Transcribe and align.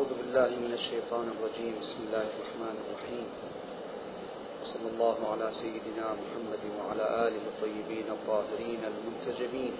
أعوذ 0.00 0.16
بالله 0.18 0.48
من 0.48 0.72
الشيطان 0.72 1.28
الرجيم. 1.28 1.74
بسم 1.82 1.98
الله 2.08 2.24
الرحمن 2.32 2.76
الرحيم. 2.84 3.28
وصلى 4.62 4.88
الله 4.96 5.16
على 5.32 5.52
سيدنا 5.52 6.16
محمد 6.16 6.62
وعلى 6.80 7.28
آله 7.28 7.42
الطيبين 7.52 8.08
الطاهرين 8.08 8.80
المنتجبين. 8.80 9.72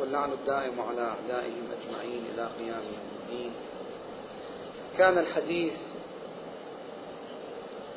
واللعن 0.00 0.32
الدائم 0.32 0.80
على 0.80 1.02
أعدائهم 1.02 1.66
أجمعين 1.74 2.22
إلى 2.34 2.44
قيام 2.58 2.86
الدين. 2.86 3.52
كان 4.98 5.18
الحديث 5.18 5.78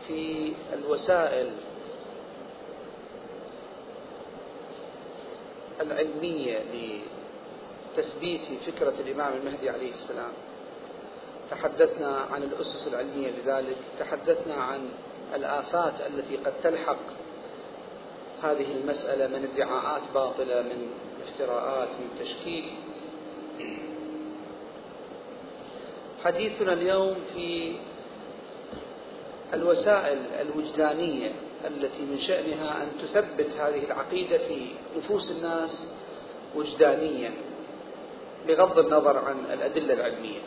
في 0.07 0.53
الوسائل 0.73 1.49
العلمية 5.81 6.59
لتثبيت 7.95 8.41
فكرة 8.41 8.93
الإمام 8.99 9.33
المهدي 9.33 9.69
عليه 9.69 9.89
السلام. 9.89 10.31
تحدثنا 11.49 12.17
عن 12.31 12.43
الأسس 12.43 12.87
العلمية 12.87 13.31
لذلك 13.31 13.77
تحدثنا 13.99 14.53
عن 14.53 14.89
الآفات 15.35 15.93
التي 16.01 16.37
قد 16.37 16.53
تلحق 16.63 16.97
هذه 18.43 18.71
المسألة 18.71 19.27
من 19.27 19.47
ادعاءات 19.53 20.01
باطلة 20.13 20.61
من 20.61 20.89
افتراءات 21.23 21.89
من 21.89 22.09
تشكيك. 22.19 22.65
حديثنا 26.23 26.73
اليوم 26.73 27.15
في 27.33 27.75
الوسائل 29.53 30.17
الوجدانية 30.17 31.31
التي 31.67 32.05
من 32.05 32.17
شأنها 32.17 32.83
أن 32.83 32.89
تثبت 33.01 33.53
هذه 33.53 33.85
العقيدة 33.85 34.37
في 34.37 34.67
نفوس 34.97 35.31
الناس 35.31 35.95
وجدانيا. 36.55 37.54
بغض 38.47 38.79
النظر 38.79 39.17
عن 39.17 39.39
الأدلة 39.53 39.93
العلمية. 39.93 40.39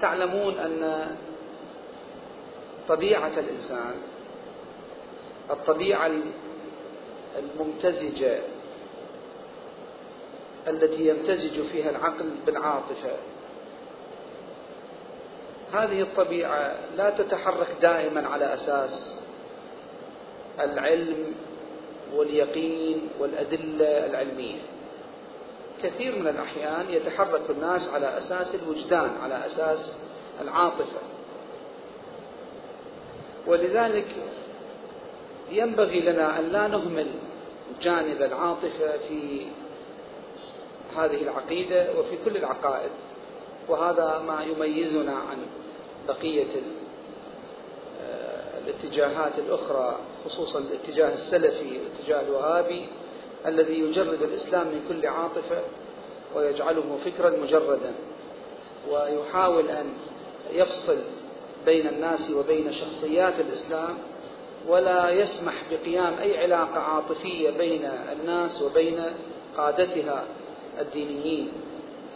تعلمون 0.00 0.54
أن 0.54 1.06
طبيعة 2.88 3.32
الإنسان 3.38 3.94
الطبيعة 5.50 6.10
الممتزجة 7.38 8.38
التي 10.68 11.08
يمتزج 11.08 11.62
فيها 11.62 11.90
العقل 11.90 12.30
بالعاطفة 12.46 13.16
هذه 15.72 16.02
الطبيعة 16.02 16.76
لا 16.94 17.10
تتحرك 17.10 17.76
دائما 17.82 18.28
على 18.28 18.52
أساس 18.54 19.20
العلم 20.60 21.34
واليقين 22.14 23.08
والأدلة 23.18 24.06
العلمية. 24.06 24.60
كثير 25.84 26.18
من 26.18 26.28
الأحيان 26.28 26.90
يتحرك 26.90 27.50
الناس 27.50 27.94
على 27.94 28.18
أساس 28.18 28.54
الوجدان 28.54 29.10
على 29.22 29.46
أساس 29.46 29.98
العاطفة. 30.40 31.00
ولذلك 33.46 34.06
ينبغي 35.50 36.00
لنا 36.00 36.38
أن 36.38 36.44
لا 36.44 36.66
نهمل 36.66 37.10
جانب 37.82 38.22
العاطفة 38.22 38.98
في 39.08 39.46
هذه 40.96 41.22
العقيدة 41.22 41.98
وفي 41.98 42.16
كل 42.24 42.36
العقائد 42.36 42.90
وهذا 43.68 44.22
ما 44.26 44.44
يميزنا 44.44 45.12
عن 45.12 45.38
بقية 46.08 46.62
الاتجاهات 48.64 49.38
الأخرى 49.38 49.98
خصوصا 50.24 50.58
الاتجاه 50.58 51.12
السلفي 51.12 51.78
والاتجاه 51.78 52.20
الوهابي. 52.20 52.88
الذي 53.46 53.78
يجرد 53.78 54.22
الإسلام 54.22 54.66
من 54.66 54.84
كل 54.88 55.06
عاطفة 55.06 55.62
ويجعله 56.36 56.96
فكرا 57.04 57.30
مجردا 57.30 57.94
ويحاول 58.90 59.68
أن 59.68 59.86
يفصل 60.52 60.98
بين 61.66 61.86
الناس 61.86 62.30
وبين 62.30 62.72
شخصيات 62.72 63.40
الإسلام 63.40 63.98
ولا 64.68 65.10
يسمح 65.10 65.54
بقيام 65.70 66.18
أي 66.18 66.38
علاقة 66.42 66.80
عاطفية 66.80 67.50
بين 67.50 67.84
الناس 67.84 68.62
وبين 68.62 69.04
قادتها 69.56 70.24
الدينيين. 70.80 71.52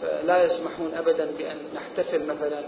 فلا 0.01 0.43
يسمحون 0.45 0.93
أبدا 0.93 1.31
بأن 1.37 1.57
نحتفل 1.75 2.25
مثلا 2.25 2.63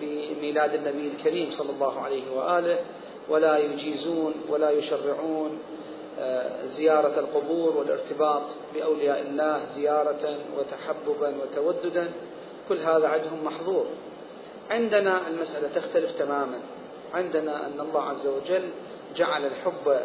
بميلاد 0.00 0.74
النبي 0.74 1.08
الكريم 1.08 1.50
صلى 1.50 1.70
الله 1.70 2.00
عليه 2.00 2.30
وآله 2.36 2.78
ولا 3.28 3.58
يجيزون 3.58 4.34
ولا 4.48 4.70
يشرعون 4.70 5.58
زيارة 6.62 7.20
القبور 7.20 7.76
والارتباط 7.76 8.42
بأولياء 8.74 9.20
الله 9.20 9.64
زيارة 9.64 10.38
وتحببا 10.58 11.34
وتوددا 11.42 12.12
كل 12.68 12.78
هذا 12.78 13.08
عندهم 13.08 13.44
محظور. 13.44 13.86
عندنا 14.70 15.28
المسألة 15.28 15.68
تختلف 15.68 16.18
تماما. 16.18 16.60
عندنا 17.14 17.66
أن 17.66 17.80
الله 17.80 18.02
عز 18.02 18.26
وجل 18.26 18.70
جعل 19.16 19.46
الحب 19.46 20.00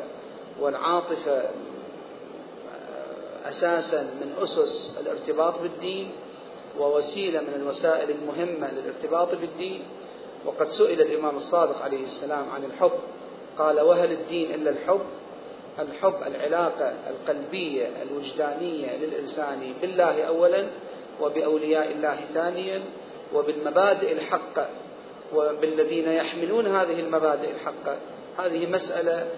والعاطفة 0.59 1.37
آه، 1.37 1.49
أساسا 3.49 4.03
من 4.03 4.35
أسس 4.43 4.97
الارتباط 5.01 5.59
بالدين 5.59 6.11
ووسيلة 6.79 7.41
من 7.41 7.53
الوسائل 7.55 8.11
المهمة 8.11 8.71
للارتباط 8.71 9.35
بالدين. 9.35 9.85
وقد 10.45 10.67
سئل 10.67 11.01
الإمام 11.01 11.35
الصادق 11.35 11.81
عليه 11.81 12.01
السلام 12.01 12.49
عن 12.49 12.63
الحب. 12.63 12.99
قال 13.57 13.81
وهل 13.81 14.11
الدين 14.11 14.53
إلا 14.53 14.69
الحب؟ 14.69 15.01
الحب 15.79 16.15
العلاقة 16.25 16.93
القلبية 17.09 17.89
الوجدانية 18.01 18.97
للإنسان 18.97 19.73
بالله 19.81 20.23
أولا 20.23 20.67
وبأولياء 21.21 21.91
الله 21.91 22.15
ثانيا 22.33 22.81
وبالمبادئ 23.33 24.11
الحقة 24.11 24.67
وبالذين 25.33 26.07
يحملون 26.07 26.67
هذه 26.67 26.99
المبادئ 26.99 27.51
الحقة. 27.51 27.97
هذه 28.37 28.65
مسألة 28.65 29.31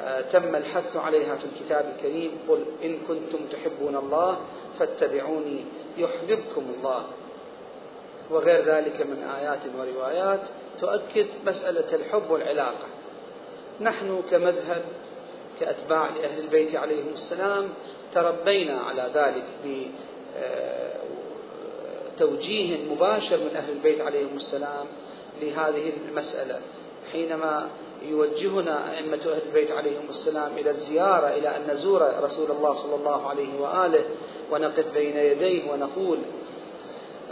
آه، 0.00 0.20
تم 0.20 0.56
الحث 0.56 0.96
عليها 0.96 1.36
في 1.36 1.44
الكتاب 1.44 1.92
الكريم. 1.96 2.38
قل 2.48 2.64
إن 2.84 2.98
كنتم 3.08 3.38
تحبون 3.52 3.96
الله 3.96 4.38
فاتبعوني 4.78 5.64
يحببكم 5.98 6.72
الله. 6.78 7.04
وغير 8.30 8.64
ذلك 8.76 9.00
من 9.00 9.22
آيات 9.22 9.60
وروايات 9.78 10.40
تؤكد 10.80 11.26
مسألة 11.46 11.94
الحب 11.94 12.30
والعلاقة. 12.30 12.86
نحن 13.80 14.22
كمذهب 14.30 14.82
كأتباع 15.60 16.08
لأهل 16.08 16.40
البيت 16.40 16.74
عليهم 16.76 17.12
السلام 17.14 17.68
تربينا 18.14 18.80
على 18.80 19.10
ذلك 19.14 19.44
بتوجيه 22.16 22.84
مباشر 22.90 23.36
من 23.36 23.56
أهل 23.56 23.72
البيت 23.72 24.00
عليهم 24.00 24.36
السلام 24.36 24.86
لهذه 25.40 25.92
المسألة. 26.08 26.60
حينما 27.12 27.68
يوجهنا 28.02 28.98
أئمة 28.98 29.16
أهل 29.16 29.42
البيت 29.46 29.70
عليهم 29.70 30.08
السلام 30.08 30.52
إلى 30.58 30.70
الزيارة 30.70 31.28
إلى 31.28 31.56
أن 31.56 31.70
نزور 31.70 32.12
رسول 32.22 32.50
الله 32.50 32.74
صلى 32.74 32.94
الله 32.94 33.28
عليه 33.28 33.60
وآله 33.60 34.04
ونقف 34.50 34.94
بين 34.94 35.16
يديه 35.16 35.70
ونقول 35.70 36.18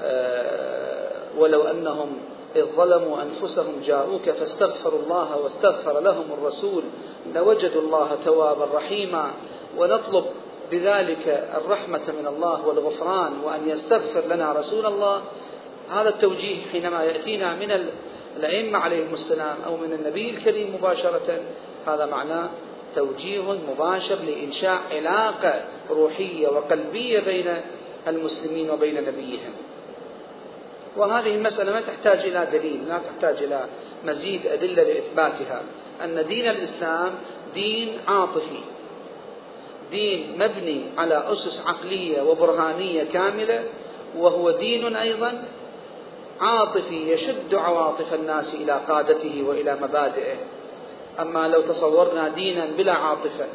آه، 0.00 1.10
ولو 1.38 1.62
أنهم 1.62 2.18
إذ 2.56 2.64
ظلموا 2.76 3.22
أنفسهم 3.22 3.82
جاءوك 3.84 4.30
فاستغفروا 4.30 5.00
الله 5.02 5.36
واستغفر 5.42 6.00
لهم 6.00 6.24
الرسول 6.38 6.82
لوجدوا 7.34 7.82
الله 7.82 8.14
توابا 8.24 8.64
رحيما. 8.64 9.30
ونطلب 9.78 10.24
بذلك 10.70 11.48
الرحمة 11.56 12.12
من 12.20 12.26
الله 12.26 12.66
والغفران 12.66 13.32
وأن 13.44 13.68
يستغفر 13.68 14.20
لنا 14.20 14.52
رسول 14.52 14.86
الله. 14.86 15.22
هذا 15.90 16.08
التوجيه 16.08 16.56
حينما 16.72 17.04
يأتينا 17.04 17.54
من 17.54 17.90
الأئمة 18.36 18.78
عليهم 18.78 19.12
السلام 19.12 19.56
أو 19.66 19.76
من 19.76 19.92
النبي 19.92 20.30
الكريم 20.30 20.74
مباشرة 20.74 21.40
هذا 21.86 22.06
معناه 22.06 22.48
توجيه 22.94 23.52
مباشر 23.72 24.14
لإنشاء 24.14 24.80
علاقة 24.90 25.62
روحية 25.90 26.48
وقلبية 26.48 27.20
بين 27.20 27.56
المسلمين 28.08 28.70
وبين 28.70 29.04
نبيهم. 29.04 29.52
وهذه 30.96 31.34
المسألة 31.34 31.72
ما 31.72 31.80
تحتاج 31.80 32.18
إلى 32.18 32.48
دليل 32.52 32.88
لا 32.88 32.98
تحتاج 32.98 33.42
إلى 33.42 33.64
مزيد 34.04 34.46
أدلة 34.46 34.82
لإثباتها. 34.82 35.62
أن 36.04 36.26
دين 36.26 36.50
الإسلام 36.50 37.12
دين 37.54 37.98
عاطفي 38.08 38.60
دين 39.90 40.38
مبني 40.38 40.82
على 40.98 41.32
أسس 41.32 41.66
عقلية 41.66 42.22
وبرهانية 42.22 43.04
كاملة 43.04 43.64
وهو 44.16 44.50
دين 44.50 44.96
أيضا 44.96 45.42
عاطفي 46.40 47.12
يشد 47.12 47.54
عواطف 47.54 48.14
الناس 48.14 48.54
إلى 48.54 48.80
قادته 48.88 49.44
وإلى 49.48 49.76
مبادئه. 49.82 50.36
أما 51.20 51.48
لو 51.48 51.62
تصورنا 51.62 52.28
دينا 52.28 52.66
بلا 52.66 52.92
عاطفة 52.92 53.46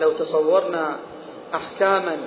لو 0.00 0.12
تصورنا 0.12 0.98
أحكاما 1.54 2.18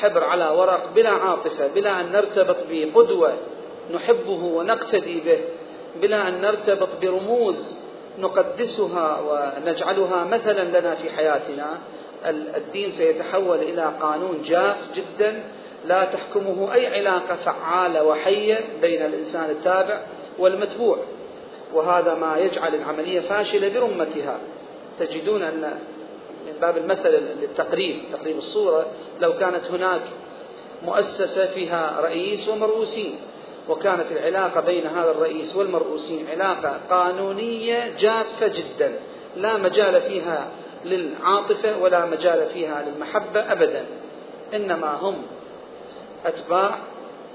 حبر 0.00 0.24
على 0.24 0.48
ورق 0.48 0.92
بلا 0.94 1.10
عاطفة 1.10 1.66
بلا 1.66 2.00
أن 2.00 2.12
نرتبط 2.12 2.56
بقدوة 2.70 3.32
نحبه 3.94 4.44
ونقتدي 4.44 5.20
به 5.20 5.38
بلا 6.00 6.28
أن 6.28 6.40
نرتبط 6.40 6.88
برموز 7.02 7.78
نقدسها 8.18 9.20
ونجعلها 9.20 10.24
مثلا 10.24 10.80
لنا 10.80 10.94
في 10.94 11.10
حياتنا. 11.10 11.78
الدين 12.26 12.90
سيتحول 12.90 13.58
إلى 13.58 13.92
قانون 14.00 14.42
جاف 14.44 14.88
جدا 14.94 15.42
لا 15.84 16.04
تحكمه 16.04 16.74
أي 16.74 16.86
علاقة 16.86 17.36
فعالة 17.36 18.04
وحية 18.04 18.60
بين 18.80 19.02
الإنسان 19.02 19.50
التابع 19.50 20.00
والمتبوع. 20.38 20.98
وهذا 21.74 22.14
ما 22.14 22.38
يجعل 22.38 22.74
العملية 22.74 23.20
فاشلة 23.20 23.80
برمتها. 23.80 24.38
تجدون 24.98 25.42
أن 25.42 25.78
من 26.46 26.52
باب 26.60 26.76
المثل 26.76 27.08
للتقريب 27.10 28.02
تقريب 28.12 28.38
الصورة 28.38 28.86
لو 29.20 29.32
كانت 29.32 29.70
هناك 29.70 30.00
مؤسسة 30.82 31.46
فيها 31.46 32.00
رئيس 32.00 32.48
ومرؤوسين 32.48 33.18
وكانت 33.68 34.12
العلاقة 34.12 34.60
بين 34.60 34.86
هذا 34.86 35.10
الرئيس 35.10 35.56
والمرؤوسين 35.56 36.26
علاقة 36.30 36.80
قانونية 36.90 37.94
جافة 37.98 38.46
جدا 38.46 38.92
لا 39.36 39.56
مجال 39.56 40.00
فيها 40.00 40.48
للعاطفة 40.84 41.78
ولا 41.78 42.06
مجال 42.06 42.46
فيها 42.46 42.82
للمحبة 42.82 43.52
أبدا 43.52 43.86
إنما 44.54 44.94
هم 44.94 45.22
أتباع 46.26 46.78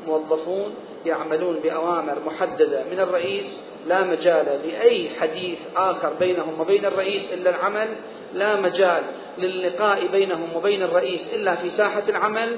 موظفون 0.08 0.74
يعملون 1.06 1.60
بأوامر 1.60 2.20
محددة 2.26 2.84
من 2.92 3.00
الرئيس 3.00 3.62
لا 3.88 4.04
مجال 4.04 4.46
لأي 4.46 5.10
حديث 5.20 5.60
آخر 5.76 6.14
بينهم 6.14 6.62
وبين 6.62 6.86
الرئيس 6.86 7.34
إلا 7.34 7.50
العمل 7.50 7.88
لا 8.34 8.56
مجال 8.56 9.04
للقاء 9.38 10.08
بينهم 10.08 10.56
وبين 10.56 10.84
الرئيس 10.84 11.34
إلا 11.34 11.56
في 11.56 11.70
ساحة 11.70 12.04
العمل. 12.10 12.58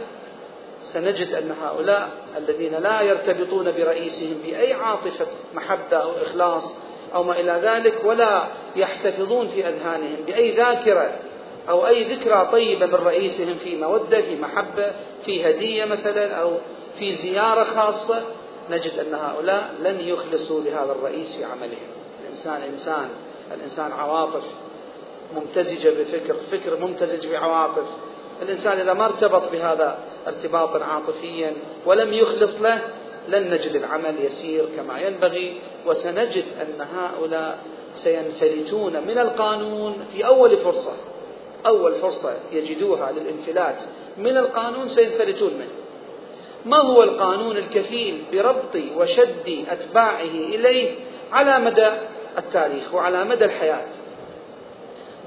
سنجد 0.81 1.33
أن 1.33 1.51
هؤلاء 1.51 2.09
الذين 2.37 2.73
لا 2.75 3.01
يرتبطون 3.01 3.71
برئيسهم 3.71 4.37
بأي 4.45 4.73
عاطفة 4.73 5.27
محبة 5.53 5.97
أو 5.97 6.11
إخلاص 6.11 6.77
أو 7.13 7.23
ما 7.23 7.39
إلى 7.39 7.59
ذلك 7.63 8.05
ولا 8.05 8.43
يحتفظون 8.75 9.47
في 9.47 9.67
أذهانهم 9.67 10.17
بأي 10.27 10.55
ذاكرة 10.55 11.19
أو 11.69 11.87
أي 11.87 12.15
ذكرى 12.15 12.49
طيبة 12.51 12.85
من 12.85 12.93
رئيسهم 12.93 13.55
في 13.55 13.75
مودة 13.75 14.21
في 14.21 14.35
محبة 14.35 14.93
في 15.25 15.49
هدية 15.49 15.85
مثلا 15.85 16.35
أو 16.35 16.57
في 16.95 17.13
زيارة 17.13 17.63
خاصة 17.63 18.23
نجد 18.69 18.99
أن 18.99 19.13
هؤلاء 19.13 19.73
لن 19.79 19.99
يخلصوا 19.99 20.61
لهذا 20.61 20.91
الرئيس 20.91 21.35
في 21.35 21.43
عملهم. 21.43 21.91
الإنسان 22.23 22.61
إنسان 22.61 23.09
الإنسان 23.53 23.91
عواطف 23.91 24.43
ممتزجة 25.35 25.89
بفكر 25.89 26.33
فكر 26.33 26.79
ممتزج 26.79 27.27
بعواطف. 27.27 27.85
الإنسان 28.41 28.79
إذا 28.79 28.93
ما 28.93 29.05
ارتبط 29.05 29.51
بهذا 29.51 29.99
ارتباطا 30.27 30.83
عاطفيا 30.83 31.53
ولم 31.85 32.13
يخلص 32.13 32.61
له 32.61 32.81
لن 33.27 33.53
نجد 33.53 33.75
العمل 33.75 34.25
يسير 34.25 34.65
كما 34.75 34.99
ينبغي. 34.99 35.61
وسنجد 35.85 36.45
أن 36.61 36.87
هؤلاء 36.93 37.59
سينفلتون 37.95 39.07
من 39.07 39.17
القانون 39.17 40.05
في 40.11 40.25
أول 40.25 40.57
فرصة 40.57 40.93
أول 41.65 41.95
فرصة 41.95 42.33
يجدوها 42.51 43.11
للانفلات. 43.11 43.81
من 44.17 44.37
القانون 44.37 44.87
سينفلتون 44.87 45.53
منه. 45.53 45.80
ما 46.65 46.77
هو 46.77 47.03
القانون 47.03 47.57
الكفيل 47.57 48.23
بربط 48.33 48.75
وشد 48.97 49.65
أتباعه 49.69 50.21
إليه 50.21 50.91
على 51.31 51.59
مدى 51.59 51.89
التاريخ 52.37 52.93
وعلى 52.93 53.25
مدى 53.25 53.45
الحياة؟ 53.45 53.87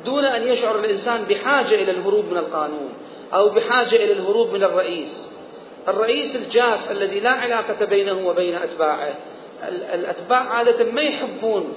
دون 0.05 0.25
أن 0.25 0.49
يشعر 0.49 0.79
الإنسان 0.79 1.25
بحاجة 1.25 1.75
إلى 1.75 1.91
الهروب 1.91 2.25
من 2.25 2.37
القانون 2.37 2.93
أو 3.35 3.49
بحاجة 3.49 3.97
إلى 3.97 4.13
الهروب 4.13 4.53
من 4.53 4.65
الرئيس. 4.65 5.33
الرئيس 5.89 6.37
الجاف 6.37 6.91
الذي 6.91 7.21
لا 7.21 7.31
علاقة 7.31 7.85
بينه 7.85 8.29
وبين 8.29 8.55
أتباعه. 8.55 9.15
الأتباع 9.69 10.39
عادة 10.39 10.93
ما 10.93 11.03
يحبون 11.03 11.73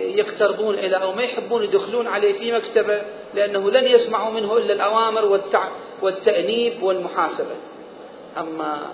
يقتربون 0.00 0.74
إلى 0.74 0.96
أو 0.96 1.12
ما 1.12 1.22
يحبون 1.22 1.62
يدخلون 1.62 2.06
عليه 2.06 2.32
في 2.32 2.52
مكتبة 2.52 3.02
لأنه 3.34 3.70
لن 3.70 3.84
يسمعوا 3.84 4.32
منه 4.32 4.56
إلا 4.56 4.72
الأوامر. 4.72 5.40
والتأنيب 6.02 6.82
والمحاسبة. 6.82 7.54
أما 8.38 8.90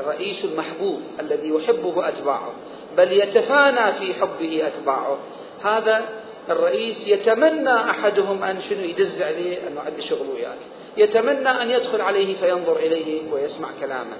الرئيس 0.00 0.44
المحبوب 0.44 1.00
الذي 1.20 1.48
يحبه 1.48 2.08
أتباعه 2.08 2.52
بل 2.96 3.12
يتفانى 3.12 3.92
في 3.92 4.14
حبه 4.14 4.66
أتباعه. 4.66 5.18
هذا 5.64 6.08
الرئيس 6.50 7.08
يتمنى 7.08 7.74
أحدهم 7.74 8.42
أن 8.42 8.60
شنو 8.60 8.80
يدز 8.80 9.22
عليه؟ 9.22 9.68
أنه 9.68 9.80
عندي 9.80 10.02
شغل 10.02 10.26
وياك. 10.34 10.58
يتمنى 10.96 11.48
أن 11.48 11.70
يدخل 11.70 12.00
عليه 12.00 12.34
فينظر 12.34 12.76
إليه 12.76 13.32
ويسمع 13.32 13.68
كلامه. 13.80 14.16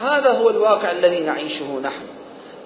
هذا 0.00 0.30
هو 0.30 0.50
الواقع 0.50 0.90
الذي 0.90 1.20
نعيشه 1.20 1.80
نحن. 1.82 2.06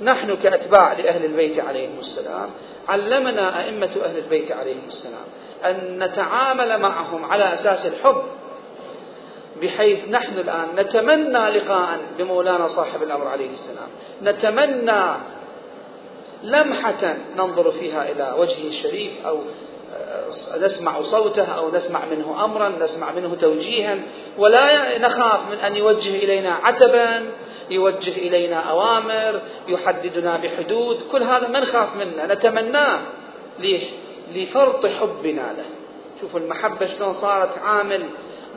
نحن 0.01 0.37
كأتباع 0.37 0.93
لأهل 0.93 1.25
البيت 1.25 1.61
عليهم 1.61 1.99
السلام 1.99 2.51
علمنا 2.89 3.65
أئمة 3.65 3.91
أهل 4.05 4.19
البيت 4.19 4.53
عليهم 4.53 4.89
السلام 4.89 5.25
أن 5.65 6.05
نتعامل 6.05 6.81
معهم 6.81 7.25
على 7.25 7.55
أساس 7.55 7.87
الحب. 7.87 8.23
بحيث 9.63 10.09
نحن 10.09 10.39
الآن 10.39 10.69
نتمنى 10.77 11.51
لقاء 11.51 11.99
بمولانا 12.19 12.69
صاحب 12.69 13.03
الأمر 13.03 13.29
عليه 13.29 13.51
السلام. 13.51 13.89
نتمنى 14.23 15.03
لمحة 16.43 17.17
ننظر 17.37 17.71
فيها 17.71 18.11
إلى 18.11 18.35
وجهه 18.39 18.69
الشريف 18.69 19.27
أو 19.27 19.41
نسمع 20.61 21.03
صوته 21.03 21.45
أو 21.45 21.71
نسمع 21.73 22.01
منه 22.11 22.45
أمرا 22.45 22.69
نسمع 22.69 23.13
منه 23.13 23.35
توجيها. 23.35 23.99
ولا 24.39 24.99
نخاف 24.99 25.41
من 25.51 25.59
أن 25.59 25.77
يوجه 25.77 26.17
إلينا 26.17 26.55
عتبا 26.55 27.31
يوجه 27.71 28.11
إلينا 28.11 28.57
أوامر 28.57 29.41
يحددنا 29.69 30.37
بحدود. 30.37 31.03
كل 31.13 31.23
هذا 31.23 31.49
ما 31.49 31.61
نخاف 31.61 31.97
منه. 31.97 32.25
نتمناه 32.25 33.01
لفرط 34.33 34.87
حبنا 34.87 35.55
له. 35.57 35.65
شوفوا 36.21 36.41
المحبة 36.41 36.87
شلون 36.87 37.13
صارت 37.13 37.59
عامل 37.59 38.05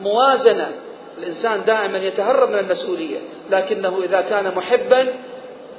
موازنة. 0.00 0.72
الإنسان 1.20 1.64
دائما 1.66 1.98
يتهرب 1.98 2.50
من 2.50 2.58
المسؤولية 2.58 3.18
لكنه 3.50 4.02
إذا 4.04 4.20
كان 4.20 4.54
محبا 4.56 5.14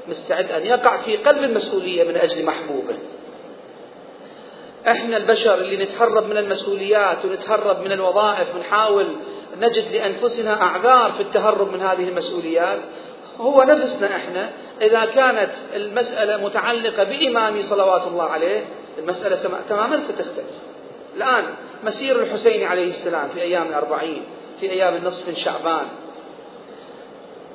مستعد 0.07 0.51
أن 0.51 0.65
يقع 0.65 0.97
في 0.97 1.17
قلب 1.17 1.43
المسؤولية 1.43 2.03
من 2.03 2.17
أجل 2.17 2.45
محبوبه. 2.45 2.95
إحنا 4.87 5.17
البشر 5.17 5.53
اللي 5.53 5.77
نتهرب 5.77 6.23
من 6.25 6.37
المسؤوليات 6.37 7.25
ونتهرب 7.25 7.81
من 7.81 7.91
الوظائف 7.91 8.55
ونحاول 8.55 9.07
نجد 9.59 9.83
لأنفسنا 9.93 10.61
أعذار 10.61 11.11
في 11.11 11.21
التهرب 11.23 11.73
من 11.73 11.81
هذه 11.81 12.09
المسؤوليات 12.09 12.79
هو 13.39 13.61
نفسنا 13.63 14.15
إحنا 14.15 14.49
إذا 14.81 15.05
كانت 15.05 15.51
المسألة 15.73 16.45
متعلقة 16.45 17.03
بإمامي 17.03 17.63
صلوات 17.63 18.07
الله 18.07 18.23
عليه 18.23 18.63
المسألة 18.97 19.59
تماما 19.69 19.99
ستختلف. 19.99 20.45
الآن 21.15 21.43
مسير 21.83 22.15
الحسين 22.15 22.67
عليه 22.67 22.87
السلام 22.87 23.29
في 23.29 23.41
أيام 23.41 23.67
الأربعين 23.67 24.23
في 24.61 24.71
أيام 24.71 24.95
النصف 24.95 25.29
من 25.29 25.35
شعبان. 25.35 25.87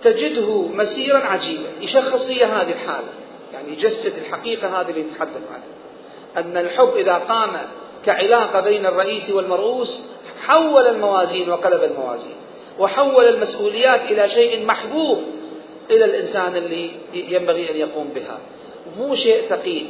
تجده 0.03 0.63
مسيرا 0.63 1.19
عجيبا 1.19 1.69
يشخص 1.81 2.31
هي 2.31 2.45
هذه 2.45 2.73
الحالة 2.73 3.09
يعني 3.53 3.73
يجسد 3.73 4.19
الحقيقة 4.19 4.81
هذه 4.81 4.91
اللي 4.91 5.03
نتحدث 5.03 5.43
عنها. 5.51 5.77
أن 6.37 6.57
الحب 6.57 6.97
إذا 6.97 7.15
قام 7.15 7.69
كعلاقة 8.05 8.61
بين 8.61 8.87
الرئيس 8.87 9.31
والمرؤوس 9.31 10.11
حول 10.41 10.87
الموازين 10.87 11.51
وقلب 11.51 11.85
الموازين 11.85 12.37
وحول 12.79 13.25
المسؤوليات 13.29 14.01
إلى 14.11 14.29
شيء 14.29 14.67
محبوب 14.67 15.23
إلى 15.91 16.05
الإنسان 16.05 16.57
اللي 16.57 16.91
ينبغي 17.15 17.71
أن 17.71 17.77
يقوم 17.77 18.09
بها. 18.15 18.39
مو 18.97 19.15
شيء 19.15 19.43
ثقيل. 19.49 19.87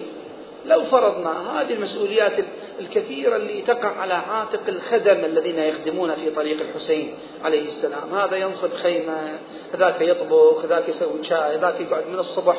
لو 0.67 0.85
فرضنا 0.85 1.61
هذه 1.61 1.73
المسؤوليات 1.73 2.33
الكثيرة 2.81 3.37
اللي 3.37 3.63
تقع 3.63 3.89
على 3.89 4.15
عاتق 4.15 4.61
الخدم 4.69 5.25
الذين 5.25 5.59
يخدمون 5.59 6.15
في 6.15 6.31
طريق 6.31 6.61
الحسين 6.61 7.15
عليه 7.45 7.67
السلام. 7.67 8.15
هذا 8.15 8.37
ينصب 8.37 8.73
خيمة 8.73 9.39
ذاك 9.77 10.01
يطبخ 10.01 10.67
ذاك 10.67 10.89
يسوي 10.89 11.25
شاي 11.25 11.57
ذاك 11.57 11.81
يقعد 11.81 12.07
من 12.07 12.19
الصبح. 12.19 12.57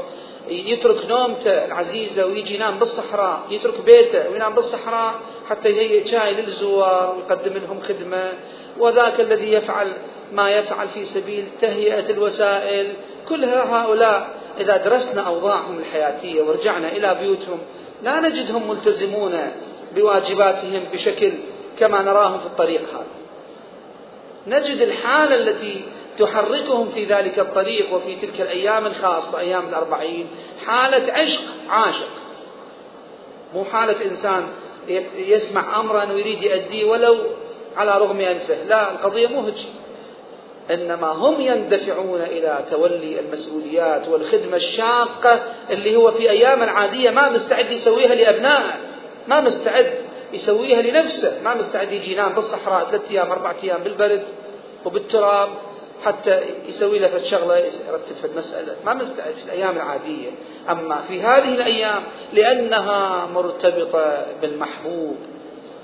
يترك 0.48 1.06
نومته 1.06 1.66
العزيزة 1.66 2.26
ويجي 2.26 2.56
ينام 2.56 2.80
بالصحراء 2.80 3.48
يترك 3.50 3.82
بيته 3.82 4.30
وينام 4.30 4.54
بالصحراء 4.56 5.14
حتى 5.50 5.70
يهيئ 5.70 6.06
شاي 6.06 6.34
للزوار 6.34 7.16
ويقدم 7.16 7.54
لهم 7.54 7.82
خدمة. 7.82 8.34
وذاك 8.80 9.20
الذي 9.20 9.54
يفعل 9.54 9.94
ما 10.34 10.50
يفعل 10.50 10.88
في 10.88 11.06
سبيل 11.06 11.48
تهيئة 11.62 12.10
الوسائل. 12.10 12.94
كل 13.30 13.46
هؤلاء 13.46 14.38
إذا 14.60 14.78
درسنا 14.78 15.22
أوضاعهم 15.22 15.80
الحياتية 15.80 16.42
ورجعنا 16.42 16.92
إلى 16.92 17.16
بيوتهم 17.22 17.60
لا 18.04 18.20
نجدهم 18.20 18.70
ملتزمون 18.70 19.52
بواجباتهم 19.96 20.84
بشكل 20.94 21.34
كما 21.80 22.02
نراهم 22.02 22.40
في 22.40 22.46
الطريق 22.46 22.82
هذا. 22.82 23.18
نجد 24.48 24.82
الحالة 24.82 25.36
التي 25.36 25.82
تحركهم 26.18 26.90
في 26.90 27.06
ذلك 27.06 27.40
الطريق 27.40 27.94
وفي 27.94 28.16
تلك 28.16 28.42
الأيام 28.42 28.86
الخاصة 28.86 29.40
أيام 29.40 29.68
الأربعين 29.70 30.28
حالة 30.66 31.14
عشق 31.14 31.42
عاشق. 31.70 32.10
مو 33.54 33.66
حالة 33.66 34.06
إنسان 34.06 34.48
يسمع 35.18 35.80
أمرا 35.80 36.12
ويريد 36.12 36.44
يؤديه 36.44 36.86
ولو 36.86 37.16
على 37.78 37.98
رغم 37.98 38.20
أنفه. 38.20 38.64
لا 38.64 38.92
القضية 38.92 39.28
مو 39.28 39.42
هيك. 39.42 39.56
إنما 40.72 41.08
هم 41.08 41.42
يندفعون 41.42 42.22
إلى 42.22 42.66
تولي 42.72 43.20
المسؤوليات 43.20 44.08
والخدمة 44.08 44.56
الشاقة 44.56 45.40
اللي 45.70 45.96
هو 45.96 46.12
في 46.12 46.30
أيام 46.30 46.64
عادية 46.64 47.10
ما 47.10 47.30
مستعد 47.30 47.72
يسويها 47.72 48.16
لأبنائه 48.16 48.74
ما 49.28 49.42
مستعد 49.42 49.94
يسويها 50.34 50.82
لنفسه 50.82 51.44
ما 51.44 51.56
مستعد 51.56 51.92
يجي 51.92 52.14
ينام 52.14 52.34
بالصحراء 52.34 52.86
ثلاثة 52.86 53.12
أيام 53.12 53.32
أربعة 53.32 53.56
أيام 53.64 53.84
بالبرد 53.84 54.24
وبالتراب 54.86 55.50
حتى 56.04 56.42
يسوي 56.68 57.00
له 57.00 57.18
شغلة 57.24 57.58
يرتب 57.58 58.16
في 58.22 58.28
المسألة 58.28 58.76
ما 58.86 58.94
مستعد 58.94 59.34
في 59.34 59.46
الأيام 59.46 59.76
العادية. 59.76 60.30
أما 60.70 61.02
في 61.02 61.22
هذه 61.22 61.56
الأيام 61.56 62.04
لأنها 62.34 63.26
مرتبطة 63.26 64.26
بالمحبوب 64.42 65.18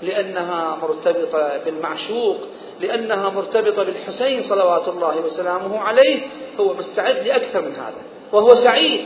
لأنها 0.02 0.78
مرتبطة 0.82 1.58
بالمعشوق 1.66 2.38
لأنها 2.84 3.30
مرتبطة 3.30 3.84
بالحسين 3.84 4.42
صلوات 4.42 4.88
الله 4.88 5.26
وسلامه 5.26 5.80
عليه 5.80 6.20
هو 6.60 6.74
مستعد 6.74 7.28
لأكثر 7.28 7.62
من 7.62 7.72
هذا 7.76 8.02
وهو 8.32 8.56
سعيد. 8.56 9.02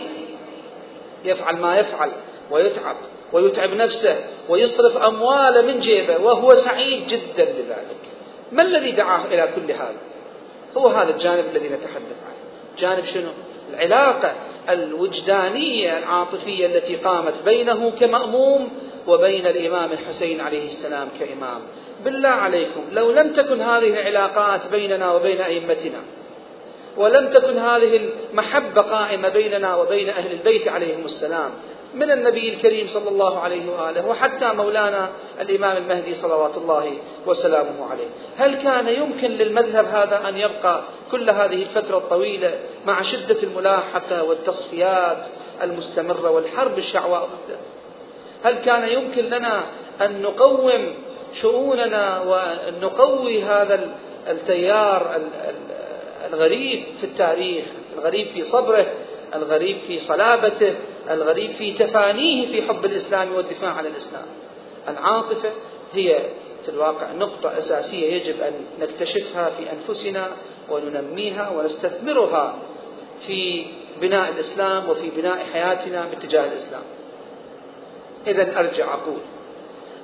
يفعل 1.23 1.57
ما 1.57 1.77
يفعل 1.77 2.11
ويتعب 2.51 2.95
ويتعب 3.33 3.73
نفسه 3.73 4.15
ويصرف 4.49 4.97
أمواله 4.97 5.61
من 5.61 5.79
جيبه 5.79 6.17
وهو 6.17 6.53
سعيد 6.53 7.07
جدا 7.07 7.45
بذلك. 7.45 7.97
ما 8.51 8.63
الذي 8.63 8.91
دعاه 8.91 9.25
إلى 9.25 9.49
كل 9.55 9.71
هذا؟ 9.71 9.95
هو 10.77 10.87
هذا 10.87 11.11
الجانب 11.11 11.45
الذي 11.45 11.69
نتحدث 11.69 12.17
عنه. 12.27 12.37
جانب 12.77 13.03
شنو؟ 13.03 13.29
العلاقة 13.69 14.35
الوجدانية 14.69 15.97
العاطفية 15.97 16.65
التي 16.65 16.95
قامت 16.95 17.33
بينه 17.45 17.91
كمأموم 17.91 18.69
وبين 19.07 19.47
الإمام 19.47 19.91
الحسين 19.91 20.41
عليه 20.41 20.65
السلام 20.65 21.07
كإمام. 21.19 21.61
بالله 22.05 22.29
عليكم 22.29 22.81
لو 22.91 23.11
لم 23.11 23.33
تكن 23.33 23.61
هذه 23.61 23.87
العلاقات 23.87 24.61
بيننا 24.71 25.11
وبين 25.11 25.41
أئمتنا 25.41 26.01
ولم 26.97 27.29
تكن 27.29 27.57
هذه 27.57 28.11
المحبة 28.31 28.81
قائمة 28.81 29.29
بيننا 29.29 29.75
وبين 29.75 30.09
أهل 30.09 30.31
البيت 30.31 30.67
عليهم 30.67 31.05
السلام 31.05 31.51
من 31.93 32.11
النبي 32.11 32.53
الكريم 32.53 32.87
صلى 32.87 33.09
الله 33.09 33.39
عليه 33.39 33.69
وآله 33.69 34.07
وحتى 34.07 34.53
مولانا 34.53 35.09
الإمام 35.39 35.77
المهدي 35.77 36.13
صلوات 36.13 36.57
الله 36.57 36.97
وسلامه 37.25 37.91
عليه، 37.91 38.07
هل 38.37 38.55
كان 38.55 38.87
يمكن 38.87 39.27
للمذهب 39.27 39.85
هذا 39.85 40.29
أن 40.29 40.37
يبقى 40.37 40.83
كل 41.11 41.29
هذه 41.29 41.61
الفترة 41.61 41.97
الطويلة 41.97 42.59
مع 42.85 43.01
شدة 43.01 43.43
الملاحقة 43.43 44.23
والتصفيات 44.23 45.25
المستمرة 45.61 46.31
والحرب 46.31 46.77
الشعواء 46.77 47.21
ضده؟ 47.21 47.57
هل 48.43 48.55
كان 48.55 48.89
يمكن 48.89 49.23
لنا 49.23 49.63
أن 50.01 50.21
نقوم 50.21 50.71
شؤوننا 51.33 52.21
وان 52.21 52.79
نقوي 52.81 53.43
هذا 53.43 53.89
التيار 54.27 55.21
الغريب 56.25 56.83
في 56.97 57.03
التاريخ، 57.03 57.65
الغريب 57.97 58.27
في 58.27 58.43
صبره، 58.43 58.85
الغريب 59.35 59.77
في 59.87 59.99
صلابته، 59.99 60.75
الغريب 61.09 61.51
في 61.51 61.73
تفانيه 61.73 62.47
في 62.47 62.61
حب 62.61 62.85
الإسلام 62.85 63.35
والدفاع 63.35 63.71
عن 63.71 63.85
الإسلام. 63.85 64.25
العاطفة 64.87 65.49
هي 65.93 66.19
في 66.63 66.69
الواقع 66.69 67.11
نقطة 67.11 67.57
أساسية 67.57 68.13
يجب 68.13 68.41
أن 68.41 68.53
نكتشفها 68.81 69.49
في 69.49 69.63
أنفسنا 69.71 70.27
وننميها 70.69 71.49
ونستثمرها 71.49 72.55
في 73.27 73.65
بناء 74.01 74.29
الإسلام 74.29 74.89
وفي 74.89 75.09
بناء 75.09 75.45
حياتنا 75.53 76.05
باتجاه 76.05 76.45
الإسلام. 76.45 76.83
إذا 78.27 78.59
أرجع 78.59 78.93
أقول 78.93 79.19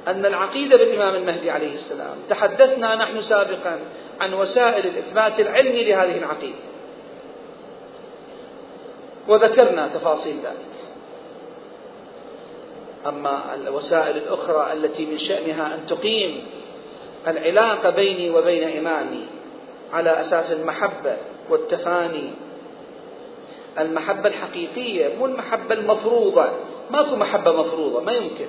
أن 0.08 0.26
العقيدة 0.26 0.78
بالإمام 0.78 1.16
المهدي 1.16 1.52
عليه 1.52 1.74
السلام 1.74 2.18
تحدثنا 2.30 2.96
نحن 2.96 3.22
سابقا 3.22 3.80
عن 4.20 4.34
وسائل 4.34 4.88
الإثبات 4.88 5.40
العلمي 5.40 5.84
لهذه 5.84 6.18
العقيدة. 6.18 6.60
وذكرنا 9.28 9.88
تفاصيل 9.88 10.36
ذلك. 10.36 10.74
أما 13.06 13.56
الوسائل 13.56 14.18
الأخرى 14.18 14.74
التي 14.74 15.06
من 15.06 15.18
شأنها 15.18 15.76
أن 15.76 15.88
تقيم 15.88 16.44
العلاقة 17.28 17.90
بيني 17.90 18.30
وبين 18.30 18.78
إمامي 18.78 19.26
على 19.94 20.22
أساس 20.22 20.52
المحبة 20.52 21.18
والتفاني 21.50 22.32
المحبة 23.80 24.30
الحقيقية 24.30 25.16
مو 25.16 25.26
المحبة 25.26 25.76
المفروضة. 25.76 26.46
ماكو 26.92 27.16
محبة 27.16 27.52
مفروضة 27.52 28.02
ما 28.02 28.12
يمكن. 28.12 28.48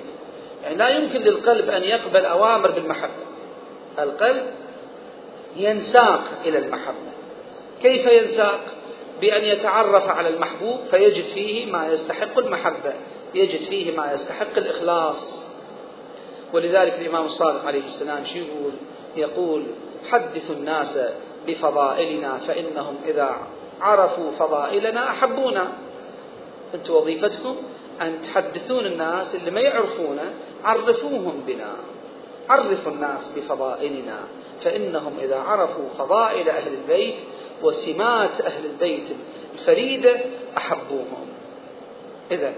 يعني 0.65 0.77
لا 0.77 0.89
يمكن 0.89 1.19
للقلب 1.21 1.69
أن 1.69 1.83
يقبل 1.83 2.25
أوامر 2.25 2.71
بالمحبة. 2.71 3.13
القلب 3.99 4.45
ينساق 5.55 6.23
إلى 6.45 6.57
المحبة. 6.57 7.11
كيف 7.81 8.05
ينساق؟ 8.05 8.59
بأن 9.21 9.43
يتعرف 9.43 10.09
على 10.09 10.29
المحبوب 10.29 10.79
فيجد 10.91 11.23
فيه 11.23 11.71
ما 11.71 11.87
يستحق 11.87 12.37
المحبة 12.37 12.93
يجد 13.35 13.61
فيه 13.61 13.97
ما 13.97 14.13
يستحق 14.13 14.57
الإخلاص. 14.57 15.47
ولذلك 16.53 16.99
الإمام 16.99 17.25
الصادق 17.25 17.65
عليه 17.65 17.83
السلام 17.85 18.23
يقول 18.35 18.73
يقول 19.15 19.65
حدثوا 20.11 20.55
الناس 20.55 20.99
بفضائلنا 21.47 22.37
فإنهم 22.37 22.95
إذا 23.05 23.35
عرفوا 23.81 24.31
فضائلنا 24.31 25.09
أحبونا. 25.09 25.77
أنتم 26.75 26.93
وظيفتكم 26.93 27.55
أن 28.01 28.21
تحدثون 28.21 28.85
الناس 28.85 29.35
اللي 29.35 29.51
ما 29.51 29.61
يعرفونه 29.61 30.33
عرفوهم 30.63 31.41
بنا. 31.47 31.75
عرفوا 32.49 32.91
الناس 32.91 33.37
بفضائلنا. 33.37 34.19
فإنهم 34.61 35.19
إذا 35.19 35.39
عرفوا 35.39 35.89
فضائل 35.97 36.49
أهل 36.49 36.73
البيت 36.73 37.15
وسمات 37.63 38.41
أهل 38.41 38.65
البيت 38.65 39.09
الفريدة 39.53 40.19
أحبوهم. 40.57 41.27
إذا 42.31 42.53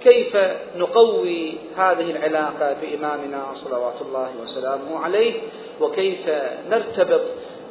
كيف 0.00 0.36
نقوي 0.76 1.58
هذه 1.76 2.10
العلاقة 2.10 2.72
بإمامنا 2.72 3.54
صلوات 3.54 4.02
الله 4.02 4.30
وسلامه 4.42 4.98
عليه؟ 4.98 5.40
وكيف 5.80 6.28
نرتبط 6.70 7.22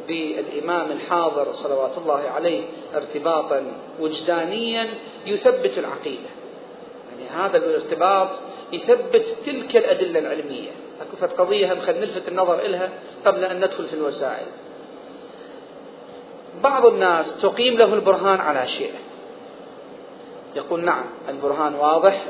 بالإمام 0.08 0.92
الحاضر 0.92 1.54
صلوات 1.54 1.98
الله 1.98 2.20
عليه 2.20 2.64
ارتباطا 2.96 3.64
وجدانيا؟ 4.00 4.88
يثبت 5.26 5.78
العقيدة. 5.78 6.30
يعني 6.30 6.41
هذا 7.32 7.58
الارتباط 7.58 8.28
يثبت 8.74 9.28
تلك 9.46 9.78
الأدلة 9.78 10.20
العلمية. 10.20 10.72
أكو 11.02 11.36
قضية 11.44 11.74
هم 11.74 11.80
خلينا 11.80 12.00
نلفت 12.00 12.28
النظر 12.28 12.60
إلها 12.66 12.90
قبل 13.26 13.46
أن 13.46 13.58
ندخل 13.58 13.86
في 13.86 13.94
الوسائل. 13.94 14.46
بعض 16.64 16.86
الناس 16.86 17.42
تقيم 17.42 17.78
له 17.78 17.94
البرهان 17.94 18.40
على 18.40 18.68
شيء. 18.68 18.92
يقول 20.56 20.86
نعم 20.86 21.06
البرهان 21.30 21.76
واضح 21.76 22.26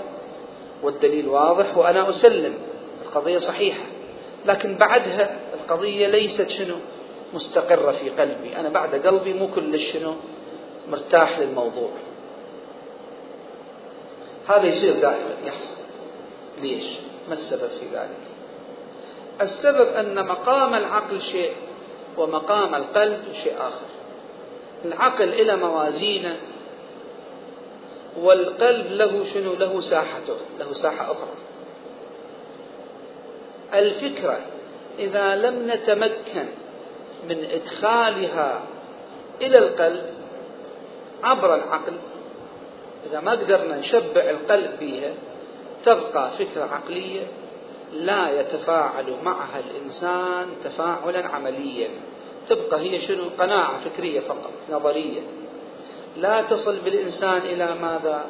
والدليل 0.84 1.27
واضح 1.27 1.77
وأنا 1.77 2.10
أسلم. 2.10 2.53
القضية 3.05 3.38
صحيحة. 3.38 3.84
لكن 4.46 4.75
بعدها 4.75 5.39
القضية 5.53 6.08
ليست 6.08 6.50
شنو؟ 6.50 6.75
مستقرة 7.34 7.91
في 7.91 8.10
قلبي. 8.10 8.55
أنا 8.55 8.70
بعد 8.70 8.96
قلبي 8.96 9.34
مو 9.34 9.48
كلش 9.48 9.91
شنو؟ 9.91 10.15
مرتاح 10.91 11.39
للموضوع. 11.39 11.89
هذا 14.51 14.65
يصير 14.65 14.93
دائما 14.93 15.36
يحصل 15.46 15.84
ليش؟ 16.62 16.86
ما 17.27 17.34
السبب 17.34 17.70
في 17.70 17.86
ذلك؟ 17.86 18.20
السبب 19.41 19.88
أن 19.88 20.25
مقام 20.25 20.74
العقل 20.74 21.22
شيء 21.22 21.51
ومقام 22.17 22.75
القلب 22.75 23.20
شيء 23.43 23.53
آخر. 23.58 23.86
العقل 24.86 25.29
إلى 25.29 25.55
موازينه 25.55 26.38
والقلب 28.17 28.91
له 28.91 29.25
شنو؟ 29.34 29.53
له 29.53 29.81
ساحته 29.81 30.36
له 30.60 30.74
ساحة 30.74 31.12
أخرى. 31.12 31.34
الفكرة 33.74 34.39
إذا 35.00 35.36
لم 35.36 35.72
نتمكن 35.72 36.46
من 37.29 37.46
إدخالها 37.51 38.62
إلى 39.41 39.58
القلب 39.58 40.13
عبر 41.24 41.55
العقل 41.55 41.93
إذا 43.10 43.20
ما 43.20 43.31
قدرنا 43.31 43.77
نشبع 43.77 44.29
القلب 44.29 44.79
بها 44.79 45.13
تبقى 45.86 46.31
فكرة 46.31 46.63
عقلية 46.63 47.27
لا 47.93 48.39
يتفاعل 48.39 49.15
معها 49.24 49.60
الإنسان 49.60 50.48
تفاعلا 50.63 51.27
عمليا. 51.27 51.89
تبقى 52.48 52.79
هي 52.79 53.00
شنو؟ 53.00 53.24
قناعة 53.39 53.89
فكرية 53.89 54.20
فقط 54.20 54.51
نظرية. 54.70 55.22
لا 56.17 56.41
تصل 56.41 56.79
بالإنسان 56.79 57.38
إلى 57.38 57.75
ماذا؟ 57.81 58.25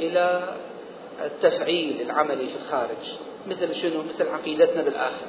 إلى 0.00 0.54
التفعيل 1.24 2.00
العملي 2.00 2.48
في 2.48 2.56
الخارج 2.56 3.12
مثل 3.46 3.74
شنو؟ 3.74 4.02
مثل 4.02 4.28
عقيدتنا 4.28 4.82
بالآخرة. 4.82 5.28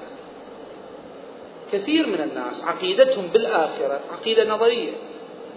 كثير 1.71 2.07
من 2.07 2.21
الناس 2.21 2.63
عقيدتهم 2.63 3.27
بالآخرة 3.27 3.99
عقيدة 4.11 4.49
نظرية 4.49 4.93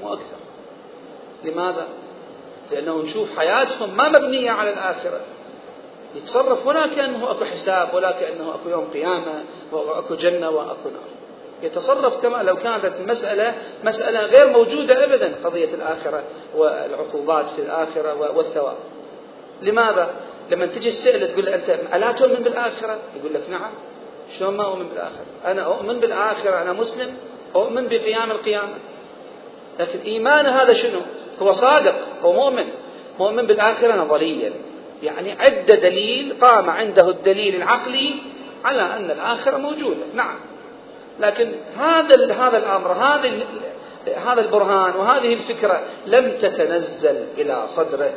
مو 0.03 0.13
أكثر. 0.13 0.37
لماذا؟ 1.45 1.89
لأنه 2.73 3.03
نشوف 3.03 3.39
حياتهم 3.39 3.97
ما 3.97 4.09
مبنية 4.09 4.51
على 4.51 4.71
الآخرة. 4.71 5.21
يتصرف 6.15 6.67
ولا 6.67 6.87
كأنه 6.87 7.31
أكو 7.31 7.45
حساب 7.45 7.95
ولا 7.95 8.13
كأنه 8.13 8.55
أكو 8.55 8.69
يوم 8.69 8.89
قيامة 8.93 9.45
وأكو 9.73 10.15
جنة 10.15 10.51
وأكو 10.51 10.89
نار. 10.89 11.11
يتصرف 11.63 12.23
كما 12.23 12.43
لو 12.43 12.57
كانت 12.57 12.93
المسألة 13.01 13.55
مسألة 13.85 14.21
غير 14.21 14.49
موجودة 14.49 15.05
أبدا 15.05 15.35
قضية 15.45 15.75
الآخرة 15.75 16.23
والعقوبات 16.55 17.47
في 17.57 17.63
الآخرة 17.63 18.33
والثواب. 18.37 18.77
لماذا؟ 19.63 20.11
لما 20.51 20.67
تجي 20.67 20.89
السئلة 20.89 21.33
تقول 21.33 21.45
له 21.45 21.55
أنت 21.55 21.69
ألا 21.95 22.13
تؤمن 22.13 22.35
بالآخرة؟ 22.35 22.99
يقول 23.17 23.35
لك 23.35 23.51
نعم. 23.51 23.71
شلون 24.39 24.57
ما 24.57 24.65
أؤمن 24.65 24.89
بالآخرة؟ 24.89 25.25
أنا 25.45 25.63
أؤمن 25.63 26.01
بالآخرة 26.01 26.63
أنا 26.63 26.73
مسلم 26.73 27.17
أؤمن 27.57 27.89
بقيام 27.89 28.31
القيامة. 28.31 28.75
لكن 29.81 29.99
إيمان 29.99 30.47
هذا 30.47 30.73
شنو؟ 30.73 31.01
هو 31.43 31.53
صادق 31.53 31.95
هو 32.23 32.33
مؤمن. 32.33 32.65
مؤمن 33.19 33.47
بالآخرة 33.47 33.95
نظريا. 33.95 34.53
يعني 35.03 35.33
عد 35.33 35.67
دليل 35.67 36.37
قام 36.41 36.71
عنده 36.71 37.09
الدليل 37.11 37.55
العقلي 37.55 38.15
على 38.65 38.83
أن 38.83 39.11
الآخرة 39.11 39.57
موجودة. 39.57 40.05
نعم. 40.15 40.37
لكن 41.21 41.53
هذا 41.77 42.35
هذا 42.35 42.57
الأمر 42.57 42.93
هذا 42.93 43.45
هذا 44.17 44.41
البرهان 44.41 44.97
وهذه 44.97 45.33
الفكرة 45.33 45.83
لم 46.07 46.39
تتنزل 46.39 47.27
إلى 47.39 47.67
صدره 47.67 48.13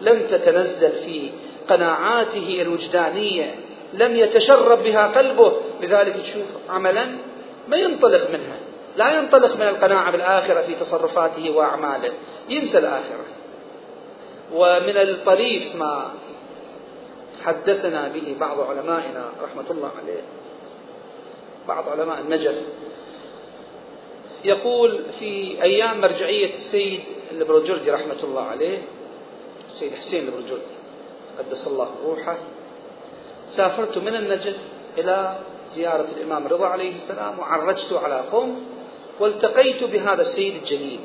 لم 0.00 0.26
تتنزل 0.26 0.90
في 0.90 1.30
قناعاته 1.68 2.62
الوجدانية 2.62 3.54
لم 3.92 4.16
يتشرب 4.16 4.82
بها 4.82 5.06
قلبه. 5.06 5.52
لذلك 5.82 6.16
تشوف 6.16 6.46
عملا 6.68 7.04
ما 7.68 7.76
ينطلق 7.76 8.30
منها. 8.30 8.56
لا 8.96 9.18
ينطلق 9.18 9.56
من 9.56 9.68
القناعة 9.68 10.10
بالآخرة 10.10 10.62
في 10.62 10.74
تصرفاته 10.74 11.50
وأعماله. 11.50 12.12
ينسى 12.48 12.78
الآخرة. 12.78 13.24
ومن 14.52 14.96
الطريف 14.96 15.76
ما 15.76 16.10
حدثنا 17.44 18.08
به 18.08 18.36
بعض 18.40 18.60
علمائنا 18.60 19.32
رحمة 19.42 19.64
الله 19.70 19.90
عليه 20.02 20.22
بعض 21.68 21.88
علماء 21.88 22.20
النجف 22.20 22.62
يقول 24.44 25.04
في 25.12 25.62
أيام 25.62 26.00
مرجعية 26.00 26.54
السيد 26.54 27.00
البروجردي 27.30 27.90
رحمة 27.90 28.22
الله 28.24 28.42
عليه 28.42 28.78
السيد 29.66 29.92
حسين 29.92 30.28
البروجردي 30.28 30.74
قدس 31.38 31.66
الله 31.66 31.90
روحه 32.04 32.38
سافرت 33.48 33.98
من 33.98 34.14
النجف 34.14 34.56
إلى 34.98 35.38
زيارة 35.68 36.06
الإمام 36.16 36.46
الرضا 36.46 36.66
عليه 36.66 36.94
السلام 36.94 37.38
وعرجت 37.38 37.92
على 37.92 38.20
قوم 38.32 38.66
والتقيت 39.20 39.84
بهذا 39.84 40.20
السيد 40.20 40.54
الجليل. 40.54 41.00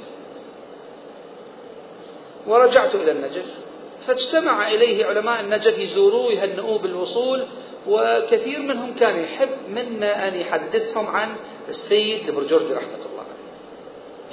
ورجعت 2.47 2.95
إلى 2.95 3.11
النجف. 3.11 3.45
فاجتمع 4.07 4.67
إليه 4.67 5.05
علماء 5.05 5.41
النجف 5.41 5.79
يزوروه 5.79 6.31
يهنئوه 6.31 6.79
بالوصول 6.79 7.45
وكثير 7.87 8.59
منهم 8.59 8.93
كان 8.95 9.23
يحب 9.23 9.49
منا 9.69 10.27
أن 10.27 10.33
يحدثهم 10.33 11.07
عن 11.07 11.35
السيد 11.69 12.29
البرجردي 12.29 12.73
رحمة 12.73 13.05
الله 13.11 13.23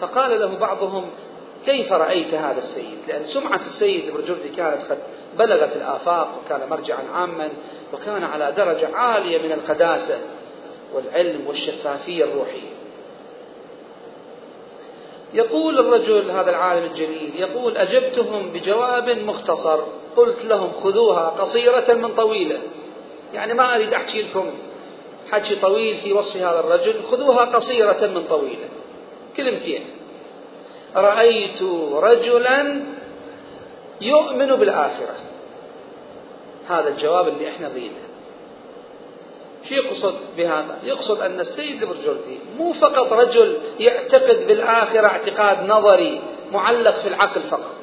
فقال 0.00 0.40
له 0.40 0.59
بعضهم 0.59 1.11
كيف 1.67 1.93
رأيت 1.93 2.35
هذا 2.35 2.59
السيد؟ 2.59 2.99
لأن 3.09 3.25
سمعة 3.25 3.61
السيد 3.61 4.05
البرجردي 4.05 4.49
كانت 4.49 4.83
قد 4.90 4.99
بلغت 5.38 5.76
الآفاق 5.76 6.40
وكان 6.45 6.69
مرجعا 6.71 7.05
عاما 7.14 7.49
وكان 7.93 8.25
على 8.25 8.52
درجة 8.57 8.97
عالية 8.97 9.38
من 9.38 9.52
القداسة 9.52 10.19
والعلم 10.95 11.47
والشفافية 11.47 12.25
الروحية. 12.25 12.79
يقول 15.34 15.78
الرجل 15.78 16.30
هذا 16.30 16.50
العالم 16.50 16.84
الجليل 16.84 17.32
يقول 17.34 17.76
أجبتهم 17.76 18.50
بجواب 18.52 19.10
مختصر 19.10 19.78
قلت 20.16 20.44
لهم 20.44 20.72
خذوها 20.72 21.28
قصيرة 21.28 21.94
من 21.94 22.14
طويلة. 22.14 22.58
يعني 23.34 23.54
ما 23.54 23.75
أريد 23.76 23.94
أحكي 23.94 24.22
لكم 24.22 24.50
حكي 25.30 25.56
طويل 25.56 25.94
في 25.94 26.12
وصف 26.12 26.37
هذا 26.37 26.60
الرجل 26.60 27.02
خذوها 27.10 27.44
قصيرة 27.44 28.06
من 28.06 28.25
طويلة. 28.25 28.68
كلمتين. 29.37 29.84
رأيت 30.96 31.62
رجلا 31.92 32.80
يؤمن 34.00 34.46
بالآخرة. 34.46 35.14
هذا 36.68 36.88
الجواب 36.88 37.28
اللي 37.28 37.49
إحنا 37.49 37.68
نريده. 37.68 38.10
شو 39.69 39.75
يقصد 39.75 40.14
بهذا؟ 40.37 40.79
يقصد 40.83 41.21
أن 41.21 41.40
السيد 41.40 41.83
البرجردي 41.83 42.38
مو 42.59 42.73
فقط 42.73 43.12
رجل 43.12 43.59
يعتقد 43.79 44.47
بالآخرة 44.47 45.07
اعتقاد 45.07 45.67
نظري 45.67 46.23
معلق 46.52 46.99
في 46.99 47.09
العقل 47.09 47.40
فقط. 47.40 47.75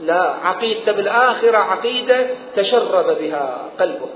لا 0.00 0.22
عقيدته 0.22 0.92
بالآخرة 0.92 1.56
عقيدة 1.56 2.26
تشرب 2.54 3.18
بها 3.18 3.68
قلبه 3.78 4.08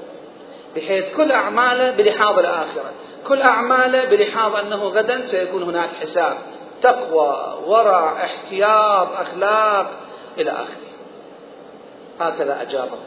بحيث 0.76 1.04
كل 1.16 1.32
أعماله 1.32 1.90
بلحاظ 1.90 2.38
الآخرة 2.38 2.92
كل 3.28 3.42
أعماله 3.42 4.04
بلحاظ 4.04 4.56
أنه 4.56 4.84
غدا 4.84 5.20
سيكون 5.20 5.62
هناك 5.62 5.88
حساب 6.00 6.36
تقوى 6.82 7.58
ورع 7.66 8.24
احتياط 8.24 9.08
أخلاق 9.12 9.90
إلى 10.38 10.50
آخره. 10.50 10.94
هكذا 12.20 12.62
أجابه. 12.62 12.98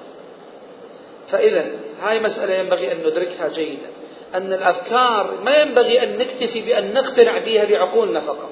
فإذا 1.32 1.66
هاي 2.00 2.20
مسألة 2.20 2.54
ينبغي 2.54 2.92
أن 2.92 2.98
ندركها 3.00 3.48
جيدا. 3.48 3.90
أن 4.36 4.54
الأفكار 4.54 5.38
ما 5.46 5.58
ينبغي 5.58 6.04
أن 6.04 6.18
نكتفي 6.18 6.62
بأن 6.62 6.94
نقتنع 6.94 7.38
بها 7.38 7.66
بعقولنا 7.66 8.20
فقط. 8.20 8.52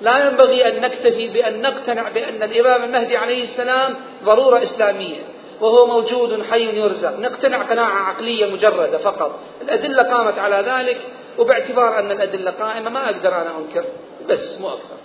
لا 0.00 0.28
ينبغي 0.28 0.68
أن 0.68 0.80
نكتفي 0.80 1.28
بأن 1.28 1.62
نقتنع 1.62 2.08
بأن 2.08 2.42
الإمام 2.42 2.84
المهدي 2.84 3.16
عليه 3.16 3.42
السلام 3.42 3.96
ضرورة 4.24 4.62
إسلامية 4.62 5.22
وهو 5.60 5.86
موجود 5.86 6.42
حي 6.42 6.80
يرزق. 6.80 7.18
نقتنع 7.18 7.62
قناعة 7.62 8.10
عقلية 8.10 8.46
مجردة 8.46 8.98
فقط. 8.98 9.38
الأدلة 9.62 10.02
قامت 10.02 10.38
على 10.38 10.56
ذلك 10.56 10.98
وباعتبار 11.38 11.98
أن 11.98 12.10
الأدلة 12.10 12.50
قائمة 12.50 12.90
ما 12.90 13.04
أقدر 13.04 13.34
أنا 13.34 13.58
أنكر 13.58 13.84
بس 14.28 14.60
مو 14.60 14.68
أكثر. 14.68 14.96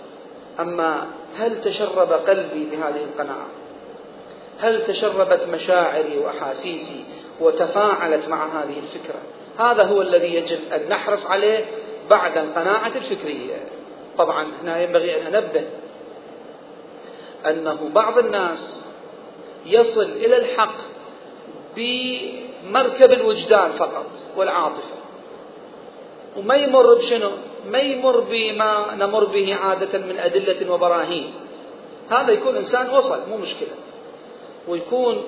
أما 0.60 1.06
هل 1.36 1.60
تشرب 1.60 2.12
قلبي 2.12 2.64
بهذه 2.64 3.04
القناعة؟ 3.04 3.46
هل 4.60 4.86
تشربت 4.86 5.42
مشاعري 5.42 6.18
وأحاسيسي 6.18 7.04
وتفاعلت 7.40 8.28
مع 8.28 8.46
هذه 8.46 8.78
الفكرة؟ 8.78 9.20
هذا 9.58 9.82
هو 9.82 10.02
الذي 10.02 10.34
يجب 10.34 10.58
أن 10.72 10.88
نحرص 10.88 11.26
عليه 11.26 11.64
بعد 12.10 12.38
القناعة 12.38 12.96
الفكرية. 12.96 13.68
طبعا 14.18 14.46
هنا 14.62 14.82
ينبغي 14.82 15.22
أن 15.22 15.34
أنبه 15.34 15.64
أنه 17.46 17.88
بعض 17.94 18.18
الناس 18.18 18.88
يصل 19.66 20.02
إلى 20.02 20.36
الحق 20.36 20.74
بمركب 21.76 23.12
الوجدان 23.12 23.70
فقط 23.70 24.06
والعاطفة. 24.36 24.94
وما 26.36 26.54
يمر 26.54 26.94
بشنو؟ 26.94 27.30
ما 27.66 27.78
يمر 27.78 28.20
بما 28.20 28.94
نمر 28.94 29.24
به 29.24 29.54
عادة 29.54 29.98
من 29.98 30.18
أدلة 30.18 30.72
وبراهين. 30.72 31.34
هذا 32.10 32.32
يكون 32.32 32.56
إنسان 32.56 32.90
وصل 32.90 33.30
مو 33.30 33.36
مشكلة. 33.36 33.74
ويكون 34.68 35.22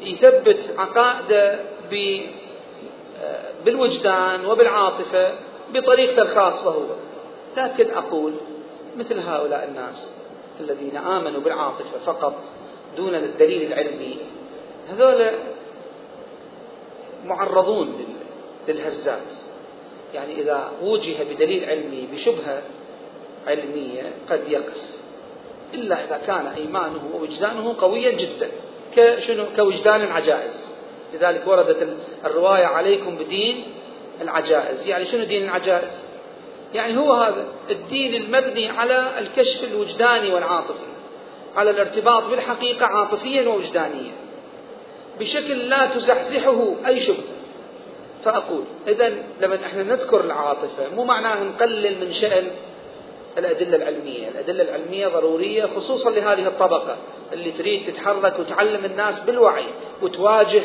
يثبت 0.00 0.74
عقائده 0.78 1.60
بالوجدان 3.64 4.46
وبالعاطفة 4.46 5.32
بطريقته 5.74 6.22
الخاصة 6.22 6.70
هو. 6.70 6.94
لكن 7.56 7.90
أقول 7.90 8.34
مثل 8.96 9.18
هؤلاء 9.18 9.68
الناس 9.68 10.16
الذين 10.60 10.96
آمنوا 10.96 11.40
بالعاطفة 11.40 11.98
فقط 11.98 12.34
دون 12.96 13.14
الدليل 13.14 13.72
العلمي 13.72 14.16
هذول 14.88 15.24
معرضون 17.24 18.06
للهزات. 18.68 19.34
يعني 20.14 20.40
إذا 20.40 20.72
وجه 20.82 21.22
بدليل 21.34 21.64
علمي 21.64 22.08
بشبهة 22.12 22.62
علمية 23.46 24.12
قد 24.30 24.48
يقف. 24.48 24.82
إلا 25.74 26.04
إذا 26.04 26.16
كان 26.26 26.46
إيمانه 26.46 27.10
ووجدانه 27.14 27.76
قويا 27.78 28.10
جدا. 28.10 28.50
كشنو؟ 28.96 29.44
كوجدان 29.56 30.00
العجائز. 30.00 30.68
لذلك 31.14 31.46
وردت 31.46 31.96
الرواية 32.24 32.64
عليكم 32.66 33.16
بدين 33.16 33.74
العجائز. 34.20 34.86
يعني 34.86 35.04
شنو 35.04 35.24
دين 35.24 35.44
العجائز؟ 35.44 35.92
يعني 36.74 36.98
هو 36.98 37.12
هذا 37.12 37.44
الدين 37.70 38.14
المبني 38.14 38.70
على 38.70 39.18
الكشف 39.18 39.64
الوجداني 39.64 40.34
والعاطفي 40.34 40.88
على 41.56 41.70
الارتباط 41.70 42.30
بالحقيقة 42.30 42.86
عاطفيا 42.86 43.48
ووجدانيا. 43.48 44.12
بشكل 45.20 45.68
لا 45.68 45.86
تزحزحه 45.86 46.74
أي 46.86 47.00
شبهة 47.00 47.38
فأقول 48.24 48.64
إذا 48.88 49.12
لما 49.40 49.58
إحنا 49.66 49.82
نذكر 49.82 50.20
العاطفة 50.20 50.94
مو 50.94 51.04
معناه 51.04 51.44
نقلل 51.44 52.00
من 52.00 52.12
شأن 52.12 52.50
الأدلة 53.38 53.76
العلمية. 53.76 54.28
الأدلة 54.28 54.62
العلمية 54.62 55.08
ضرورية 55.08 55.66
خصوصا 55.66 56.10
لهذه 56.10 56.46
الطبقة 56.46 56.96
اللي 57.32 57.50
تريد 57.50 57.84
تتحرك 57.84 58.38
وتعلم 58.38 58.84
الناس 58.84 59.26
بالوعي 59.26 59.66
وتواجه 60.02 60.62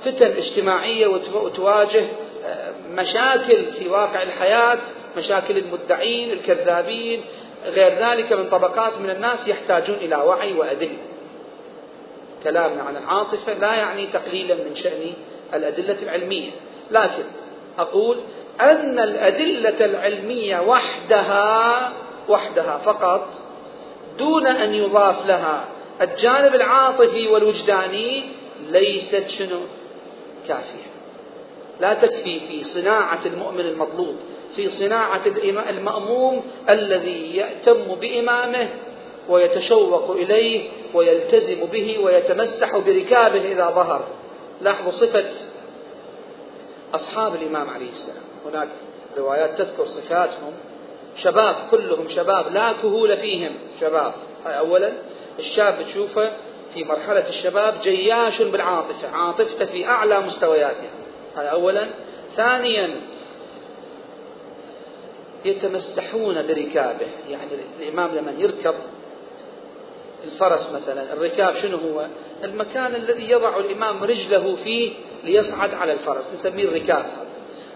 فتن 0.00 0.26
اجتماعية 0.26 1.06
وتواجه 1.34 2.04
آه، 2.46 2.72
مشاكل 2.90 3.66
في 3.66 3.88
واقع 3.88 4.22
الحياة 4.22 4.78
مشاكل 5.16 5.58
المدعين 5.58 6.32
الكذابين 6.32 7.24
غير 7.64 7.98
ذلك 7.98 8.32
من 8.32 8.48
طبقات 8.48 8.98
من 8.98 9.10
الناس 9.10 9.48
يحتاجون 9.48 9.96
إلى 9.96 10.16
وعي 10.16 10.52
وأدلة. 10.52 10.96
كلامنا 12.44 12.82
عن 12.82 12.96
العاطفة 12.96 13.52
لا 13.52 13.74
يعني 13.74 14.06
تقليلا 14.06 14.54
من 14.54 14.74
شأن 14.74 15.12
الأدلة 15.54 16.02
العلمية. 16.02 16.50
لكن 16.90 17.24
أقول 17.78 18.20
أن 18.60 18.98
الأدلة 18.98 19.84
العلمية 19.84 20.60
وحدها 20.60 21.92
وحدها 22.28 22.78
فقط 22.78 23.28
دون 24.18 24.46
أن 24.46 24.74
يضاف 24.74 25.26
لها. 25.26 25.68
الجانب 26.00 26.54
العاطفي 26.54 27.28
والوجداني 27.28 28.22
ليست 28.68 29.28
شنو؟ 29.28 29.60
كافية. 30.48 30.86
لا 31.80 31.94
تكفي 31.94 32.40
في 32.40 32.64
صناعة 32.64 33.20
المؤمن 33.26 33.60
المطلوب 33.60 34.16
في 34.56 34.68
صناعة 34.68 35.26
المأموم 35.70 36.42
الذي 36.70 37.36
يأتم 37.36 37.94
بإمامه 37.94 38.68
ويتشوق 39.28 40.10
إليه 40.10 40.68
ويلتزم 40.94 41.64
به 41.66 41.98
ويتمسح 41.98 42.76
بركابه 42.76 43.52
إذا 43.52 43.70
ظهر. 43.70 44.04
لاحظوا 44.60 44.90
صفة 44.90 45.24
أصحاب 46.94 47.34
الإمام 47.34 47.70
عليه 47.70 47.90
السلام. 47.90 48.24
هناك 48.46 48.68
روايات 49.16 49.58
تذكر 49.58 49.86
صفاتهم. 49.86 50.52
شباب 51.16 51.56
كلهم 51.70 52.08
شباب 52.08 52.52
لا 52.52 52.72
كهول 52.72 53.16
فيهم. 53.16 53.56
شباب 53.80 54.14
هاي 54.44 54.58
أولا 54.58 54.92
الشاب 55.38 55.74
تشوفه 55.86 56.30
في 56.74 56.84
مرحلة 56.84 57.28
الشباب 57.28 57.74
جياش 57.82 58.42
بالعاطفة 58.42 59.08
عاطفته 59.08 59.64
في 59.64 59.86
أعلى 59.86 60.20
مستوياتها 60.20 60.90
هذا 61.36 61.48
أولا. 61.48 61.86
ثانيا 62.36 63.00
يتمسحون 65.44 66.46
بركابه. 66.46 67.06
يعني 67.28 67.50
الإمام 67.80 68.14
لما 68.14 68.32
يركب 68.38 68.74
الفرس 70.24 70.72
مثلا 70.72 71.12
الركاب 71.12 71.54
شنو 71.54 71.76
هو؟ 71.76 72.06
المكان 72.44 72.94
الذي 72.94 73.30
يضع 73.30 73.58
الإمام 73.58 74.04
رجله 74.04 74.56
فيه 74.56 74.92
ليصعد 75.24 75.74
على 75.74 75.92
الفرس 75.92 76.34
نسميه 76.34 76.64
الركاب. 76.64 77.04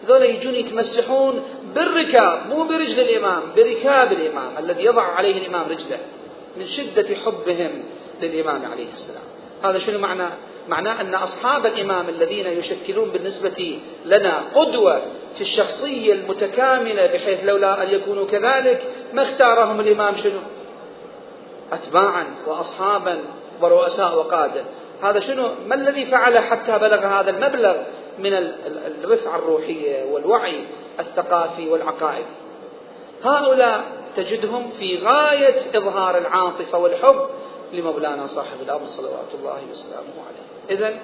هذول 0.04 0.22
يجون 0.22 0.54
يتمسحون 0.54 1.42
بالركاب 1.74 2.46
مو 2.48 2.64
برجل 2.64 3.00
الإمام 3.00 3.42
بركاب 3.56 4.12
الإمام 4.12 4.58
الذي 4.58 4.84
يضع 4.84 5.02
عليه 5.02 5.38
الإمام 5.38 5.68
رجله 5.70 5.98
من 6.56 6.66
شدة 6.66 7.14
حبهم 7.14 7.82
للإمام 8.22 8.64
عليه 8.64 8.92
السلام. 8.92 9.22
هذا 9.64 9.78
شنو 9.78 9.98
معنى؟ 9.98 10.28
معناه 10.68 11.00
أن 11.00 11.14
أصحاب 11.14 11.66
الإمام 11.66 12.08
الذين 12.08 12.46
يشكلون 12.46 13.11
بالنسبة 13.11 13.78
لنا 14.04 14.42
قدوة 14.54 15.02
في 15.34 15.40
الشخصية 15.40 16.12
المتكاملة 16.12 17.06
بحيث 17.06 17.44
لولا 17.44 17.82
أن 17.82 17.90
يكونوا 17.90 18.26
كذلك 18.26 18.87
ما 19.12 19.22
اختارهم 19.22 19.80
الإمام 19.80 20.16
شنو؟ 20.16 20.40
أتباعا 21.72 22.26
وأصحابا 22.46 23.18
ورؤساء 23.61 24.18
وقادة. 24.18 24.64
هذا 25.02 25.20
شنو؟ 25.20 25.48
ما 25.66 25.74
الذي 25.74 26.06
فعله 26.06 26.40
حتى 26.40 26.78
بلغ 26.78 27.06
هذا 27.06 27.30
المبلغ؟ 27.30 27.76
من 28.18 28.33
الرفعة 29.04 29.37
الروحية 29.37 30.04
والوعي 30.04 30.64
الثقافي 31.00 31.68
والعقائدي 31.68 32.26
هؤلاء 33.24 33.85
تجدهم 34.16 34.70
في 34.70 34.98
غاية 34.98 35.78
إظهار 35.78 36.18
العاطفة 36.18 36.78
والحب 36.78 37.26
لمولانا 37.72 38.26
صاحب 38.26 38.61
الأمر 38.62 38.87
صلوات 38.87 39.35
الله 39.35 39.61
وسلامه 39.70 40.12
عليه. 40.28 40.76
إذا 40.78 40.98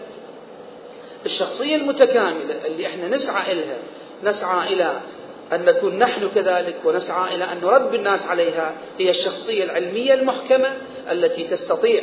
الشخصية 1.24 1.76
المتكاملة 1.76 2.66
اللي 2.66 2.86
إحنا 2.86 3.08
نسعى 3.08 3.52
إلها 3.52 3.76
نسعى 4.22 4.72
إلى 4.74 5.00
أن 5.52 5.64
نكون 5.64 5.98
نحن 5.98 6.28
كذلك 6.28 6.76
ونسعى 6.84 7.34
إلى 7.34 7.44
أن 7.44 7.60
نربي 7.60 7.96
الناس 7.96 8.26
عليها 8.26 8.74
هي 8.98 9.10
الشخصية 9.10 9.64
العلمية 9.64 10.14
المحكمة 10.14 10.68
التي 11.10 11.44
تستطيع 11.44 12.02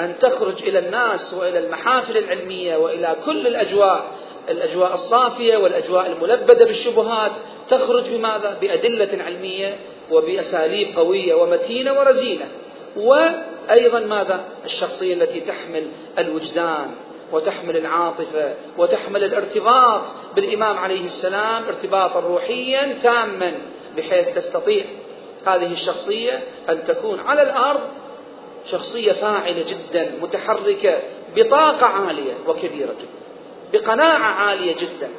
أن 0.00 0.18
تخرج 0.18 0.62
إلى 0.62 0.78
الناس 0.78 1.34
وإلى 1.34 1.58
المحافل 1.58 2.18
العلمية 2.18 2.76
وإلى 2.76 3.16
كل 3.24 3.46
الأجواء 3.46 4.06
الأجواء 4.50 4.94
الصافية 4.94 5.56
والأجواء 5.56 6.06
الملبدة 6.06 6.64
بالشبهات 6.64 7.32
تخرج 7.70 8.04
بماذا؟ 8.10 8.58
بأدلة 8.60 9.22
علمية 9.24 9.78
وبأساليب 10.10 10.96
قوية 10.96 11.34
ومتينة 11.34 11.92
ورزينة 11.92 12.48
وأيضا 12.96 14.00
ماذا؟ 14.00 14.44
الشخصية 14.64 15.14
التي 15.14 15.40
تحمل 15.40 15.86
الوجدان 16.18 16.94
وتحمل 17.32 17.76
العاطفة 17.76 18.54
وتحمل 18.78 19.24
الارتباط 19.24 20.02
بالإمام 20.36 20.78
عليه 20.78 21.04
السلام 21.04 21.64
ارتباطا 21.64 22.20
روحيا 22.20 22.98
تاما 23.02 23.52
بحيث 23.96 24.34
تستطيع 24.34 24.84
هذه 25.46 25.72
الشخصية 25.72 26.40
أن 26.68 26.84
تكون 26.84 27.20
على 27.20 27.42
الأرض 27.42 27.80
شخصية 28.70 29.12
فاعلة 29.12 29.62
جدا 29.62 30.18
متحركة 30.20 30.98
بطاقة 31.36 31.86
عالية 31.86 32.34
وكبيرة 32.46 32.92
جدا 32.92 33.17
بقناعة 33.72 34.32
عالية 34.32 34.76
جدا. 34.76 35.10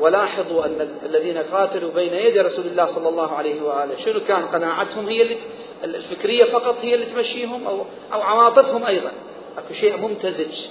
ولاحظوا 0.00 0.64
أن 0.66 0.88
الذين 1.02 1.38
قاتلوا 1.38 1.90
بين 1.92 2.12
يدي 2.12 2.40
رسول 2.40 2.66
الله 2.66 2.86
صلى 2.86 3.08
الله 3.08 3.32
عليه 3.32 3.62
وآله 3.62 3.96
شنو 3.96 4.20
كان 4.20 4.46
قناعتهم؟ 4.46 5.08
هي 5.08 5.22
اللي 5.22 5.36
الفكرية 5.84 6.44
فقط 6.44 6.74
هي 6.82 6.94
اللي 6.94 7.06
تمشيهم 7.06 7.66
أو, 7.66 7.84
أو 8.12 8.22
عواطفهم 8.22 8.84
أيضا. 8.84 9.12
أكو 9.58 9.74
شيء 9.74 9.96
ممتزج 9.96 10.66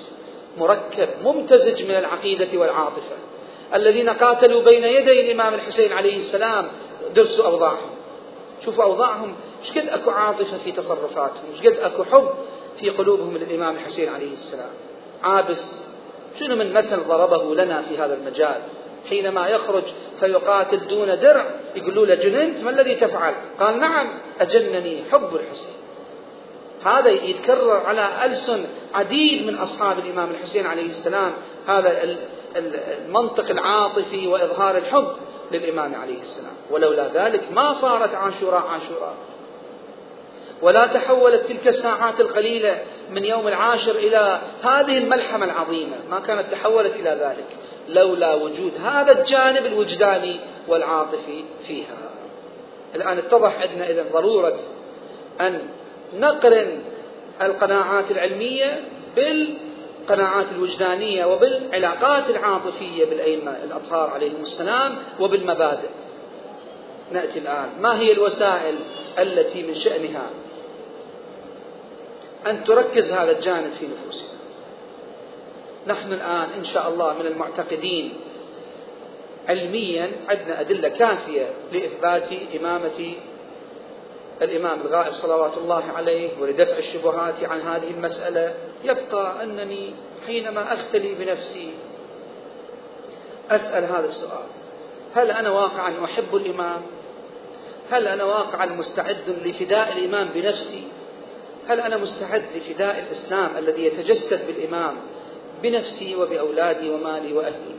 مركب 0.58 1.10
ممتزج 1.24 1.84
من 1.84 1.98
العقيدة 1.98 2.60
والعاطفة. 2.60 3.16
الذين 3.74 4.10
قاتلوا 4.10 4.64
بين 4.64 4.84
يدي 4.84 5.22
الإمام 5.22 5.54
الحسين 5.54 5.94
عليه 5.94 6.18
السلام 6.18 6.66
درسوا 7.16 7.46
أوضاعهم. 7.46 7.90
شوفوا 8.66 8.84
أوضاعهم 8.84 9.36
إيش 9.62 9.78
قد 9.78 9.90
أكو 9.90 10.10
عاطفة 10.10 10.58
في 10.58 10.72
تصرفاتهم؟ 10.72 11.46
إيش 11.52 11.68
قد 11.68 11.78
أكو 11.80 12.04
حب 12.04 12.30
في 12.78 12.90
قلوبهم 12.90 13.38
للإمام 13.38 13.76
الحسين 13.76 14.10
عليه 14.10 14.34
السلام؟ 14.34 14.70
عابس 15.24 15.84
شنو 16.40 16.56
من 16.56 16.74
مثل 16.74 17.04
ضربه 17.04 17.56
لنا 17.56 17.82
في 17.82 17.98
هذا 17.98 18.14
المجال؟ 18.14 18.62
حينما 19.10 19.48
يخرج 19.48 19.84
فيقاتل 20.20 20.88
دون 20.88 21.20
درع 21.20 21.46
يقولوا 21.76 22.06
له 22.06 22.16
جننت 22.16 22.64
ما 22.64 22.70
الذي 22.70 22.96
تفعل؟ 22.96 23.34
قال 23.60 23.80
نعم 23.80 24.20
أجنني 24.40 25.04
حب 25.12 25.36
الحسين. 25.36 25.74
هذا 26.86 27.10
يتكرر 27.10 27.86
على 27.86 28.26
ألسن 28.26 28.66
عديد 28.94 29.48
من 29.48 29.56
أصحاب 29.56 30.00
الإمام 30.00 30.32
الحسين 30.32 30.66
عليه 30.66 30.86
السلام. 30.86 31.32
هذا 31.68 32.18
المنطق 32.56 33.50
العاطفي 33.50 34.28
وإظهار 34.28 34.78
الحب 34.78 35.08
للإمام 35.52 35.96
عليه 35.96 36.22
السلام. 36.22 36.54
ولولا 36.72 37.08
ذلك 37.14 37.52
ما 37.52 37.74
صارت 37.74 38.16
عاشوراء 38.16 38.62
عاشوراء. 38.62 39.16
ولا 40.66 40.86
تحولت 40.86 41.50
تلك 41.50 41.68
الساعات 41.68 42.20
القليلة 42.20 42.82
من 43.10 43.26
يوم 43.26 43.48
العاشر 43.48 43.96
إلى 43.96 44.42
هذه 44.64 44.98
الملحمة 44.98 45.46
العظيمة. 45.46 45.98
ما 46.10 46.20
كانت 46.20 46.52
تحولت 46.52 46.96
إلى 46.96 47.10
ذلك. 47.10 47.58
لولا 47.90 48.34
وجود 48.34 48.72
هذا 48.86 49.20
الجانب 49.20 49.66
الوجداني 49.66 50.40
والعاطفي 50.68 51.44
فيها. 51.68 51.98
الآن 52.96 53.18
اتضح 53.18 53.62
عندنا 53.62 53.90
إذا 53.90 54.06
ضرورة 54.14 54.60
أن 55.42 55.62
نقرن 56.14 56.84
القناعات 57.42 58.12
العلمية 58.12 58.82
بالقناعات 59.16 60.52
الوجدانية 60.52 61.26
وبالعلاقات 61.26 62.30
العاطفية 62.30 63.06
بالأئمة 63.06 63.52
الأطهار 63.64 64.10
عليهم 64.10 64.42
السلام 64.42 64.96
وبالمبادئ. 65.20 65.90
نأتي 67.12 67.40
الآن. 67.40 67.70
ما 67.82 68.00
هي 68.00 68.12
الوسائل 68.12 68.76
التي 69.20 69.64
من 69.64 69.76
شأنها؟ 69.76 70.30
أن 72.48 72.64
تركز 72.64 73.12
هذا 73.12 73.32
الجانب 73.32 73.72
في 73.72 73.88
نفوسنا 73.88 74.30
نحن 75.88 76.14
الآن 76.14 76.50
إن 76.50 76.64
شاء 76.64 76.90
الله 76.90 77.20
من 77.20 77.26
المعتقدين 77.26 78.14
علميا 79.48 80.12
عندنا 80.30 80.62
أدلة 80.62 80.90
كافية 80.90 81.50
لإثبات 81.72 82.30
إمامة 82.60 83.16
الإمام 84.42 84.82
الغائب 84.82 85.14
صلوات 85.14 85.58
الله 85.58 85.84
عليه 85.84 86.30
ولدفع 86.42 86.78
الشبهات 86.78 87.44
عن 87.44 87.62
هذه 87.62 87.92
المسألة. 87.92 88.54
يبقى 88.84 89.44
أنني 89.44 89.96
حينما 90.28 90.74
أختلي 90.74 91.16
بنفسي 91.16 91.74
أسأل 93.50 93.84
هذا 93.84 94.06
السؤال. 94.06 94.48
هل 95.16 95.32
أنا 95.32 95.50
واقعا 95.50 96.06
أحب 96.06 96.36
الإمام؟ 96.36 96.82
هل 97.92 98.08
أنا 98.08 98.24
واقعا 98.24 98.66
مستعد 98.66 99.30
لفداء 99.30 99.98
الإمام 99.98 100.30
بنفسي؟ 100.34 100.88
هل 101.68 101.80
أنا 101.80 101.98
مستعد 101.98 102.46
لفداء 102.56 103.00
الإسلام 103.00 103.58
الذي 103.58 103.86
يتجسد 103.86 104.48
بالإمام 104.48 104.96
بنفسي 105.64 106.16
وبأولادي 106.16 106.90
ومالي 106.90 107.34
وأهلي؟ 107.34 107.76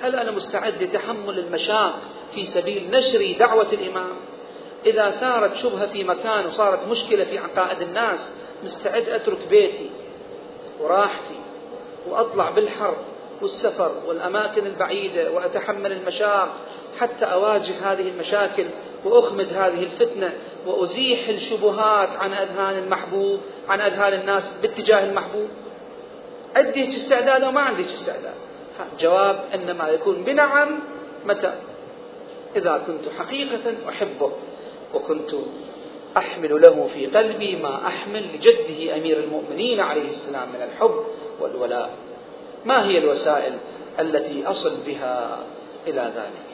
هل 0.00 0.16
أنا 0.16 0.30
مستعد 0.30 0.82
لتحمل 0.82 1.38
المشاق 1.38 2.00
في 2.34 2.44
سبيل 2.44 2.90
نشر 2.90 3.36
دعوة 3.38 3.66
الإمام؟ 3.72 4.16
إذا 4.86 5.10
ثارت 5.10 5.54
شبهة 5.56 5.86
في 5.86 6.04
مكان 6.04 6.46
وصارت 6.46 6.86
مشكلة 6.88 7.24
في 7.24 7.38
عقائد 7.38 7.80
الناس 7.80 8.34
مستعد 8.64 9.08
أترك 9.08 9.48
بيتي 9.50 9.90
وراحتي 10.80 11.40
وأطلع 12.08 12.50
بالحر 12.50 12.96
والسفر 13.42 13.92
والأماكن 14.06 14.66
البعيدة 14.66 15.32
وأتحمل 15.32 15.92
المشاق 15.92 16.52
حتى 16.98 17.24
أواجه 17.24 17.92
هذه 17.92 18.08
المشاكل 18.08 18.66
وأخمد 19.04 19.52
هذه 19.52 19.82
الفتنة 19.82 20.32
وأزيح 20.66 21.28
الشبهات 21.28 22.16
عن 22.16 22.32
أذهان 22.32 22.78
المحبوب 22.78 23.40
عن 23.68 23.80
أذهان 23.80 24.12
الناس 24.12 24.50
باتجاه 24.62 25.04
المحبوب. 25.04 25.48
عندي 26.56 26.88
استعداد 26.88 27.42
أو 27.42 27.50
ما 27.50 27.60
عندي 27.60 27.82
استعداد؟ 27.82 28.34
جواب 29.00 29.44
إنما 29.54 29.88
يكون 29.88 30.24
بنعم 30.24 30.78
متى؟ 31.26 31.54
إذا 32.56 32.82
كنت 32.86 33.08
حقيقة 33.18 33.74
أحبه 33.88 34.32
وكنت 34.94 35.30
أحمل 36.16 36.62
له 36.62 36.86
في 36.94 37.06
قلبي 37.06 37.56
ما 37.56 37.86
أحمل 37.86 38.34
لجده 38.34 38.96
أمير 38.96 39.18
المؤمنين 39.18 39.80
عليه 39.80 40.08
السلام 40.08 40.48
من 40.48 40.62
الحب 40.62 41.04
والولاء. 41.40 41.90
ما 42.64 42.86
هي 42.86 42.98
الوسائل 42.98 43.54
التي 44.00 44.46
أصل 44.46 44.86
بها 44.86 45.38
إلى 45.86 46.12
ذلك؟ 46.16 46.49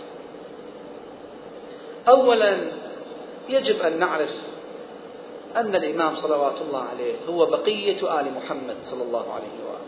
أولا 2.09 2.73
يجب 3.49 3.83
أن 3.83 3.99
نعرف 3.99 4.35
أن 5.57 5.75
الإمام 5.75 6.15
صلوات 6.15 6.61
الله 6.61 6.83
عليه 6.83 7.15
هو 7.29 7.47
بقية 7.47 8.21
آل 8.21 8.33
محمد 8.35 8.77
صلى 8.85 9.03
الله 9.03 9.33
عليه 9.33 9.65
وآله. 9.67 9.87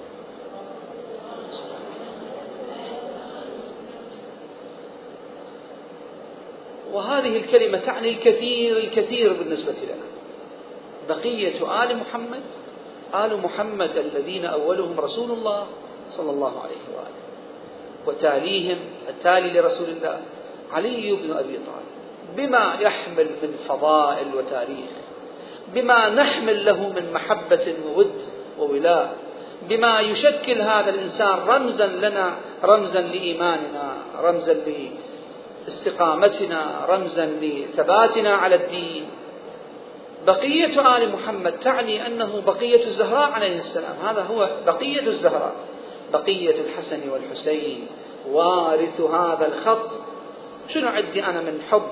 وهذه 6.92 7.36
الكلمة 7.36 7.78
تعني 7.78 8.08
الكثير 8.08 8.76
الكثير 8.76 9.32
بالنسبة 9.32 9.74
لنا. 9.86 10.04
بقية 11.08 11.82
آل 11.84 11.96
محمد 11.96 12.42
آل 13.14 13.36
محمد 13.36 13.96
الذين 13.96 14.44
أولهم 14.44 15.00
رسول 15.00 15.30
الله 15.30 15.66
صلى 16.10 16.30
الله 16.30 16.60
عليه 16.60 16.96
وآله 16.96 17.18
وتاليهم 18.06 18.78
التالي 19.08 19.60
لرسول 19.60 19.88
الله 19.88 20.20
علي 20.72 21.12
بن 21.12 21.30
أبي 21.30 21.56
طالب. 21.56 21.97
بما 22.36 22.76
يحمل 22.80 23.26
من 23.42 23.56
فضائل 23.68 24.34
وتاريخ 24.34 24.90
بما 25.74 26.08
نحمل 26.08 26.64
له 26.64 26.88
من 26.88 27.12
محبة 27.12 27.74
وود 27.86 28.20
وولاء 28.58 29.16
بما 29.62 30.00
يشكل 30.00 30.60
هذا 30.60 30.90
الإنسان 30.90 31.38
رمزا 31.46 31.86
لنا 31.86 32.38
رمزا 32.64 33.00
لإيماننا 33.00 33.94
رمزا 34.22 34.54
لاستقامتنا 35.64 36.86
رمزا 36.88 37.26
لثباتنا 37.26 38.34
على 38.34 38.54
الدين. 38.54 39.08
بقية 40.26 40.96
آل 40.96 41.12
محمد 41.12 41.60
تعني 41.60 42.06
أنه 42.06 42.40
بقية 42.46 42.84
الزهراء 42.84 43.30
عليه 43.30 43.56
السلام. 43.58 43.96
هذا 44.04 44.22
هو 44.22 44.48
بقية 44.66 45.06
الزهراء. 45.06 45.54
بقية 46.12 46.60
الحسن 46.60 47.10
والحسين 47.10 47.86
وارث 48.30 49.00
هذا 49.00 49.46
الخط. 49.46 49.90
شنو 50.68 50.88
عندي 50.88 51.24
أنا 51.24 51.40
من 51.40 51.62
حب؟ 51.70 51.82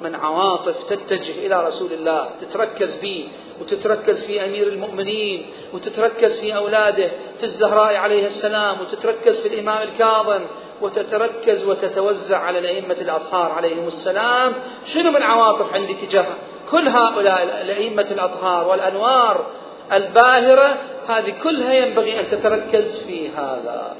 من 0.00 0.14
عواطف 0.14 0.82
تتجه 0.82 1.46
إلى 1.46 1.66
رسول 1.66 1.92
الله 1.92 2.28
تتركز 2.40 2.96
فيه 2.96 3.24
وتتركز 3.60 4.24
في 4.24 4.44
أمير 4.44 4.68
المؤمنين 4.68 5.46
وتتركز 5.74 6.40
في 6.40 6.56
أولاده 6.56 7.10
في 7.38 7.44
الزهراء 7.44 7.96
عليه 7.96 8.26
السلام 8.26 8.80
وتتركز 8.80 9.40
في 9.40 9.54
الإمام 9.54 9.82
الكاظم 9.82 10.40
وتتركز 10.80 11.64
وتتوزع 11.64 12.38
على 12.38 12.58
الأئمة 12.58 12.96
الأطهار 13.00 13.52
عليهم 13.52 13.86
السلام. 13.86 14.52
شنو 14.86 15.10
من 15.10 15.22
عواطف 15.22 15.74
عندي 15.74 15.94
تجاه 15.94 16.26
كل 16.70 16.88
هؤلاء 16.88 17.42
الأئمة 17.42 18.06
الأطهار 18.10 18.68
والأنوار 18.68 19.46
الباهرة 19.92 20.78
هذه 21.08 21.34
كلها 21.42 21.72
ينبغي 21.72 22.20
أن 22.20 22.30
تتركز 22.30 23.02
في 23.02 23.28
هذا. 23.28 23.96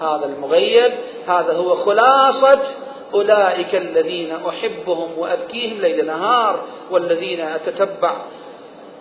هذا 0.00 0.26
المغيب 0.26 0.92
هذا 1.28 1.52
هو 1.52 1.74
خلاصة 1.74 2.85
أولئك 3.14 3.74
الذين 3.74 4.32
أحبهم 4.32 5.18
وأبكيهم 5.18 5.80
ليل 5.80 6.06
نهار 6.06 6.62
والذين 6.90 7.40
أتتبع 7.40 8.22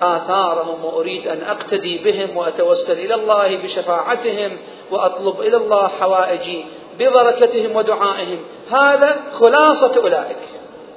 آثارهم 0.02 0.86
وأريد 0.86 1.28
أن 1.28 1.42
أقتدي 1.42 2.04
بهم 2.04 2.38
وأتوسل 2.38 3.00
إلى 3.00 3.14
الله 3.16 3.58
بشفاعتهم 3.58 4.58
وأطلب 4.92 5.40
إلى 5.40 5.58
الله 5.58 5.88
حوائجي 5.88 6.66
ببركتهم 7.00 7.76
ودعائهم. 7.76 8.40
هذا 8.70 9.16
خلاصة 9.34 10.02
أولئك. 10.04 10.38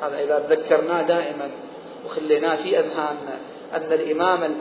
هذا 0.03 0.19
إذا 0.19 0.39
تذكرناه 0.39 1.03
دائما 1.03 1.51
وخليناه 2.07 2.57
في 2.57 2.79
أذهاننا 2.79 3.39
أن 3.75 3.93
الإمام 3.93 4.61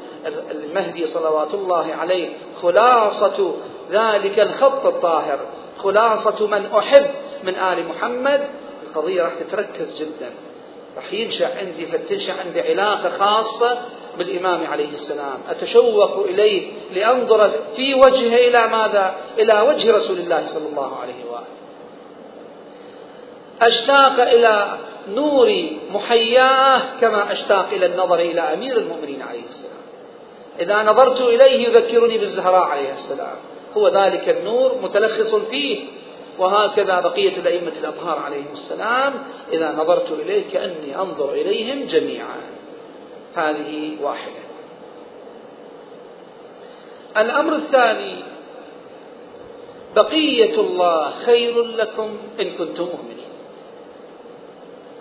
المهدي 0.52 1.08
صلوات 1.08 1.54
الله 1.54 1.96
عليه 1.96 2.30
خلاصة 2.62 3.54
ذلك 3.92 4.40
الخط 4.40 4.86
الطاهر 4.86 5.40
خلاصة 5.84 6.48
من 6.48 6.66
أحب 6.66 7.06
من 7.44 7.56
آل 7.56 7.88
محمد. 7.88 8.42
القضية 8.88 9.24
راح 9.24 9.34
تتركز 9.34 10.04
جدا. 10.04 10.32
راح 10.96 11.14
ينشأ 11.14 11.58
عندي 11.58 11.86
فتنشأ 11.86 12.34
عندي 12.46 12.62
علاقة 12.62 13.10
خاصة 13.10 13.82
بالإمام 14.18 14.66
عليه 14.66 14.90
السلام. 14.90 15.40
أتشوق 15.50 16.26
إليه 16.26 16.72
لأنظر 16.94 17.52
في 17.76 17.94
وجهه 17.94 18.48
إلى 18.48 18.68
ماذا؟ 18.68 19.16
إلى 19.40 19.62
وجه 19.62 19.96
رسول 19.98 20.18
الله 20.18 20.48
صلى 20.48 20.70
الله 20.70 21.00
عليه 21.02 21.26
وآله. 21.32 21.48
أشتاق 23.62 24.20
إلى 24.20 24.78
نور 25.10 25.70
محياه 25.90 26.82
كما 27.02 27.32
أشتاق 27.32 27.70
إلى 27.72 27.86
النظر 27.86 28.20
إلى 28.20 28.42
أمير 28.42 28.78
المؤمنين 28.78 29.22
عليه 29.22 29.46
السلام. 29.46 29.78
إذا 30.60 30.84
نظرت 30.84 31.22
إليه 31.22 31.68
يذكرني 31.68 32.18
بالزهراء 32.18 32.68
عليه 32.68 32.92
السلام. 32.92 33.36
هو 33.78 33.88
ذلك 33.88 34.30
النور 34.30 34.76
متلخص 34.84 35.36
فيه. 35.36 35.97
وهكذا 36.40 37.00
بقية 37.00 37.38
الأئمة 37.38 37.74
الأطهار 37.80 38.20
عليهم 38.20 38.52
السلام 38.54 39.14
إذا 39.54 39.72
نظرت 39.72 40.12
إليه 40.12 40.50
كأني 40.52 41.00
أنظر 41.00 41.32
إليهم 41.32 41.86
جميعا. 41.86 42.42
هذه 43.36 43.98
واحدة. 44.02 44.48
الأمر 47.18 47.56
الثاني 47.56 48.24
بقية 49.96 50.60
الله 50.60 51.12
خير 51.12 51.62
لكم 51.64 52.18
إن 52.42 52.50
كنتم 52.58 52.84
مؤمنين. 52.84 53.28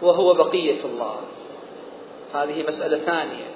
وهو 0.03 0.35
بقية 0.35 0.85
الله. 0.85 1.16
هذه 2.35 2.62
مسألة 2.62 2.99
ثانية. 2.99 3.46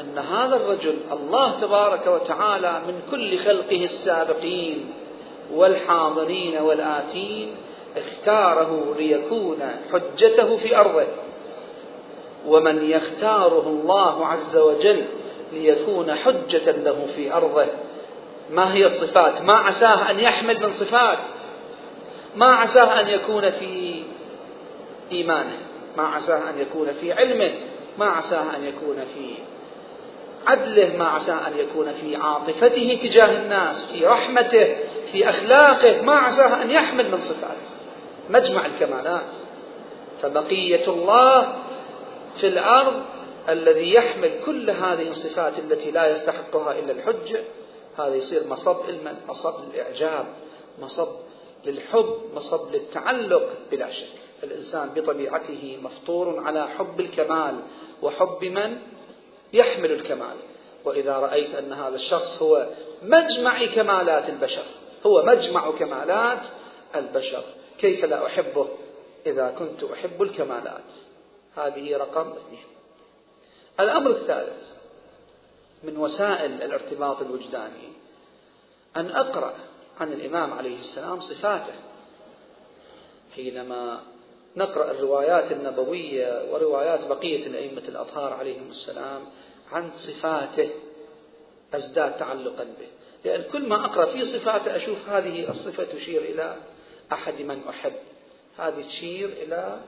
أن 0.00 0.18
هذا 0.18 0.56
الرجل 0.56 0.98
الله 1.12 1.60
تبارك 1.60 2.06
وتعالى 2.06 2.82
من 2.86 3.02
كل 3.10 3.38
خلقه 3.38 3.84
السابقين 3.84 4.92
والحاضرين 5.52 6.58
والآتين 6.58 7.56
اختاره 7.96 8.94
ليكون 8.98 9.58
حجته 9.92 10.56
في 10.56 10.76
أرضه. 10.76 11.06
ومن 12.46 12.90
يختاره 12.90 13.66
الله 13.66 14.26
عز 14.26 14.56
وجل 14.56 15.04
ليكون 15.52 16.14
حجة 16.14 16.70
له 16.70 17.06
في 17.16 17.32
أرضه. 17.32 17.66
ما 18.50 18.74
هي 18.74 18.86
الصفات؟ 18.86 19.42
ما 19.42 19.54
عساه 19.54 20.10
أن 20.10 20.20
يحمل 20.20 20.62
من 20.62 20.72
صفات. 20.72 21.18
ما 22.36 22.46
عساه 22.46 23.00
أن 23.00 23.08
يكون 23.08 23.50
في 23.50 24.02
إيمانه. 25.12 25.56
ما 25.96 26.02
عساه 26.02 26.50
أن 26.50 26.60
يكون 26.60 26.92
في 26.92 27.12
علمه. 27.12 27.50
ما 27.98 28.06
عساه 28.06 28.56
أن 28.56 28.64
يكون 28.64 28.96
في 29.14 29.34
عدله. 30.46 30.96
ما 30.96 31.08
عسى 31.08 31.32
أن 31.32 31.58
يكون 31.58 31.92
في 31.92 32.16
عاطفته 32.16 32.98
تجاه 33.02 33.42
الناس 33.42 33.92
في 33.92 34.06
رحمته 34.06 34.76
في 35.12 35.28
أخلاقه 35.28 36.02
ما 36.02 36.14
عساه 36.14 36.62
أن 36.62 36.70
يحمل 36.70 37.10
من 37.10 37.16
صفات. 37.16 37.56
مجمع 38.30 38.66
الكمالات. 38.66 39.26
فبقية 40.22 40.88
الله 40.88 41.56
في 42.36 42.46
الأرض 42.46 43.02
الذي 43.48 43.94
يحمل 43.94 44.30
كل 44.46 44.70
هذه 44.70 45.08
الصفات 45.08 45.58
التي 45.58 45.90
لا 45.90 46.10
يستحقها 46.10 46.78
إلا 46.78 46.92
الحجة 46.92 47.40
هذا 47.98 48.14
يصير 48.14 48.46
مصب 48.46 48.88
المن 48.88 49.14
مصب 49.28 49.54
للإعجاب 49.64 50.26
مصب 50.78 51.08
للحب 51.64 52.16
مصب 52.34 52.74
للتعلق 52.74 53.48
بلا 53.70 53.90
شك. 53.90 54.06
الإنسان 54.42 54.88
بطبيعته 54.94 55.78
مفطور 55.82 56.40
على 56.40 56.68
حب 56.68 57.00
الكمال. 57.00 57.54
وحب 58.02 58.44
من؟ 58.44 58.78
يحمل 59.52 59.92
الكمال. 59.92 60.36
وإذا 60.84 61.16
رأيت 61.16 61.54
أن 61.54 61.72
هذا 61.72 61.94
الشخص 61.94 62.42
هو 62.42 62.66
مجمع 63.02 63.66
كمالات 63.66 64.28
البشر 64.28 64.64
هو 65.06 65.22
مجمع 65.22 65.70
كمالات 65.70 66.46
البشر. 66.94 67.44
كيف 67.78 68.04
لا 68.04 68.26
أحبه؟ 68.26 68.68
إذا 69.26 69.54
كنت 69.58 69.84
أحب 69.84 70.22
الكمالات. 70.22 70.92
هذه 71.56 71.96
رقم 71.96 72.30
اثنين. 72.30 72.64
الأمر 73.80 74.10
الثالث 74.10 74.72
من 75.82 75.96
وسائل 75.96 76.62
الارتباط 76.62 77.22
الوجداني. 77.22 77.92
أن 78.96 79.10
أقرأ 79.10 79.54
عن 80.00 80.12
الإمام 80.12 80.52
عليه 80.52 80.76
السلام 80.76 81.20
صفاته. 81.20 81.74
حينما 83.34 84.00
نقرأ 84.56 84.90
الروايات 84.90 85.52
النبوية 85.52 86.52
وروايات 86.52 87.06
بقية 87.06 87.46
الأئمة 87.46 87.82
الأطهار 87.88 88.32
عليهم 88.32 88.70
السلام 88.70 89.22
عن 89.72 89.90
صفاته 89.90 90.70
أزداد 91.74 92.16
تعلقا 92.16 92.64
به. 92.64 93.01
لأن 93.24 93.44
كل 93.52 93.68
ما 93.68 93.84
أقرأ 93.84 94.06
في 94.06 94.20
صفاته 94.20 94.76
أشوف 94.76 95.08
هذه 95.08 95.48
الصفة 95.48 95.84
تشير 95.84 96.22
إلى 96.22 96.56
أحد 97.12 97.40
من 97.42 97.68
أحب. 97.68 97.92
هذه 98.58 98.82
تشير 98.82 99.28
إلى 99.28 99.80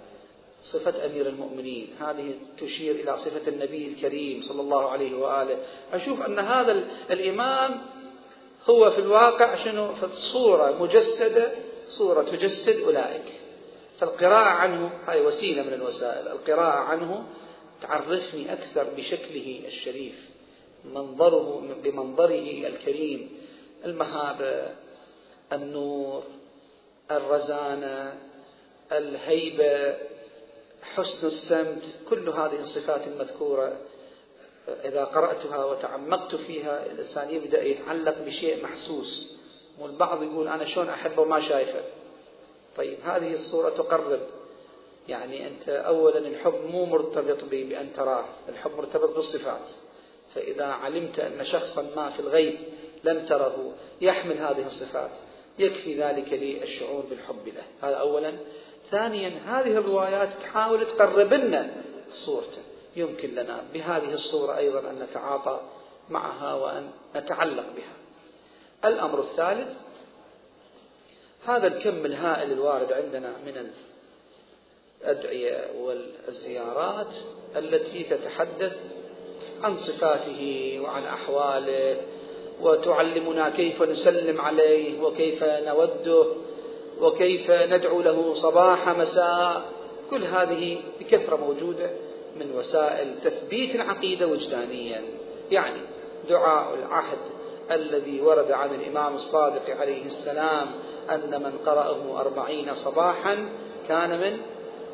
صفة 0.61 1.07
أمير 1.07 1.27
المؤمنين. 1.27 1.89
هذه 2.01 2.35
تشير 2.59 2.95
إلى 2.95 3.17
صفة 3.17 3.49
النبي 3.49 3.89
الكريم 3.89 4.43
صلى 4.43 4.61
الله 4.61 4.91
عليه 4.91 5.15
وآله. 5.15 5.59
أشوف 5.93 6.23
أن 6.23 6.39
هذا 6.39 6.73
الإمام 7.11 7.83
هو 8.71 8.91
في 8.91 8.99
الواقع 8.99 9.65
شنو؟ 9.65 9.95
في 9.95 10.05
الصورة 10.05 10.83
مجسدة 10.83 11.53
صورة 11.87 12.23
تجسد 12.23 12.81
أولئك. 12.81 13.33
فالقراءة 14.01 14.49
عنه 14.49 14.91
هاي 15.07 15.21
وسيلة 15.21 15.63
من 15.63 15.73
الوسائل. 15.73 16.29
القراءة 16.29 16.79
عنه 16.79 17.25
تعرفني 17.83 18.53
أكثر 18.53 18.85
بشكله 18.97 19.61
الشريف. 19.67 20.34
منظره 20.85 21.75
بمنظره 21.83 22.67
الكريم. 22.67 23.31
المهابة 23.85 24.69
النور 25.53 26.23
الرزانة 27.11 28.15
الهيبة 28.93 29.97
حسن 30.83 31.27
السمت 31.27 31.97
كل 32.11 32.29
هذه 32.29 32.61
الصفات 32.61 33.07
المذكورة 33.07 33.77
إذا 34.69 35.05
قرأتها 35.05 35.65
وتعمقت 35.65 36.35
فيها 36.35 36.87
الإنسان 36.87 37.31
يبدأ 37.31 37.63
يتعلق 37.63 38.19
بشيء 38.19 38.65
محسوس. 38.65 39.39
والبعض 39.79 40.23
يقول 40.23 40.49
أنا 40.49 40.65
شلون 40.65 40.89
أحبه 40.89 41.23
وما 41.23 41.41
شايفه. 41.41 41.81
طيب 42.77 42.99
هذه 43.05 43.33
الصورة 43.33 43.71
تقرب. 43.71 44.21
يعني 45.09 45.49
أنت 45.49 45.69
أولا 45.69 46.19
الحب 46.19 46.55
مو 46.71 46.85
مرتبط 46.85 47.45
بأن 47.45 47.93
تراه 47.93 48.25
الحب 48.49 48.71
مرتبط 48.77 49.15
بالصفات. 49.15 49.71
فإذا 50.35 50.65
علمت 50.65 51.19
أن 51.19 51.45
شخصا 51.45 51.83
ما 51.97 52.11
في 52.11 52.21
الغيب 52.21 52.59
لم 53.05 53.27
تره 53.27 53.73
يحمل 54.01 54.39
هذه 54.39 54.67
الصفات. 54.67 55.11
يكفي 55.59 56.03
ذلك 56.03 56.33
للشعور 56.33 57.05
بالحب 57.11 57.49
له. 57.49 57.89
هذا 57.89 57.97
أولا. 57.97 58.35
ثانيا 58.91 59.41
هذه 59.47 59.77
الروايات 59.79 60.33
تحاول 60.33 60.87
تقرب 60.87 61.35
لنا 61.35 61.71
صورته. 62.11 62.63
يمكن 62.97 63.31
لنا 63.35 63.65
بهذه 63.75 64.15
الصورة 64.15 64.57
أيضا 64.57 64.81
أن 64.81 64.99
نتعاطى 65.03 65.61
معها 66.11 66.55
وأن 66.55 66.91
نتعلق 67.17 67.67
بها. 67.77 67.95
الأمر 68.85 69.21
الثالث 69.21 69.69
هذا 71.47 71.67
الكم 71.67 72.07
الهائل 72.07 72.53
الوارد 72.53 72.93
عندنا 72.93 73.33
من 73.47 73.71
الأدعية 75.03 75.71
والزيارات 75.79 77.15
التي 77.57 78.05
تتحدث 78.05 78.77
عن 79.65 79.77
صفاته 79.77 80.79
وعن 80.83 81.03
أحواله 81.05 81.97
وتعلمنا 82.63 83.51
كيف 83.51 83.83
نسلم 83.83 84.41
عليه 84.41 85.03
وكيف 85.03 85.45
نوده 85.45 86.27
وكيف 87.01 87.51
ندعو 87.51 88.03
له 88.03 88.35
صباح 88.35 88.89
مساء. 88.89 89.63
كل 90.11 90.25
هذه 90.25 90.81
بكثرة 91.01 91.37
موجودة 91.37 91.91
من 92.37 92.53
وسائل 92.57 93.21
تثبيت 93.21 93.75
العقيدة 93.75 94.27
وجدانيا. 94.27 95.03
يعني 95.51 95.81
دعاء 96.29 96.75
العهد 96.75 97.19
الذي 97.71 98.21
ورد 98.21 98.51
عن 98.51 98.75
الإمام 98.75 99.15
الصادق 99.15 99.77
عليه 99.81 100.07
السلام 100.07 100.67
أن 101.11 101.43
من 101.43 101.53
قرأه 101.67 102.21
أربعين 102.21 102.75
صباحا 102.75 103.49
كان 103.89 104.21
من 104.21 104.39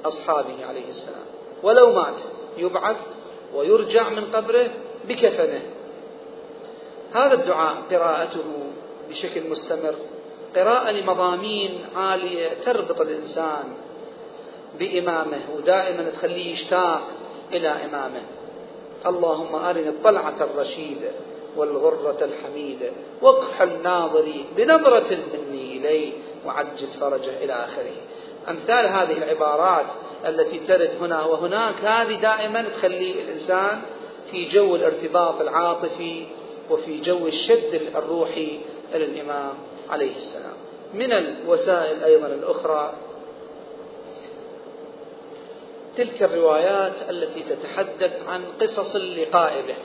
أصحابه 0.05 0.67
عليه 0.69 0.89
السلام. 0.89 1.27
ولو 1.63 1.93
مات 1.93 2.17
يبعث 2.59 2.97
ويرجع 3.55 4.09
من 4.09 4.25
قبره 4.25 4.71
بكفنه. 5.09 5.63
هذا 7.13 7.35
الدعاء 7.35 7.77
قراءته 7.91 8.45
بشكل 9.09 9.51
مستمر. 9.51 9.95
قراءة 10.57 10.91
لمضامين 10.91 11.85
عالية 11.97 12.49
تربط 12.49 13.01
الإنسان 13.01 13.65
بإمامه 14.79 15.41
ودائما 15.57 16.11
تخليه 16.11 16.53
يشتاق 16.53 17.03
إلى 17.53 17.69
إمامه. 17.69 18.23
اللهم 19.07 19.55
أرنا 19.55 19.89
الطلعة 19.89 20.37
الرشيدة 20.41 21.11
والغرة 21.57 22.25
الحميدة 22.25 22.91
واكحل 23.23 23.83
ناظري 23.83 24.45
بنظرة 24.57 25.19
مني 25.35 25.77
إليه 25.77 26.13
وعجل 26.47 26.87
فرجه 26.87 27.45
إلى 27.45 27.53
آخره. 27.53 27.97
أمثال 28.49 28.87
هذه 28.87 29.19
العبارات 29.19 29.87
التي 30.27 30.59
ترد 30.59 30.91
هنا 31.01 31.25
وهناك 31.25 31.75
هذه 31.85 32.21
دائما 32.21 32.63
تخلي 32.63 33.23
الإنسان 33.23 33.83
في 34.31 34.45
جو 34.45 34.77
الارتباط 34.77 35.41
العاطفي 35.41 36.27
وفي 36.71 37.01
جو 37.01 37.27
الشد 37.27 37.81
الروحي 37.97 38.61
إلى 38.95 39.05
الإمام 39.05 39.55
عليه 39.91 40.17
السلام. 40.17 40.55
من 40.95 41.13
الوسائل 41.13 42.05
أيضا 42.05 42.27
الأخرى 42.27 42.95
تلك 45.97 46.23
الروايات 46.23 47.11
التي 47.11 47.43
تتحدث 47.43 48.29
عن 48.29 48.45
قصص 48.61 48.97
اللقاء 48.97 49.63
به. 49.69 49.77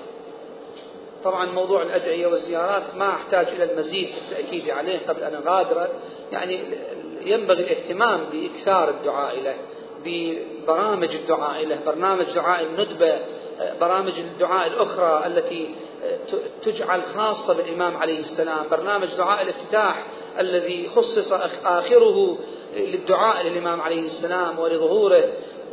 طبعا 1.23 1.45
موضوع 1.45 1.81
الأدعية 1.81 2.27
والزيارات 2.27 2.95
ما 2.95 3.09
أحتاج 3.09 3.47
إلى 3.47 3.63
المزيد 3.63 4.09
التأكيد 4.09 4.69
عليه 4.69 4.99
قبل 5.07 5.23
أن 5.23 5.35
أغادر 5.35 5.87
يعني 6.31 6.59
ينبغي 7.25 7.63
الاهتمام 7.63 8.25
بإكثار 8.31 8.89
الدعاء 8.89 9.39
له 9.39 9.55
ببرامج 10.05 11.15
الدعاء 11.15 11.65
له 11.65 11.79
برنامج 11.85 12.25
دعاء 12.25 12.63
الندبة 12.63 13.19
برامج 13.81 14.19
الدعاء 14.19 14.67
الأخرى 14.67 15.23
التي 15.25 15.75
تجعل 16.63 17.03
خاصة 17.03 17.57
بالإمام 17.57 17.97
عليه 17.97 18.19
السلام 18.19 18.65
برنامج 18.71 19.07
دعاء 19.17 19.41
الافتتاح 19.41 20.05
الذي 20.39 20.89
خصص 20.95 21.33
آخره 21.65 22.37
للدعاء 22.75 23.47
للإمام 23.47 23.81
عليه 23.81 24.01
السلام 24.01 24.59
ولظهوره 24.59 25.23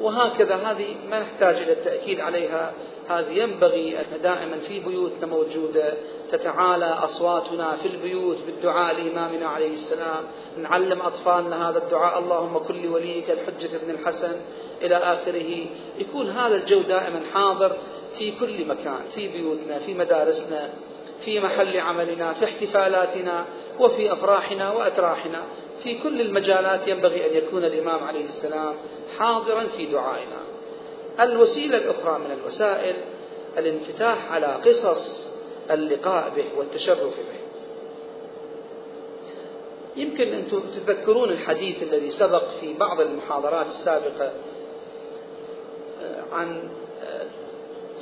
وهكذا. 0.01 0.55
هذه 0.55 0.95
ما 1.11 1.19
نحتاج 1.19 1.57
إلى 1.57 1.73
التأكيد 1.73 2.21
عليها 2.21 2.73
هذه 3.19 3.31
ينبغي 3.31 4.01
أن 4.01 4.21
دائما 4.23 4.59
في 4.59 4.81
بيوتنا 4.81 5.27
موجودة 5.27 5.95
تتعالى 6.31 6.85
أصواتنا 6.85 7.77
في 7.77 7.89
البيوت 7.89 8.39
بالدعاء 8.47 8.95
لإمامنا 8.95 9.47
عليه 9.47 9.71
السلام. 9.71 10.25
نعلم 10.59 11.01
أطفالنا 11.01 11.71
هذا 11.71 11.79
الدعاء. 11.79 12.19
اللهم 12.19 12.59
كل 12.59 12.87
وليك 12.87 13.31
الحجة 13.31 13.77
ابن 13.77 13.91
الحسن. 13.91 14.41
إلى 14.83 14.97
آخره. 14.97 15.67
يكون 15.99 16.31
هذا 16.31 16.57
الجو 16.57 16.81
دائما 16.81 17.23
حاضر 17.35 17.77
في 18.19 18.33
كل 18.33 18.67
مكان 18.67 19.01
في 19.15 19.29
بيوتنا 19.29 19.79
في 19.79 19.95
مدارسنا 19.95 20.71
في 21.25 21.41
محل 21.41 21.79
عملنا 21.79 22.33
في 22.33 22.45
احتفالاتنا 22.45 23.45
وفي 23.81 24.13
أفراحنا 24.13 24.73
وأتراحنا. 24.73 25.43
في 25.83 25.99
كل 25.99 26.21
المجالات 26.21 26.89
ينبغي 26.89 27.31
أن 27.31 27.37
يكون 27.37 27.65
الإمام 27.65 28.05
عليه 28.05 28.25
السلام 28.25 28.75
حاضرا 29.19 29.65
في 29.65 29.87
دعائنا. 29.87 30.42
الوسيلة 31.21 31.79
الأخرى 31.79 32.19
من 32.19 32.31
الوسائل 32.41 32.97
الانفتاح 33.59 34.33
على 34.33 34.47
قصص 34.47 35.31
اللقاء 35.71 36.33
به 36.37 36.45
والتشرف 36.59 37.17
به. 37.17 37.43
يمكن 39.97 40.33
أنتم 40.33 40.61
تتذكرون 40.61 41.31
الحديث 41.31 41.83
الذي 41.83 42.11
سبق 42.11 42.51
في 42.61 42.75
بعض 42.75 43.01
المحاضرات 43.01 43.67
السابقة 43.67 44.33
آه، 46.03 46.23
عن 46.33 46.63
آه، 47.05 47.27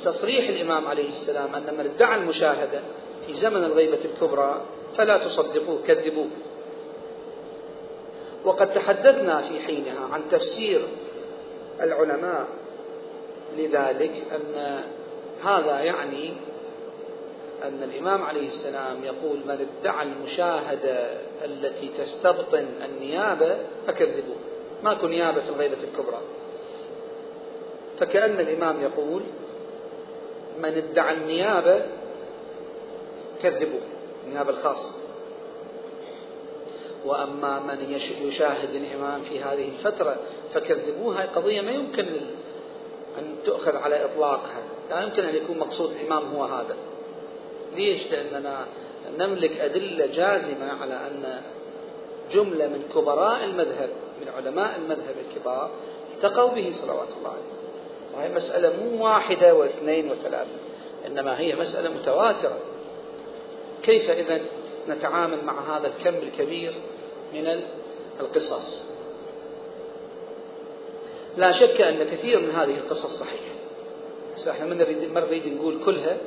تصريح 0.05 0.49
الإمام 0.49 0.87
عليه 0.87 1.09
السلام 1.09 1.55
أن 1.55 1.77
من 1.77 1.85
ادعى 1.85 2.17
المشاهدة 2.17 2.81
في 3.27 3.33
زمن 3.33 3.63
الغيبة 3.63 3.99
الكبرى 4.05 4.61
فلا 4.97 5.17
تصدقوه 5.17 5.79
كذبوه. 5.87 6.29
وقد 8.45 8.73
تحدثنا 8.73 9.41
في 9.41 9.59
حينها 9.59 10.05
عن 10.11 10.21
تفسير 10.31 10.87
العلماء 11.81 12.47
لذلك 13.57 14.23
أن 14.35 14.83
هذا 15.43 15.79
يعني 15.79 16.33
أن 17.63 17.83
الإمام 17.83 18.23
عليه 18.23 18.47
السلام 18.47 19.03
يقول 19.03 19.39
من 19.45 19.67
ادعى 19.79 20.07
المشاهدة 20.07 21.21
التي 21.45 21.87
تستبطن 21.97 22.65
النيابة 22.85 23.57
فكذبوه. 23.87 24.35
ماكو 24.83 25.07
نيابة 25.07 25.41
في 25.41 25.49
الغيبة 25.49 25.77
الكبرى. 25.83 26.19
فكأن 27.99 28.39
الإمام 28.39 28.81
يقول 28.81 29.21
من 30.59 30.73
ادعى 30.73 31.13
النيابة 31.13 31.81
كذبوه 33.41 33.81
النيابة 34.27 34.49
الخاصة. 34.49 35.11
وأما 37.05 37.59
من 37.59 37.81
يشاهد 38.27 38.75
الإمام 38.75 39.21
في 39.21 39.39
هذه 39.39 39.67
الفترة 39.67 40.15
فكذبوها 40.53 41.25
قضية 41.25 41.61
ما 41.61 41.71
يمكن 41.71 42.21
أن 43.17 43.35
تؤخذ 43.45 43.75
على 43.75 44.05
إطلاقها. 44.05 44.63
لا 44.89 45.01
يمكن 45.01 45.23
أن 45.23 45.35
يكون 45.35 45.57
مقصود 45.57 45.91
الإمام 45.91 46.35
هو 46.35 46.43
هذا. 46.43 46.75
ليش؟ 47.75 48.11
لأننا 48.11 48.65
نملك 49.17 49.59
أدلة 49.59 50.05
جازمة 50.05 50.71
على 50.81 50.93
أن 50.93 51.41
جملة 52.31 52.67
من 52.67 52.83
كبراء 52.95 53.43
المذهب 53.43 53.89
من 54.21 54.27
علماء 54.29 54.77
المذهب 54.77 55.15
الكبار 55.29 55.69
التقوا 56.15 56.49
به 56.49 56.71
صلوات 56.73 57.07
الله 57.17 57.29
عليه 57.29 57.51
وهي 58.15 58.35
مسألة 58.35 58.83
مو 58.83 59.03
واحدة 59.03 59.55
واثنين 59.55 60.11
وثلاثة 60.11 60.49
إنما 61.07 61.39
هي 61.39 61.55
مسألة 61.55 61.89
متواترة. 61.89 62.59
كيف 63.83 64.09
إذا 64.09 64.41
نتعامل 64.89 65.45
مع 65.45 65.77
هذا 65.77 65.87
الكم 65.87 66.15
الكبير 66.15 66.73
من 67.33 67.61
القصص؟ 68.19 68.90
لا 71.37 71.51
شك 71.51 71.81
أن 71.81 72.03
كثير 72.03 72.39
من 72.39 72.51
هذه 72.51 72.77
القصص 72.77 73.19
صحيح 73.19 73.41
بس 74.35 74.47
إحنا 74.47 74.65
ما 74.65 74.75
نريد 74.75 75.11
ما 75.11 75.19
نريد 75.19 75.53
نقول 75.57 75.79
كلها 75.85 76.17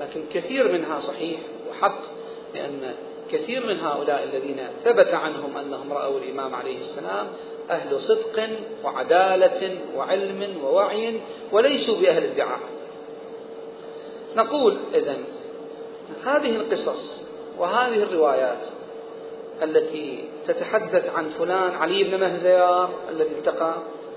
لكن 0.00 0.24
كثير 0.32 0.72
منها 0.72 0.98
صحيح 0.98 1.40
وحق 1.70 2.00
لأن 2.54 2.94
كثير 3.32 3.66
من 3.66 3.80
هؤلاء 3.80 4.24
الذين 4.24 4.68
ثبت 4.84 5.14
عنهم 5.14 5.56
أنهم 5.56 5.92
رأوا 5.92 6.18
الإمام 6.18 6.54
عليه 6.54 6.78
السلام 6.78 7.26
أهل 7.70 7.98
صدق 7.98 8.48
وعدالة 8.84 9.78
وعلم 9.96 10.64
ووعي 10.64 11.20
وليسوا 11.52 12.00
بأهل 12.00 12.24
ادعاء. 12.24 12.60
نقول 14.36 14.78
إذن 14.94 15.24
هذه 16.24 16.56
القصص 16.56 17.30
وهذه 17.58 18.02
الروايات 18.02 18.66
التي 19.62 20.24
تتحدث 20.46 21.10
عن 21.14 21.30
فلان 21.30 21.74
علي 21.74 22.04
بن 22.04 22.20
مهزيار 22.20 22.90
الذي 23.10 23.30
التقى 23.30 23.74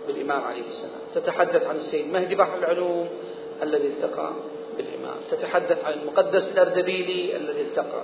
بالإمام 0.08 0.44
عليه 0.44 0.66
السلام. 0.66 1.00
تتحدث 1.16 1.66
عن 1.68 1.76
السيد 1.76 2.14
مهدي 2.14 2.36
بحر 2.36 2.58
العلوم 2.58 3.08
الذي 3.64 3.88
التقى 3.88 4.34
بالإمام. 4.78 5.16
تتحدث 5.32 5.86
عن 5.86 5.94
المقدس 5.94 6.54
الأردبيلي 6.54 7.38
الذي 7.38 7.62
التقى. 7.62 8.04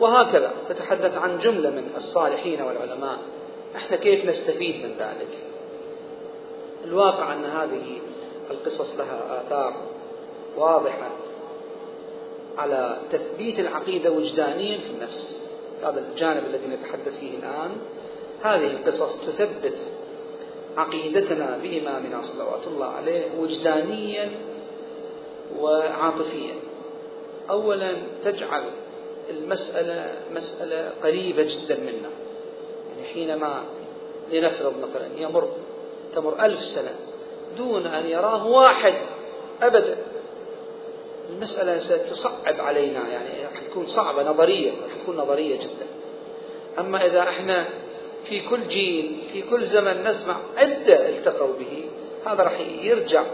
وهكذا 0.00 0.52
تتحدث 0.68 1.16
عن 1.16 1.38
جملة 1.38 1.70
من 1.70 1.90
الصالحين 1.96 2.62
والعلماء. 2.62 3.18
إحنا 3.76 3.96
كيف 3.96 4.24
نستفيد 4.24 4.86
من 4.86 4.94
ذلك؟ 4.98 5.38
الواقع 6.84 7.32
أن 7.32 7.44
هذه 7.44 7.98
القصص 8.50 8.98
لها 8.98 9.40
آثار 9.40 9.74
واضحة 10.56 11.10
على 12.58 12.96
تثبيت 13.10 13.60
العقيدة 13.60 14.10
وجدانيا 14.10 14.80
في 14.80 14.90
النفس. 14.90 15.50
هذا 15.82 16.00
الجانب 16.00 16.44
الذي 16.46 16.66
نتحدث 16.66 17.18
فيه 17.20 17.38
الآن. 17.38 17.70
هذه 18.42 18.70
القصص 18.70 19.26
تثبت 19.26 19.78
عقيدتنا 20.76 21.58
بإمامنا 21.58 22.22
صلوات 22.22 22.66
الله 22.66 22.86
عليه 22.86 23.24
وجدانيا 23.38 24.30
وعاطفيا. 25.58 26.54
أولا 27.50 27.92
تجعل 28.24 28.64
المسألة 29.30 30.12
مسألة 30.34 30.90
قريبة 31.02 31.42
جدا 31.42 31.76
منا. 31.76 32.10
يعني 32.90 33.08
حينما 33.12 33.64
لنفرض 34.32 34.74
مثلا 34.78 35.08
يمر 35.16 35.48
تمر 36.14 36.44
ألف 36.44 36.64
سنة 36.64 36.96
دون 37.56 37.86
أن 37.86 38.06
يراه 38.06 38.46
واحد 38.46 38.94
أبدا 39.62 39.96
المسألة 41.30 41.78
ستصعب 41.78 42.60
علينا 42.60 43.08
يعني 43.08 43.44
راح 43.44 43.60
تكون 43.70 43.86
صعبة 43.86 44.30
نظرية 44.30 44.70
راح 44.70 45.02
تكون 45.02 45.16
نظرية 45.16 45.56
جدا. 45.56 45.86
أما 46.78 47.06
إذا 47.06 47.20
إحنا 47.20 47.68
في 48.24 48.40
كل 48.40 48.68
جيل 48.68 49.16
في 49.32 49.42
كل 49.42 49.64
زمن 49.64 50.04
نسمع 50.04 50.36
عدة 50.56 51.08
التقوا 51.08 51.54
به. 51.58 51.84
هذا 52.26 52.42
راح 52.42 52.60
يرجع 52.60 53.24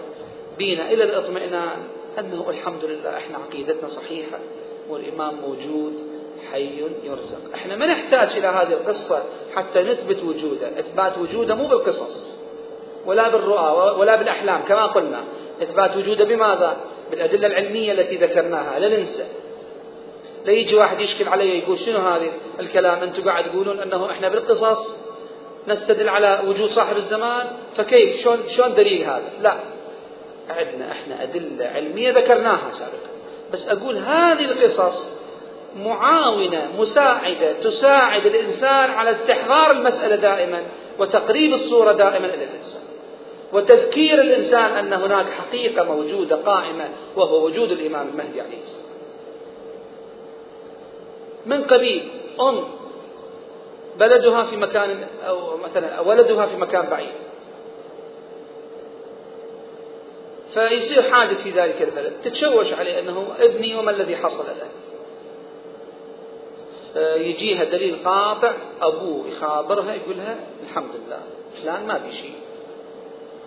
بينا 0.59 0.91
إلى 0.93 1.05
الاطمئنان 1.05 1.79
أنه 2.19 2.51
الحمد 2.51 2.85
لله 2.85 3.17
إحنا 3.17 3.39
عقيدتنا 3.39 3.89
صحيحة 3.89 4.39
والإمام 4.89 5.35
موجود 5.35 5.93
حي 6.53 6.85
يرزق. 7.05 7.55
إحنا 7.55 7.77
ما 7.77 7.87
نحتاج 7.87 8.37
إلى 8.37 8.47
هذه 8.47 8.73
القصة 8.73 9.23
حتى 9.55 9.83
نثبت 9.83 10.23
وجوده. 10.23 10.81
إثبات 10.81 11.19
وجوده 11.19 11.55
مو 11.55 11.67
بالقصص 11.67 12.41
ولا 13.07 13.29
بالرؤى 13.29 13.99
ولا 13.99 14.17
بالأحلام 14.17 14.65
كما 14.65 14.87
قلنا. 14.87 15.25
إثبات 15.63 15.97
وجوده 15.97 16.25
بماذا؟ 16.25 16.77
بالأدلة 17.11 17.47
العلمية 17.47 17.93
التي 17.93 18.17
ذكرناها. 18.17 18.79
لا 18.79 18.99
ننسى. 18.99 19.25
لا 20.45 20.53
يجي 20.53 20.77
واحد 20.77 21.01
يشكل 21.01 21.29
علي 21.29 21.59
يقول 21.59 21.79
شنو 21.79 21.99
هذا 21.99 22.27
الكلام؟ 22.61 23.03
أنتم 23.03 23.23
قاعد 23.23 23.45
تقولون 23.45 23.81
أنه 23.81 24.11
إحنا 24.11 24.29
بالقصص 24.29 25.11
نستدل 25.69 26.09
على 26.09 26.43
وجود 26.47 26.71
صاحب 26.71 26.97
الزمان 26.97 27.47
فكيف؟ 27.77 28.21
شلون 28.21 28.39
شلون 28.49 28.75
دليل 28.75 29.05
هذا؟ 29.05 29.31
لا. 29.41 29.57
عندنا 30.51 30.93
إحنا 30.93 31.23
أدلة 31.23 31.67
علمية 31.67 32.13
ذكرناها 32.13 32.73
سابقا. 32.73 33.11
بس 33.53 33.69
أقول 33.69 33.97
هذه 33.97 34.45
القصص 34.45 35.21
معاونة 35.77 36.69
مساعدة 36.79 37.53
تساعد 37.53 38.27
الإنسان 38.27 38.91
على 38.91 39.11
استحضار 39.11 39.71
المسألة 39.71 40.17
دائما 40.17 40.63
وتقريب 40.99 41.53
الصورة 41.53 41.93
دائما 41.93 42.27
إلى 42.27 42.45
الإنسان. 42.45 42.81
وتذكير 43.53 44.21
الإنسان 44.21 44.77
أن 44.77 44.93
هناك 44.93 45.27
حقيقة 45.27 45.85
موجودة 45.85 46.37
قائمة 46.37 46.89
وهو 47.17 47.45
وجود 47.47 47.71
الإمام 47.71 48.09
المهدي 48.09 48.41
عليه 48.41 48.59
السلام. 48.59 48.90
من 51.47 51.65
قبيل 51.65 52.11
أم 52.41 52.65
بلدها 53.99 54.45
في 54.45 54.57
مكان 54.57 55.09
أو 55.27 55.57
مثلا 55.57 56.01
ولدها 56.01 56.47
في 56.47 56.57
مكان 56.57 56.87
بعيد. 56.87 57.13
فيصير 60.55 61.03
حادث 61.03 61.43
في 61.43 61.51
ذلك 61.51 61.83
البلد. 61.83 62.13
تتشوش 62.23 62.73
عليه 62.73 62.99
أنه 62.99 63.27
ابني 63.41 63.77
وما 63.77 63.91
الذي 63.91 64.17
حصل 64.17 64.45
له. 64.45 64.69
يجيها 67.17 67.65
دليل 67.65 67.99
قاطع 68.05 68.53
أبوه 68.83 69.27
يخابرها 69.29 69.95
يقول 69.95 70.17
لها 70.17 70.41
الحمد 70.65 70.91
لله 70.95 71.21
فلان 71.63 71.87
ما 71.87 71.99
في 71.99 72.13
شيء. 72.13 72.35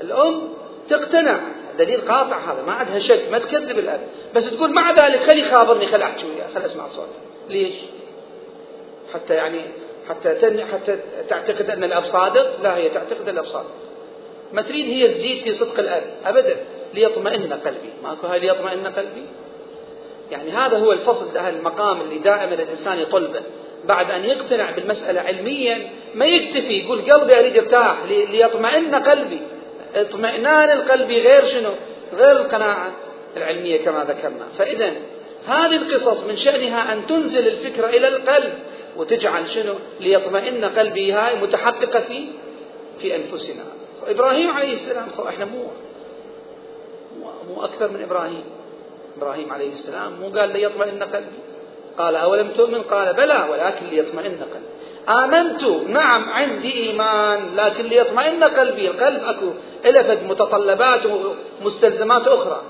الأم 0.01 0.53
تقتنع. 0.89 1.39
دليل 1.77 2.01
قاطع 2.01 2.37
هذا 2.37 2.63
ما 2.67 2.73
عندها 2.73 2.99
شك 2.99 3.31
ما 3.31 3.37
تكذب 3.39 3.79
الأب 3.79 4.07
بس 4.35 4.49
تقول 4.49 4.73
مع 4.73 4.91
ذلك 4.91 5.19
خلي 5.19 5.43
خابرني 5.43 5.87
خلي 5.87 6.03
أحكي 6.03 6.25
وياه 6.25 6.47
خلي 6.53 6.65
أسمع 6.65 6.87
صوته. 6.87 7.32
ليش؟ 7.49 7.73
حتى 9.13 9.33
يعني 9.33 9.61
حتى 10.09 10.35
تن 10.35 10.65
حتى 10.65 10.99
تعتقد 11.27 11.69
أن 11.69 11.83
الأب 11.83 12.03
صادق؟ 12.03 12.61
لا 12.63 12.77
هي 12.77 12.89
تعتقد 12.89 13.29
الأب 13.29 13.45
صادق. 13.45 13.71
ما 14.53 14.61
تريد 14.61 14.85
هي 14.85 15.07
تزيد 15.07 15.43
في 15.43 15.51
صدق 15.51 15.79
الأب؟ 15.79 16.03
أبدا. 16.25 16.57
ليطمئن 16.93 17.53
قلبي. 17.53 17.89
ماكو 18.03 18.27
هاي 18.27 18.39
ليطمئن 18.39 18.87
قلبي؟ 18.87 19.25
يعني 20.31 20.51
هذا 20.51 20.77
هو 20.77 20.91
الفصل 20.91 21.33
ده 21.33 21.49
المقام 21.49 22.01
اللي 22.01 22.17
دائما 22.19 22.53
الإنسان 22.53 22.99
يطلبه. 22.99 23.41
بعد 23.85 24.11
أن 24.11 24.23
يقتنع 24.23 24.71
بالمسألة 24.71 25.21
علميا 25.21 25.89
ما 26.15 26.25
يكتفي 26.25 26.73
يقول 26.73 27.01
قلبي 27.11 27.39
أريد 27.39 27.57
ارتاح 27.57 28.03
ليطمئن 28.05 28.95
قلبي. 28.95 29.41
اطمئنان 29.95 30.69
القلب 30.69 31.11
غير 31.11 31.45
شنو؟ 31.45 31.71
غير 32.13 32.31
القناعة 32.31 32.93
العلمية 33.37 33.81
كما 33.81 34.03
ذكرنا. 34.03 34.47
فإذا 34.57 34.93
هذه 35.47 35.75
القصص 35.75 36.23
من 36.23 36.35
شأنها 36.35 36.93
أن 36.93 37.07
تنزل 37.07 37.47
الفكرة 37.47 37.87
إلى 37.87 38.07
القلب 38.07 38.53
وتجعل 38.97 39.49
شنو؟ 39.49 39.73
ليطمئن 39.99 40.65
قلبي 40.65 41.11
هاي 41.11 41.41
متحققة 41.41 41.99
في 41.99 42.27
في 42.99 43.15
أنفسنا. 43.15 43.63
إبراهيم 44.07 44.51
عليه 44.51 44.73
السلام 44.73 45.07
إحنا 45.27 45.45
مو 45.45 45.67
مو 47.47 47.65
أكثر 47.65 47.91
من 47.91 48.01
إبراهيم. 48.01 48.43
إبراهيم 49.17 49.53
عليه 49.53 49.71
السلام 49.71 50.13
مو 50.21 50.39
قال 50.39 50.53
ليطمئن 50.53 51.03
قلبي. 51.03 51.39
قال 51.97 52.15
أولم 52.15 52.47
تؤمن؟ 52.47 52.81
قال 52.81 53.13
بلى 53.13 53.47
ولكن 53.51 53.85
ليطمئن 53.85 54.43
قلبي. 54.43 54.73
آمنت 55.09 55.63
نعم 55.87 56.29
عندي 56.29 56.73
إيمان 56.73 57.55
لكن 57.55 57.85
ليطمئن 57.85 58.43
قلبي. 58.43 58.87
القلب 58.87 59.23
أكو 59.23 59.49
إلفت 59.85 60.23
متطلبات 60.23 61.01
ومستلزمات 61.61 62.27
أخرى. 62.27 62.61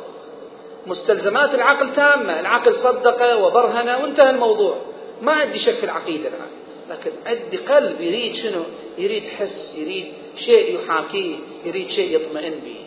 مستلزمات 0.88 1.56
العقل 1.56 1.90
تامة. 1.90 2.40
العقل 2.40 2.76
صدق 2.76 3.46
وبرهن 3.46 3.90
وانتهى 3.90 4.30
الموضوع. 4.30 4.76
ما 5.22 5.32
عندي 5.32 5.60
شك 5.60 5.74
في 5.74 5.84
العقيدة 5.84 6.28
الآن. 6.30 6.50
لكن 6.90 7.12
عندي 7.26 7.58
قلب 7.58 8.02
يريد 8.02 8.36
شنو؟ 8.36 8.64
يريد 8.98 9.24
حس 9.24 9.78
يريد 9.78 10.06
شيء 10.38 10.80
يحاكيه 10.80 11.36
يريد 11.66 11.90
شيء 11.90 12.16
يطمئن 12.16 12.60
به. 12.60 12.86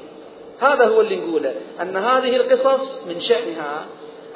هذا 0.61 0.89
هو 0.89 1.01
اللي 1.01 1.17
نقوله. 1.17 1.55
أن 1.81 1.97
هذه 1.97 2.37
القصص 2.37 3.09
من 3.09 3.21
شأنها 3.21 3.87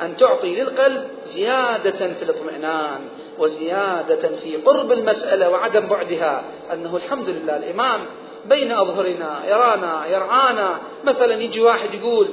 أن 0.00 0.16
تعطي 0.16 0.54
للقلب 0.54 1.08
زيادة 1.24 2.14
في 2.14 2.22
الاطمئنان 2.22 3.00
وزيادة 3.38 4.36
في 4.36 4.56
قرب 4.56 4.92
المسألة 4.92 5.50
وعدم 5.50 5.86
بعدها. 5.86 6.44
أنه 6.72 6.96
الحمد 6.96 7.28
لله 7.28 7.56
الإمام 7.56 8.06
بين 8.46 8.72
أظهرنا 8.72 9.42
يرانا 9.48 10.06
يرعانا. 10.06 10.78
مثلا 11.04 11.34
يجي 11.42 11.60
واحد 11.60 11.94
يقول 11.94 12.30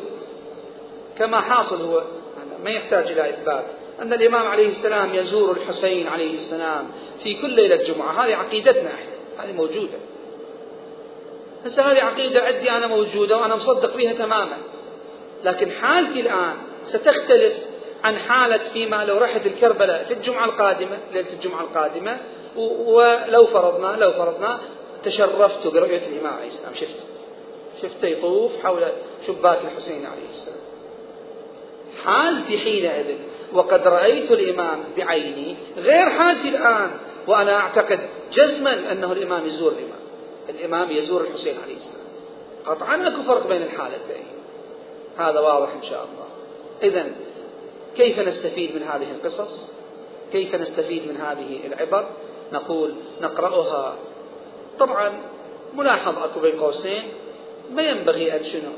كما 1.18 1.42
حاصل 1.42 1.82
هو 1.82 2.04
ما 2.64 2.70
يحتاج 2.70 3.12
إلى 3.12 3.30
إثبات. 3.30 3.66
أن 4.02 4.14
الإمام 4.14 4.48
عليه 4.48 4.68
السلام 4.68 5.16
يزور 5.16 5.52
الحسين 5.52 6.08
عليه 6.08 6.34
السلام 6.34 6.88
في 7.24 7.42
كل 7.42 7.50
ليلة 7.50 7.76
جمعة 7.76 8.26
هذه 8.26 8.36
عقيدتنا 8.36 8.90
إحنا 8.94 9.44
هذه 9.44 9.52
موجودة. 9.52 9.98
هسه 11.66 11.92
هذه 11.92 12.04
عقيدة 12.04 12.46
عندي 12.46 12.72
أنا 12.72 12.88
موجودة 12.88 13.38
وأنا 13.38 13.56
مصدق 13.56 13.98
بها 13.98 14.14
تماما. 14.14 14.58
لكن 15.44 15.72
حالتي 15.72 16.20
الآن 16.20 16.56
ستختلف 16.84 17.58
عن 18.04 18.20
حالة 18.20 18.58
فيما 18.58 19.06
لو 19.06 19.18
رحت 19.18 19.48
الكربلاء 19.48 20.04
في 20.04 20.14
الجمعة 20.14 20.46
القادمة 20.46 20.98
ليلة 21.14 21.34
الجمعة 21.34 21.62
القادمة 21.62 22.18
ولو 22.86 23.46
فرضنا 23.46 23.98
لو 23.98 24.12
فرضنا 24.12 24.60
تشرفت 25.04 25.68
برؤية 25.68 26.08
الإمام 26.08 26.34
عليه 26.34 26.48
السلام. 26.48 26.74
شفت؟ 26.74 27.06
شفته 27.82 28.08
يطوف 28.08 28.64
حول 28.64 28.84
شباك 29.28 29.60
الحسين 29.72 30.06
عليه 30.06 30.30
السلام. 30.30 30.57
حالتي 32.04 32.58
حينئذ 32.58 33.16
وقد 33.54 33.88
رأيت 33.88 34.32
الإمام 34.32 34.84
بعيني 34.98 35.56
غير 35.78 36.10
حالتي 36.10 36.50
الآن. 36.50 36.92
وأنا 37.28 37.58
أعتقد 37.58 38.00
جزما 38.32 38.92
أنه 38.92 39.12
الإمام 39.12 39.46
يزور 39.46 39.72
الإمام. 39.72 40.00
الإمام 40.50 40.92
يزور 40.92 41.22
الحسين 41.22 41.56
عليه 41.64 41.76
السلام. 41.76 42.08
قطعا 42.66 43.08
أكو 43.08 43.22
فرق 43.22 43.48
بين 43.48 43.62
الحالتين. 43.62 44.26
هذا 45.18 45.40
واضح 45.40 45.74
إن 45.74 45.84
شاء 45.84 46.08
الله. 46.08 46.28
إذا 46.84 47.12
كيف 47.96 48.20
نستفيد 48.20 48.76
من 48.76 48.84
هذه 48.84 49.12
القصص؟ 49.12 49.70
كيف 50.32 50.56
نستفيد 50.56 51.08
من 51.08 51.18
هذه 51.18 51.68
العبر؟ 51.68 52.08
نقول 52.54 52.94
نقرأها. 53.22 53.96
طبعا 54.80 55.22
ملاحظ 55.76 56.24
أكو 56.24 56.40
بين 56.40 56.60
قوسين. 56.60 57.04
ما 57.74 57.82
ينبغي 57.82 58.38
أن 58.38 58.44
شنو؟ 58.44 58.72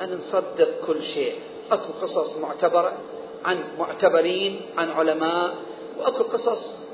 أن 0.00 0.12
نصدق 0.12 0.68
كل 0.86 1.02
شيء. 1.02 1.34
أكو 1.72 1.92
قصص 2.02 2.38
معتبرة 2.38 2.92
عن 3.44 3.64
معتبرين 3.78 4.60
عن 4.78 4.90
علماء 4.90 5.54
وأكو 5.98 6.22
قصص 6.24 6.88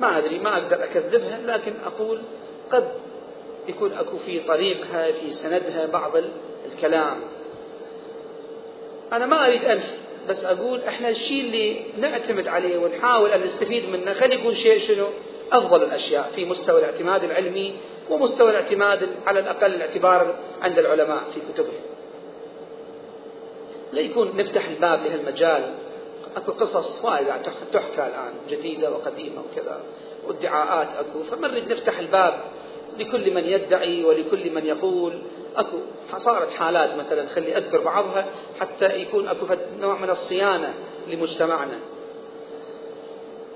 ما 0.00 0.18
أدري 0.18 0.38
ما 0.38 0.52
أقدر 0.52 0.84
أكذبها 0.84 1.40
لكن 1.44 1.72
أقول 1.84 2.22
قد 2.70 2.92
يكون 3.68 3.92
أكو 3.92 4.18
في 4.18 4.40
طريقها 4.40 5.12
في 5.12 5.30
سندها 5.30 5.86
بعض 5.86 6.12
الكلام. 6.66 7.20
أنا 9.12 9.26
ما 9.26 9.46
أريد 9.46 9.64
أنف 9.64 9.98
بس 10.28 10.44
أقول 10.44 10.82
إحنا 10.82 11.08
الشيء 11.08 11.40
اللي 11.40 11.84
نعتمد 11.98 12.48
عليه 12.48 12.78
ونحاول 12.78 13.30
أن 13.30 13.40
نستفيد 13.40 13.88
منه 13.90 14.12
خلي 14.12 14.34
يكون 14.34 14.54
شيء 14.54 14.80
شنو؟ 14.80 15.06
أفضل 15.52 15.82
الأشياء 15.82 16.30
في 16.34 16.44
مستوى 16.44 16.80
الاعتماد 16.80 17.24
العلمي 17.24 17.76
ومستوى 18.10 18.50
الاعتماد 18.50 19.08
على 19.26 19.40
الأقل 19.40 19.74
الاعتبار 19.74 20.34
عند 20.62 20.78
العلماء 20.78 21.30
في 21.30 21.40
كتبهم. 21.52 21.80
لا 23.92 24.00
يكون 24.00 24.36
نفتح 24.36 24.68
الباب 24.68 25.06
لهالمجال. 25.06 25.74
أكو 26.36 26.52
قصص 26.52 27.04
وايد 27.04 27.26
تحكى 27.72 28.06
الآن 28.06 28.32
جديدة 28.48 28.90
وقديمة 28.90 29.40
وكذا 29.40 29.80
وادعاءات 30.26 30.88
أكو. 30.94 31.22
فما 31.22 31.48
نريد 31.48 31.72
نفتح 31.72 31.98
الباب 31.98 32.40
لكل 32.98 33.34
من 33.34 33.44
يدعي 33.44 34.04
ولكل 34.04 34.50
من 34.54 34.66
يقول. 34.66 35.22
أكو 35.56 35.76
صارت 36.16 36.50
حالات 36.50 36.96
مثلا 36.96 37.26
خلي 37.26 37.56
أذكر 37.56 37.80
بعضها 37.80 38.26
حتى 38.60 38.84
يكون 38.84 39.28
أكو 39.28 39.46
نوع 39.80 39.98
من 39.98 40.10
الصيانة 40.10 40.74
لمجتمعنا. 41.08 41.78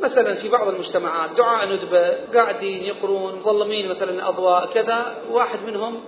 مثلا 0.02 0.34
في 0.34 0.48
بعض 0.48 0.68
المجتمعات 0.68 1.30
دعاء 1.36 1.68
ندبة 1.68 2.16
قاعدين 2.34 2.82
يقرون 2.82 3.34
مظلمين 3.34 3.90
مثلا 3.96 4.28
أضواء 4.28 4.66
كذا؟ 4.66 5.22
واحد 5.30 5.58
منهم 5.66 6.00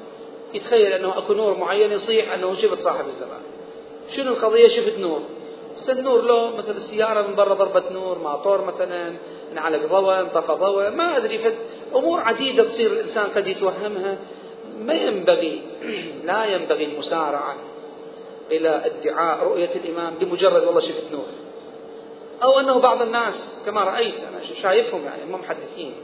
يتخيل 0.54 0.92
أنه 0.92 1.18
أكو 1.18 1.32
نور 1.32 1.56
معين 1.56 1.90
يصيح 1.92 2.32
أنه 2.32 2.54
شفت 2.54 2.80
صاحب 2.80 3.06
الزمان. 3.06 3.40
شنو 4.08 4.32
القضية؟ 4.32 4.68
شفت 4.68 4.98
نور. 4.98 5.20
بس 5.76 5.90
النور 5.90 6.22
له 6.22 6.56
مثل 6.56 6.70
السياره 6.70 7.26
من 7.26 7.34
برا 7.34 7.54
ضربت 7.54 7.92
نور 7.92 8.18
ماطور 8.18 8.64
مثلا 8.64 9.14
انعلق 9.52 9.86
ضوء 9.86 10.20
انطفى 10.20 10.52
ضوء 10.52 10.90
ما 10.90 11.16
أدري 11.16 11.38
فد 11.38 11.54
أمور 11.94 12.20
عديدة 12.20 12.64
تصير 12.64 12.90
الإنسان 12.90 13.26
قد 13.26 13.46
يتوهمها. 13.46 14.16
ما 14.78 14.94
ينبغي 14.94 15.62
لا 16.28 16.44
ينبغي 16.44 16.84
المسارعة 16.84 17.56
إلى 18.50 18.82
ادعاء 18.84 19.44
رؤية 19.44 19.70
الإمام 19.76 20.14
بمجرد 20.14 20.62
والله 20.64 20.80
شفت 20.80 21.12
نور. 21.12 21.26
أو 22.42 22.60
أنه 22.60 22.78
بعض 22.78 23.02
الناس 23.02 23.62
كما 23.66 23.80
رأيت 23.80 24.14
أنا 24.14 24.54
شايفهم 24.62 25.04
يعني 25.04 25.24
هم 25.24 25.40
محدثين 25.40 25.94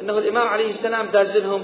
أنه 0.00 0.18
الإمام 0.18 0.48
عليه 0.48 0.68
السلام 0.68 1.06
داز 1.06 1.36
لهم 1.36 1.62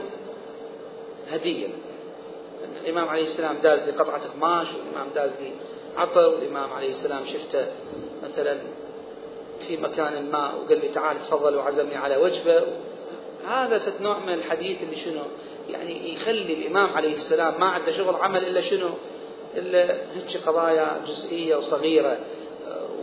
هديه 2.82 2.90
الإمام 2.90 3.08
عليه 3.08 3.22
السلام 3.22 3.56
داز 3.62 3.88
لي 3.88 3.92
قطعة 3.92 4.22
قماش 4.28 4.68
والإمام 4.74 5.08
داز 5.14 5.30
لي 5.40 5.52
عطر 5.96 6.28
والإمام 6.28 6.72
عليه 6.72 6.88
السلام 6.88 7.26
شفته 7.26 7.66
مثلا 8.22 8.60
في 9.66 9.76
مكان 9.76 10.30
ما 10.30 10.54
وقال 10.54 10.80
لي 10.80 10.88
تعال 10.88 11.20
تفضل 11.20 11.56
وعزمني 11.56 11.96
على 11.96 12.16
وجبة 12.16 12.62
هذا 13.44 13.92
نوع 14.00 14.18
من 14.18 14.34
الحديث 14.34 14.82
اللي 14.82 14.96
شنو؟ 14.96 15.22
يعني 15.68 16.14
يخلي 16.14 16.54
الإمام 16.54 16.90
عليه 16.96 17.16
السلام 17.16 17.60
ما 17.60 17.66
عنده 17.66 17.92
شغل 17.92 18.14
عمل 18.14 18.44
إلا 18.44 18.60
شنو؟ 18.60 18.88
إلا 19.56 19.94
هيك 20.14 20.36
قضايا 20.46 21.02
جزئية 21.06 21.56
وصغيرة. 21.56 22.18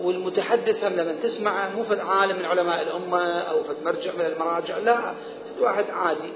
والمتحدث 0.02 0.84
هم 0.84 0.94
لما 0.94 1.14
تسمعه 1.14 1.76
مو 1.76 1.84
فد 1.84 2.00
عالم 2.00 2.40
من 2.40 2.46
علماء 2.46 2.82
الأمة 2.82 3.40
أو 3.40 3.64
فد 3.64 3.76
مرجع 3.86 4.14
من 4.14 4.26
المراجع 4.26 4.78
لا 4.78 5.16
واحد 5.60 5.86
عادي. 5.90 6.32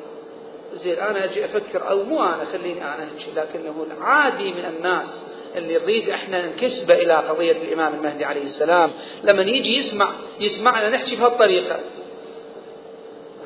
زين 0.74 0.99
أنا 0.99 1.24
أجي 1.24 1.45
أفكر 1.45 1.89
أو 1.89 2.03
مو 2.03 2.24
أنا 2.24 2.45
خليني 2.45 2.84
أنا 2.84 3.03
هيك 3.03 3.28
لكنه 3.36 3.86
العادي 3.91 4.53
من 4.53 4.65
الناس 4.65 5.34
اللي 5.55 5.78
نريد 5.78 6.09
إحنا 6.09 6.47
نكسبه 6.47 6.95
إلى 6.95 7.13
قضية 7.13 7.51
الإمام 7.51 7.93
المهدي 7.93 8.26
عليه 8.26 8.43
السلام. 8.43 8.91
لما 9.24 9.41
يجي 9.41 9.78
يسمع 9.78 10.09
يسمعنا 10.39 10.89
نحكي 10.89 11.15
بهالطريقة. 11.15 11.80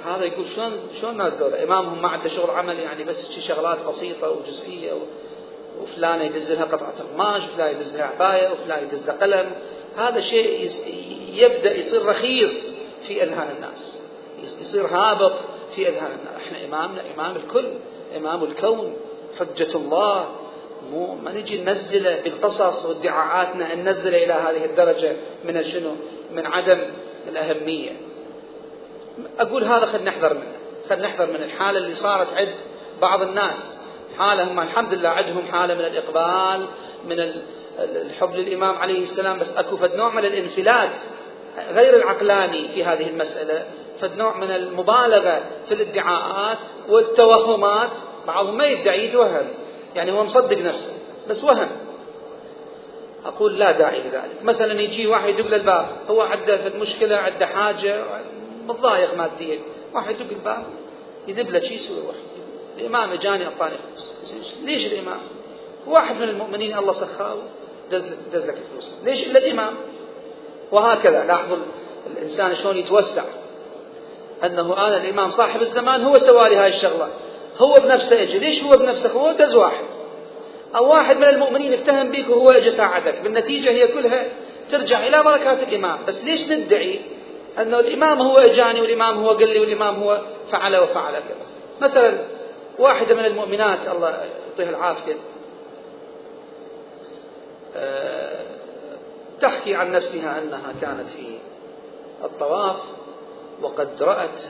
هذا 0.05 0.25
يقول 0.25 0.45
شلون 0.55 0.79
شلون 1.01 1.11
الناس 1.11 1.33
دول؟ 1.33 1.53
إمامهم 1.53 2.01
ما 2.01 2.07
عنده 2.07 2.29
شغل 2.29 2.49
عمل 2.49 2.79
يعني 2.79 3.03
بس 3.03 3.31
شي 3.31 3.41
شغلات 3.41 3.85
بسيطة 3.85 4.29
وجزئية 4.29 4.93
و... 4.93 4.99
وفلانه 5.81 6.23
يدز 6.23 6.51
لها 6.51 6.65
قطعة 6.65 6.93
قماش 7.13 7.43
وفلان 7.43 7.71
يدز 7.71 7.97
لها 7.97 8.05
عباية 8.05 8.51
وفلان 8.51 8.83
يدز 8.83 9.07
لها 9.07 9.15
قلم. 9.15 9.51
هذا 9.97 10.19
شيء 10.19 10.65
يس... 10.65 10.87
يبدأ 11.33 11.77
يصير 11.77 12.05
رخيص 12.05 12.77
في 13.07 13.23
أذهان 13.23 13.55
الناس. 13.55 13.99
يصير 14.43 14.85
هابط 14.85 15.33
اذهان 15.81 16.11
الناس 16.11 16.35
إحنا 16.37 16.65
امامنا 16.65 17.01
إمام 17.15 17.35
الكل 17.35 17.65
إمام 18.17 18.43
الكون 18.43 18.93
حجة 19.39 19.75
الله. 19.75 20.35
مو 20.91 21.15
ما 21.15 21.31
نجي 21.31 21.63
ننزله 21.63 22.21
بالقصص 22.21 22.85
وادعاءاتنا 22.85 23.75
ننزله 23.75 24.23
إلى 24.23 24.33
هذه 24.33 24.65
الدرجة 24.65 25.15
من 25.45 25.63
شنو؟ 25.63 25.95
من 26.31 26.47
عدم 26.47 26.93
الأهمية. 27.27 27.91
أقول 29.39 29.63
هذا 29.63 29.85
خلينا 29.85 30.11
نحذر 30.11 30.33
منه، 30.33 30.53
خلينا 30.89 31.07
نحذر 31.07 31.27
من 31.27 31.43
الحالة 31.43 31.77
اللي 31.77 31.95
صارت 31.95 32.33
عند 32.33 32.49
بعض 33.01 33.21
الناس، 33.21 33.85
حاله 34.17 34.43
هم 34.43 34.59
الحمد 34.59 34.93
لله 34.93 35.09
عندهم 35.09 35.51
حالة 35.51 35.73
من 35.73 35.85
الإقبال 35.85 36.67
من 37.05 37.19
الحب 37.79 38.35
للإمام 38.35 38.75
عليه 38.75 38.99
السلام. 38.99 39.39
بس 39.39 39.57
أكو 39.57 39.77
فد 39.77 39.95
نوع 39.95 40.09
من 40.09 40.25
الانفلات 40.25 40.99
غير 41.69 41.95
العقلاني 41.95 42.67
في 42.67 42.85
هذه 42.85 43.09
المسألة، 43.09 43.65
فد 44.01 44.17
نوع 44.17 44.37
من 44.37 44.51
المبالغة 44.51 45.43
في 45.67 45.73
الادعاءات 45.73 46.57
والتوهمات، 46.89 47.89
بعضهم 48.27 48.57
ما 48.57 48.65
يدعي 48.65 49.05
يتوهم، 49.05 49.47
يعني 49.95 50.11
هو 50.11 50.23
مصدق 50.23 50.57
نفسه 50.57 50.93
بس 51.29 51.43
وهم. 51.43 51.67
أقول 53.25 53.59
لا 53.59 53.71
داعي 53.71 53.99
لذلك. 53.99 54.43
مثلا 54.43 54.81
يجي 54.81 55.07
واحد 55.07 55.29
يدق 55.29 55.47
للباب 55.47 55.87
هو 56.09 56.21
عنده 56.21 56.57
في 56.57 56.67
المشكلة 56.67 57.17
عنده 57.17 57.45
حاجة 57.45 58.03
متضايق 58.67 59.17
ماديا 59.17 59.59
واحد 59.93 60.15
يدق 60.15 60.29
الباب 60.31 60.65
يذب 61.27 61.49
له 61.49 61.59
شيء 61.59 61.75
يسوي 61.75 61.99
واحد. 61.99 62.19
الإمام 62.77 63.13
جاني 63.13 63.45
أعطاني 63.45 63.75
فلوس 63.77 64.53
ليش 64.63 64.85
الإمام؟ 64.85 65.19
واحد 65.87 66.15
من 66.15 66.23
المؤمنين 66.23 66.77
الله 66.77 66.93
سخاه 66.93 67.37
دز, 67.91 68.13
لك 68.33 68.57
الفلوس. 68.57 68.91
ليش 69.03 69.31
إلا 69.31 69.39
الإمام؟ 69.39 69.73
وهكذا. 70.71 71.23
لاحظوا 71.23 71.57
الإنسان 72.07 72.55
شلون 72.55 72.77
يتوسع. 72.77 73.23
أنه 74.43 74.87
أنا 74.87 74.97
الإمام 74.97 75.31
صاحب 75.31 75.61
الزمان 75.61 76.01
هو 76.01 76.17
سوى 76.17 76.49
لي 76.49 76.55
هاي 76.55 76.69
الشغلة. 76.69 77.09
هو 77.57 77.75
بنفسه 77.75 78.23
اجى 78.23 78.39
ليش 78.39 78.63
هو 78.63 78.77
بنفسه؟ 78.77 79.11
هو 79.11 79.31
دز 79.31 79.55
واحد. 79.55 79.83
أو 80.75 80.89
واحد 80.89 81.17
من 81.17 81.23
المؤمنين 81.23 81.73
افتهم 81.73 82.11
بك 82.11 82.29
وهو 82.29 82.51
اجى 82.51 82.71
ساعدك. 82.71 83.21
بالنتيجة 83.21 83.69
هي 83.69 83.87
كلها 83.87 84.25
ترجع 84.71 85.07
إلى 85.07 85.23
بركات 85.23 85.63
الامام 85.63 86.05
بس 86.07 86.25
ليش 86.25 86.51
ندعي 86.51 87.01
انه 87.59 87.79
الإمام 87.79 88.21
هو 88.21 88.37
إجاني 88.37 88.81
والإمام 88.81 89.17
هو 89.23 89.29
قال 89.29 89.49
لي 89.49 89.59
والإمام 89.59 89.95
هو 89.95 90.21
فعل 90.51 90.77
وفعل 90.77 91.19
كذا؟ 91.19 91.47
مثلا 91.81 92.19
واحدة 92.79 93.15
من 93.15 93.25
المؤمنات 93.25 93.87
الله 93.87 94.09
يعطيها 94.09 94.69
العافية 94.69 95.17
آه، 97.75 98.45
تحكي 99.41 99.75
عن 99.75 99.91
نفسها 99.91 100.39
أنها 100.41 100.73
كانت 100.81 101.09
في 101.09 101.37
الطواف. 102.23 102.75
وقد 103.61 104.03
رأت 104.03 104.43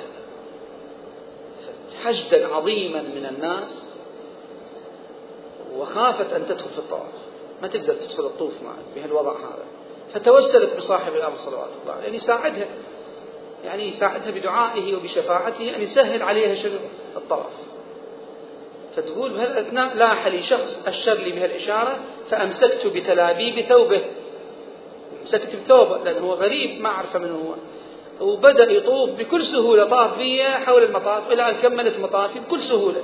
حشدا 2.03 2.47
عظيما 2.47 3.01
من 3.01 3.25
الناس 3.25 3.95
وخافت 5.77 6.33
أن 6.33 6.45
تدخل 6.45 6.69
في 6.69 6.77
الطواف. 6.77 7.27
ما 7.61 7.67
تقدر 7.67 7.93
تدخل 7.93 8.25
الطوف 8.25 8.53
معه 8.63 8.77
بهالوضع 8.95 9.39
هذا. 9.39 9.65
فتوسلت 10.13 10.77
بصاحب 10.77 11.15
الأمر 11.15 11.37
صلوات 11.37 11.69
الله 11.83 11.99
يعني 12.03 12.15
يساعدها. 12.15 12.67
يعني 13.63 13.87
يساعدها 13.87 14.31
بدعائه 14.31 14.95
وبشفاعته 14.95 15.75
أن 15.75 15.81
يسهل 15.81 16.23
عليها 16.23 16.55
شنو 16.55 16.79
الطواف. 17.15 17.53
فتقول 18.95 19.33
بهالأثناء 19.33 19.97
لاح 19.97 20.27
لي 20.27 20.43
شخص 20.43 20.87
أشر 20.87 21.13
لي 21.13 21.31
بهالإشارة 21.31 21.99
فأمسكت 22.29 22.87
بتلابيب 22.87 23.61
ثوبه. 23.61 24.01
مسكت 25.23 25.55
بثوبه 25.55 25.97
لأنه 25.97 26.19
هو 26.19 26.33
غريب 26.33 26.81
ما 26.81 26.89
أعرف 26.89 27.17
من 27.17 27.31
هو. 27.31 27.53
وبدأ 28.21 28.71
يطوف 28.71 29.09
بكل 29.09 29.45
سهولة. 29.45 29.89
طاف 29.89 30.17
بي 30.17 30.45
حول 30.45 30.83
المطاف 30.83 31.31
إلى 31.31 31.49
أن 31.49 31.55
كملت 31.55 31.99
مطافي 31.99 32.39
بكل 32.39 32.63
سهولة. 32.63 33.01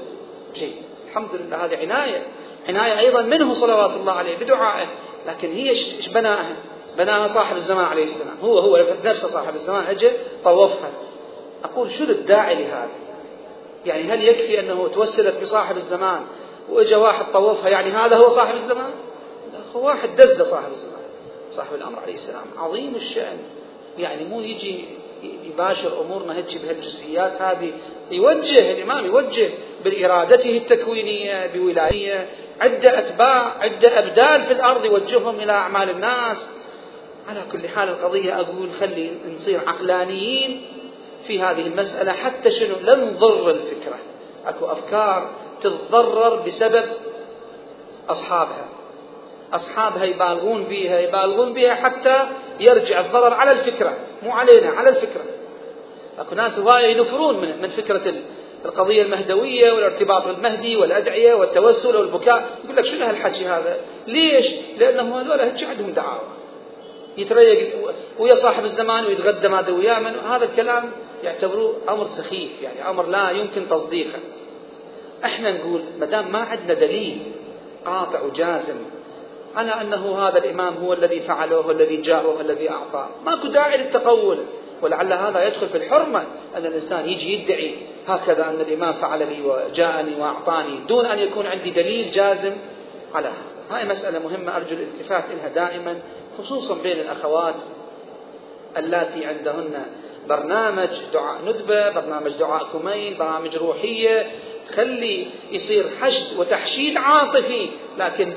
جيد. 0.56 0.76
الحمد 1.08 1.30
لله. 1.34 1.66
هذه 1.66 1.78
عناية. 1.78 2.24
عناية 2.68 3.00
أيضا 3.00 3.22
منه 3.22 3.54
صلوات 3.54 3.92
الله 3.92 4.14
عليه 4.14 4.38
بدعائه. 4.38 4.88
لكن 5.28 5.54
هي 5.54 5.70
إيش 5.70 6.10
بناها؟ 6.10 6.56
بناها 6.98 7.28
صاحب 7.28 7.56
الزمان 7.56 7.86
عليه 7.86 8.04
السلام. 8.04 8.38
هو 8.44 8.60
هو 8.60 8.86
نفسه 9.04 9.28
صاحب 9.28 9.56
الزمان. 9.56 9.84
أجى 9.84 10.10
طوفها. 10.44 10.90
أقول 11.64 11.92
شنو 11.92 12.10
الداعي 12.10 12.64
لهذا؟ 12.64 12.90
يعني 13.86 14.04
هل 14.04 14.28
يكفي 14.28 14.60
أنه 14.60 14.88
توسلت 14.88 15.42
بصاحب 15.42 15.78
الزمان 15.78 16.22
وإجا 16.70 16.98
واحد 16.98 17.26
طوفها؟ 17.34 17.70
يعني 17.70 17.92
هذا 17.92 18.16
هو 18.16 18.28
صاحب 18.28 18.56
الزمان؟ 18.56 18.92
لا 19.54 19.60
هو 19.76 19.88
واحد 19.88 20.16
دز 20.16 20.42
صاحب 20.42 20.72
الزمان. 20.72 21.04
صاحب 21.52 21.76
الأمر 21.76 22.00
عليه 22.00 22.16
السلام. 22.16 22.46
عظيم 22.58 22.96
الشأن. 22.96 23.38
يعني 23.98 24.26
مو 24.26 24.42
يجي 24.42 24.86
يباشر 25.44 26.02
امورنا 26.02 26.36
هيك 26.36 26.58
بهالجزئيات 26.58 27.42
هذه 27.42 27.72
يوجه 28.12 28.72
الامام 28.72 29.06
يوجه 29.06 29.50
بارادته 29.86 30.58
التكوينيه 30.58 31.48
بولايه 31.54 32.30
عده 32.62 33.00
اتباع 33.00 33.58
عده 33.60 34.00
ابدال 34.00 34.42
في 34.42 34.54
الأرض 34.54 34.86
يوجههم 34.86 35.40
إلى 35.40 35.52
اعمال 35.52 35.90
الناس 35.90 36.50
على 37.28 37.40
كل 37.52 37.68
حال 37.68 37.90
القضية 37.90 38.40
أقول 38.40 38.72
خلي 38.80 39.12
نصير 39.34 39.70
عقلانيين 39.70 40.62
في 41.28 41.42
هذه 41.42 41.68
المسألة 41.68 42.12
حتى 42.12 42.52
شنو 42.52 42.76
لا 42.82 42.96
نضر 42.96 43.50
الفكرة 43.50 43.96
أكو 44.46 44.66
أفكار 44.66 45.30
تتضرر 45.62 46.42
بسبب 46.42 46.86
أصحابها 48.10 48.68
أصحابها 49.54 50.04
يبالغون 50.04 50.64
بها 50.64 51.00
يبالغون 51.00 51.54
بها 51.54 51.74
حتى 51.74 52.28
يرجع 52.60 53.00
الضرر 53.00 53.34
على 53.34 53.52
الفكرة 53.52 53.98
مو 54.24 54.32
علينا 54.32 54.70
على 54.70 54.90
الفكرة. 54.90 55.24
أكو 56.20 56.36
ناس 56.36 56.60
هواية 56.60 56.86
ينفرون 56.86 57.42
من, 57.42 57.62
من 57.62 57.70
فكرة 57.70 58.14
القضية 58.66 59.02
المهدوية 59.02 59.72
والارتباط 59.72 60.28
بالمهدي 60.28 60.76
والأدعية 60.76 61.34
والتوسل 61.34 61.98
والبكاء. 61.98 62.50
يقول 62.64 62.76
لك 62.76 62.86
شنو 62.86 63.06
هالحكي 63.06 63.46
هذا؟ 63.46 63.78
ليش؟ 64.08 64.54
لأنهم 64.78 65.14
هذول 65.14 65.40
عندهم 65.42 65.92
دعاوى. 65.94 66.28
يتريق 67.18 67.94
ويا 68.20 68.36
صاحب 68.36 68.64
الزمان 68.64 69.06
ويتغدى 69.06 69.48
ما 69.48 69.60
أدري 69.60 69.76
من. 69.76 70.20
هذا 70.20 70.46
الكلام 70.46 70.92
يعتبروه 71.24 71.76
أمر 71.90 72.06
سخيف 72.06 72.62
يعني 72.62 72.90
أمر 72.90 73.08
لا 73.08 73.32
يمكن 73.32 73.68
تصديقه. 73.68 74.20
إحنا 75.26 75.52
نقول 75.58 75.82
ما 76.00 76.06
دام 76.06 76.32
ما 76.32 76.40
عندنا 76.40 76.74
دليل 76.74 77.18
قاطع 77.86 78.22
وجازم 78.22 78.76
على 79.56 79.72
أنه 79.72 80.18
هذا 80.18 80.38
الإمام 80.38 80.74
هو 80.74 80.94
الذي 80.94 81.20
فعله 81.20 81.56
هو 81.56 81.72
الذي 81.72 81.98
جاء 81.98 82.26
هو 82.26 82.42
الذي 82.42 82.70
أعطاه. 82.70 83.10
ماكو 83.26 83.48
داعي 83.48 83.78
للتقول. 83.78 84.38
ولعل 84.82 85.14
هذا 85.14 85.48
يدخل 85.48 85.70
في 85.70 85.78
الحرمة 85.78 86.24
أن 86.56 86.66
الإنسان 86.66 87.10
يجي 87.10 87.34
يدعي 87.34 87.76
هكذا 88.08 88.50
أن 88.50 88.62
الإمام 88.62 88.94
فعل 88.94 89.20
لي 89.20 89.42
وجاءني 89.42 90.16
وأعطاني 90.22 90.80
دون 90.88 91.06
أن 91.06 91.20
يكون 91.20 91.48
عندي 91.48 91.72
دليل 91.72 92.12
جازم 92.12 92.54
على 93.14 93.28
هذا. 93.28 93.78
هاي 93.78 93.86
مسألة 93.86 94.20
مهمة 94.20 94.56
أرجو 94.56 94.76
الالتفات 94.76 95.24
لها 95.30 95.48
دائما 95.48 96.00
خصوصا 96.38 96.82
بين 96.84 97.00
الأخوات 97.00 97.56
اللاتي 98.78 99.26
عندهن 99.26 99.86
برنامج 100.30 100.90
دعاء 101.14 101.42
ندبة 101.46 101.90
برنامج 101.90 102.32
دعاء 102.32 102.64
كميل 102.74 103.18
برامج 103.18 103.58
روحية. 103.58 104.32
خلي 104.76 105.28
يصير 105.52 105.86
حشد 106.02 106.40
وتحشيد 106.40 106.98
عاطفي 106.98 107.70
لكن 107.98 108.34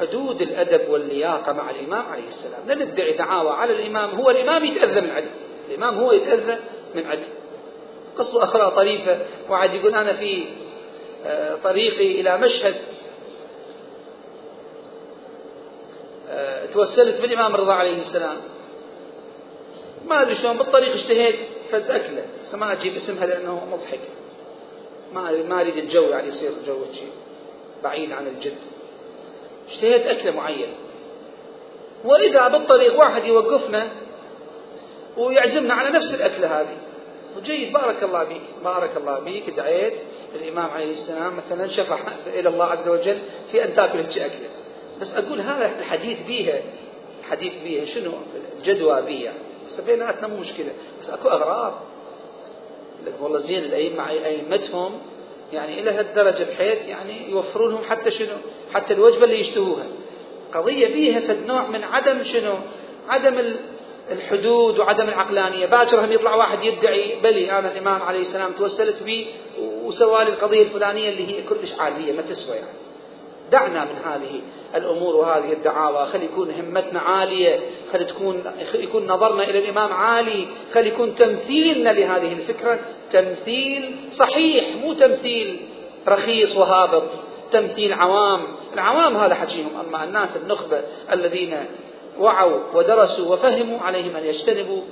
بحدود 0.00 0.42
الأدب 0.42 0.88
واللياقة 0.88 1.52
مع 1.52 1.70
الإمام 1.70 2.06
عليه 2.06 2.28
السلام. 2.28 2.60
لا 2.66 2.74
ندعي 2.74 3.12
دعاوى 3.16 3.50
على 3.50 3.72
الإمام. 3.72 4.10
هو 4.10 4.30
الإمام 4.30 4.64
يتأذى 4.64 5.00
من 5.00 5.10
عدل. 5.10 5.30
الإمام 5.68 5.94
هو 5.94 6.12
يتأذى 6.12 6.58
من 6.94 7.06
عدل. 7.06 7.26
قصة 8.16 8.44
أخرى 8.44 8.70
طريفة. 8.70 9.18
وعد 9.50 9.74
يقول 9.74 9.94
أنا 9.94 10.12
في 10.12 10.44
آه، 11.26 11.56
طريقي 11.56 12.20
إلى 12.20 12.38
مشهد 12.38 12.74
آه، 16.28 16.66
توسلت 16.66 17.20
بالإمام 17.20 17.54
الرضا 17.54 17.74
عليه 17.74 17.96
السلام. 17.96 18.36
ما 20.06 20.22
أدري 20.22 20.34
شلون 20.34 20.58
بالطريق 20.58 20.92
اشتهيت 20.92 21.36
فد 21.70 21.90
أكلة 21.90 22.24
بس 22.42 22.54
ما 22.54 22.72
أجيب 22.72 22.96
اسمها 22.96 23.26
لأنه 23.26 23.66
مضحك. 23.72 24.00
ما 25.14 25.42
ما 25.48 25.60
أريد 25.60 25.76
الجو 25.76 26.02
يعني 26.02 26.28
يصير 26.28 26.52
جو 26.66 26.76
بعيد 27.82 28.12
عن 28.12 28.26
الجد. 28.26 28.79
اشتهيت 29.70 30.06
أكلة 30.06 30.32
معينة. 30.32 30.72
وإذا 32.04 32.48
بالطريق 32.48 32.98
واحد 32.98 33.24
يوقفنا 33.24 33.88
ويعزمنا 35.16 35.74
على 35.74 35.90
نفس 35.90 36.14
الأكلة 36.14 36.60
هذه. 36.60 36.76
وجيد 37.36 37.72
بارك 37.72 38.02
الله 38.02 38.24
بك 38.24 38.40
بارك 38.64 38.96
الله 38.96 39.20
بك 39.20 39.50
دعيت 39.50 39.94
الإمام 40.34 40.70
عليه 40.70 40.92
السلام 40.92 41.36
مثلا 41.36 41.68
شفع 41.68 41.98
إلى 42.26 42.48
الله 42.48 42.64
عز 42.64 42.88
وجل 42.88 43.18
في 43.52 43.64
أن 43.64 43.74
تأكل 43.74 43.98
هيك 43.98 44.18
أكلة. 44.18 44.48
بس 45.00 45.16
أقول 45.16 45.40
هذا 45.40 45.78
الحديث 45.78 46.22
بيها 46.22 46.60
الحديث 47.20 47.54
بيها 47.62 47.84
شنو؟ 47.84 48.12
الجدوى 48.58 49.02
بيها 49.02 49.32
بس 49.66 49.80
بيناتنا 49.80 50.28
مو 50.28 50.36
مشكلة. 50.36 50.72
بس 51.00 51.10
أكو 51.10 51.28
أغراض. 51.28 51.74
لك 53.06 53.14
والله 53.20 53.38
زين 53.38 53.64
الأئمة 53.64 54.10
أئمتهم 54.10 55.00
يعني 55.52 55.80
إلى 55.80 55.90
هالدرجة 55.90 56.44
بحيث 56.44 56.88
يعني 56.88 57.30
يوفرون 57.30 57.72
لهم 57.72 57.84
حتى 57.84 58.10
شنو؟ 58.10 58.36
حتى 58.72 58.94
الوجبة 58.94 59.24
اللي 59.24 59.40
يشتهوها. 59.40 59.86
قضية 60.54 60.86
فيها 60.86 61.20
فد 61.20 61.46
نوع 61.46 61.66
من 61.66 61.84
عدم 61.84 62.24
شنو؟ 62.24 62.54
عدم 63.08 63.54
الحدود 64.10 64.78
وعدم 64.78 65.08
العقلانية. 65.08 65.66
باكر 65.66 66.04
هم 66.04 66.12
يطلع 66.12 66.34
واحد 66.34 66.64
يدعي 66.64 67.14
بلي 67.22 67.58
أنا 67.58 67.72
الإمام 67.72 68.02
عليه 68.02 68.20
السلام 68.20 68.52
توسلت 68.52 69.02
بي 69.02 69.26
وسوى 69.60 70.24
لي 70.24 70.30
القضية 70.30 70.62
الفلانية 70.62 71.08
اللي 71.08 71.28
هي 71.28 71.42
كلش 71.42 71.72
عادية 71.78 72.12
ما 72.12 72.22
تسوى 72.22 72.56
يعني. 72.56 72.89
دعنا 73.52 73.84
من 73.84 73.96
هذه 74.04 74.40
الأمور 74.74 75.16
وهذه 75.16 75.52
الدعاوى. 75.52 76.06
خلي 76.06 76.24
يكون 76.24 76.50
همتنا 76.50 77.00
عالية. 77.00 77.60
خلي 77.92 78.04
تكون 78.04 78.42
يكون 78.74 79.06
نظرنا 79.06 79.42
إلى 79.42 79.58
الإمام 79.58 79.92
عالي. 79.92 80.48
خلي 80.74 80.88
يكون 80.88 81.14
تمثيلنا 81.14 81.90
لهذه 81.90 82.32
الفكرة. 82.32 82.78
تمثيل 83.12 83.96
صحيح 84.10 84.64
مو 84.82 84.92
تمثيل 84.92 85.60
رخيص 86.08 86.56
وهابط. 86.56 87.02
تمثيل 87.52 87.92
عوام. 87.92 88.40
العوام 88.74 89.16
هذا 89.16 89.34
حكيهم. 89.34 89.70
أما 89.88 90.04
الناس 90.04 90.36
النخبة 90.36 90.82
الذين 91.12 91.56
وعوا 92.18 92.58
ودرسوا 92.74 93.34
وفهموا 93.34 93.78
عليهم 93.80 94.16
أن 94.16 94.24
يجتنبوا 94.24 94.82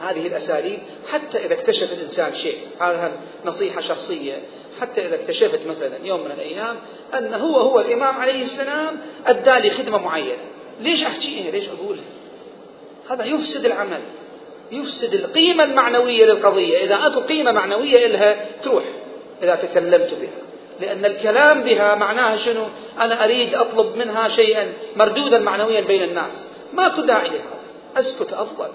هذه 0.00 0.26
الأساليب. 0.26 0.78
حتى 1.10 1.38
إذا 1.38 1.54
اكتشف 1.54 1.92
الإنسان 1.92 2.34
شيء. 2.34 2.58
هذا 2.80 3.12
نصيحة 3.44 3.80
شخصية. 3.80 4.40
حتى 4.80 5.06
إذا 5.06 5.14
اكتشفت 5.14 5.66
مثلا 5.66 6.06
يوم 6.06 6.20
من 6.20 6.30
الأيام 6.30 6.76
أن 7.14 7.34
هو 7.34 7.56
هو 7.56 7.80
الإمام 7.80 8.16
عليه 8.16 8.40
السلام 8.40 9.00
أدى 9.26 9.68
لي 9.68 9.70
خدمة 9.70 9.98
معينة. 9.98 10.42
ليش 10.80 11.04
أحكيها 11.04 11.50
ليش 11.50 11.68
أقولها؟ 11.68 12.04
هذا 13.10 13.24
يفسد 13.24 13.64
العمل 13.64 14.00
يفسد 14.72 15.14
القيمة 15.14 15.64
المعنوية 15.64 16.24
للقضية. 16.24 16.84
إذا 16.84 17.06
أكو 17.06 17.20
قيمة 17.20 17.52
معنوية 17.52 18.06
إلها 18.06 18.46
تروح 18.62 18.84
إذا 19.42 19.54
تكلمت 19.54 20.14
بها. 20.14 20.40
لأن 20.80 21.04
الكلام 21.04 21.62
بها 21.62 21.94
معناها 21.94 22.36
شنو؟ 22.36 22.64
أنا 23.00 23.24
أريد 23.24 23.54
أطلب 23.54 23.96
منها 23.96 24.28
شيئا 24.28 24.72
مردودا 24.96 25.38
معنويا 25.38 25.80
بين 25.80 26.02
الناس. 26.02 26.56
ماكو 26.72 27.00
داعي 27.00 27.28
لهذا. 27.28 27.60
أسكت 27.96 28.32
أفضل. 28.32 28.68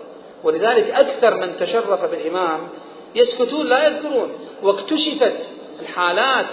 ولذلك 0.44 0.90
أكثر 0.92 1.36
من 1.36 1.58
تشرف 1.58 2.06
بالإمام 2.06 2.70
يسكتون 3.16 3.66
لا 3.68 3.88
يذكرون. 3.88 4.32
واكتشفت 4.64 5.65
الحالات 5.82 6.46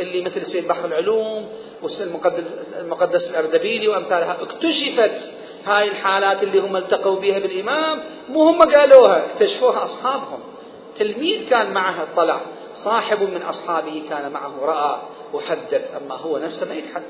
اللي 0.00 0.24
مثل 0.24 0.46
سيد 0.46 0.68
بحر 0.68 0.84
العلوم 0.84 1.48
والمقدس 1.82 3.30
الأردبيلي 3.30 3.88
وأمثالها. 3.88 4.42
اكتشفت 4.42 5.30
هاي 5.64 5.88
الحالات 5.88 6.42
اللي 6.42 6.58
هم 6.58 6.76
التقوا 6.76 7.20
بها 7.20 7.38
بالإمام 7.38 7.98
مو 8.28 8.42
هم 8.42 8.62
قالوها 8.62 9.26
اكتشفوها 9.26 9.84
أصحابهم. 9.84 10.40
تلميذ 10.98 11.48
كان 11.48 11.72
معه 11.72 12.06
طلع 12.16 12.40
صاحب 12.74 13.22
من 13.22 13.42
أصحابه 13.42 14.02
كان 14.10 14.32
معه 14.32 14.52
رأى 14.62 15.00
وحدث 15.32 15.82
أما 15.96 16.14
هو 16.14 16.38
نفسه 16.38 16.68
ما 16.68 16.74
يتحدث. 16.74 17.04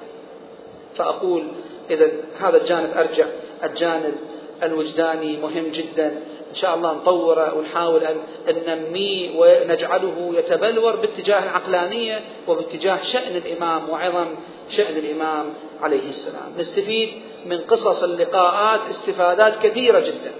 فأقول 0.94 1.46
إذا 1.90 2.10
هذا 2.40 2.56
الجانب 2.56 2.90
أرجع. 2.96 3.26
الجانب 3.64 4.14
الوجداني 4.62 5.36
مهم 5.36 5.68
جدا. 5.68 6.20
إن 6.54 6.58
شاء 6.58 6.74
الله 6.74 6.92
نطوره 6.92 7.54
ونحاول 7.54 8.04
أن 8.04 8.16
ننميه 8.48 9.38
ونجعله 9.38 10.32
يتبلور 10.34 10.96
باتجاه 10.96 11.42
العقلانية 11.42 12.20
وباتجاه 12.48 13.02
شأن 13.02 13.36
الإمام 13.36 13.90
وعظم 13.90 14.26
شأن 14.68 14.96
الإمام 14.96 15.46
عليه 15.80 16.08
السلام. 16.08 16.52
نستفيد 16.58 17.08
من 17.46 17.60
قصص 17.60 18.02
اللقاءات 18.02 18.80
استفادات 18.90 19.66
كثيرة 19.66 20.00
جدا. 20.00 20.32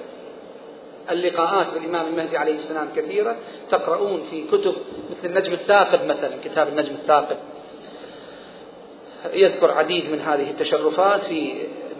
اللقاءات 1.10 1.74
بالإمام 1.74 2.06
المهدي 2.06 2.36
عليه 2.36 2.54
السلام 2.54 2.88
كثيرة. 2.96 3.36
تقرؤون 3.70 4.22
في 4.30 4.44
كتب 4.44 4.74
مثل 5.10 5.28
النجم 5.28 5.52
الثاقب 5.52 6.04
مثلا 6.06 6.36
كتاب 6.44 6.68
النجم 6.68 6.92
الثاقب. 6.94 7.36
يذكر 9.32 9.70
عديد 9.70 10.04
من 10.04 10.20
هذه 10.20 10.50
التشرفات 10.50 11.20
في 11.20 11.52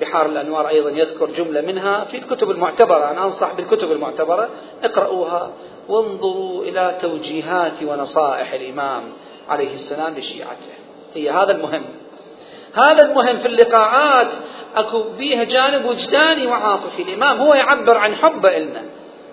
بحار 0.05 0.27
الأنوار 0.27 0.69
أيضا 0.69 0.91
يذكر 0.91 1.31
جملة 1.31 1.61
منها 1.61 2.05
في 2.05 2.17
الكتب 2.17 2.51
المعتبرة. 2.51 3.11
أنا 3.11 3.25
أنصح 3.25 3.55
بالكتب 3.55 3.93
المعتبرة. 3.93 4.49
اقرأوها. 4.85 5.53
وانظروا 5.89 6.63
إلى 6.63 6.99
توجيهات 7.01 7.83
ونصائح 7.83 8.53
الإمام 8.53 9.03
عليه 9.49 9.73
السلام 9.75 10.15
لشيعته. 10.15 10.75
هي 11.15 11.31
هذا 11.31 11.53
المهم. 11.53 11.85
هذا 12.75 13.03
المهم 13.03 13.35
في 13.35 13.47
اللقاءات. 13.49 14.33
أكو 14.77 15.03
بيها 15.19 15.45
جانب 15.45 15.85
وجداني 15.85 16.47
وعاطفي. 16.47 17.03
الإمام 17.03 17.39
هو 17.39 17.55
يعبر 17.55 17.97
عن 17.97 18.15
حبه 18.15 18.59
لنا 18.59 18.83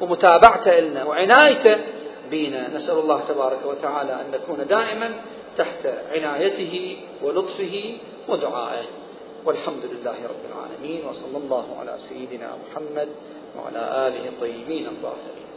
ومتابعته 0.02 0.80
لنا 0.80 1.04
وعنايته 1.04 1.76
بنا. 2.32 2.76
نسأل 2.76 3.00
الله 3.00 3.22
تبارك 3.30 3.66
وتعالى 3.66 4.14
أن 4.14 4.32
نكون 4.32 4.68
دائما 4.68 5.12
تحت 5.58 5.88
عنايته 6.12 6.98
ولطفه 7.24 7.98
ودعائه. 8.28 8.86
والحمد 9.46 9.86
لله 9.86 10.18
رب 10.28 10.44
العالمين 10.52 11.06
وصلى 11.06 11.38
الله 11.38 11.66
على 11.80 11.98
سيدنا 11.98 12.58
محمد 12.62 13.10
وعلى 13.58 13.82
آله 14.08 14.30
الطيبين 14.30 14.88
الطاهرين. 14.88 15.50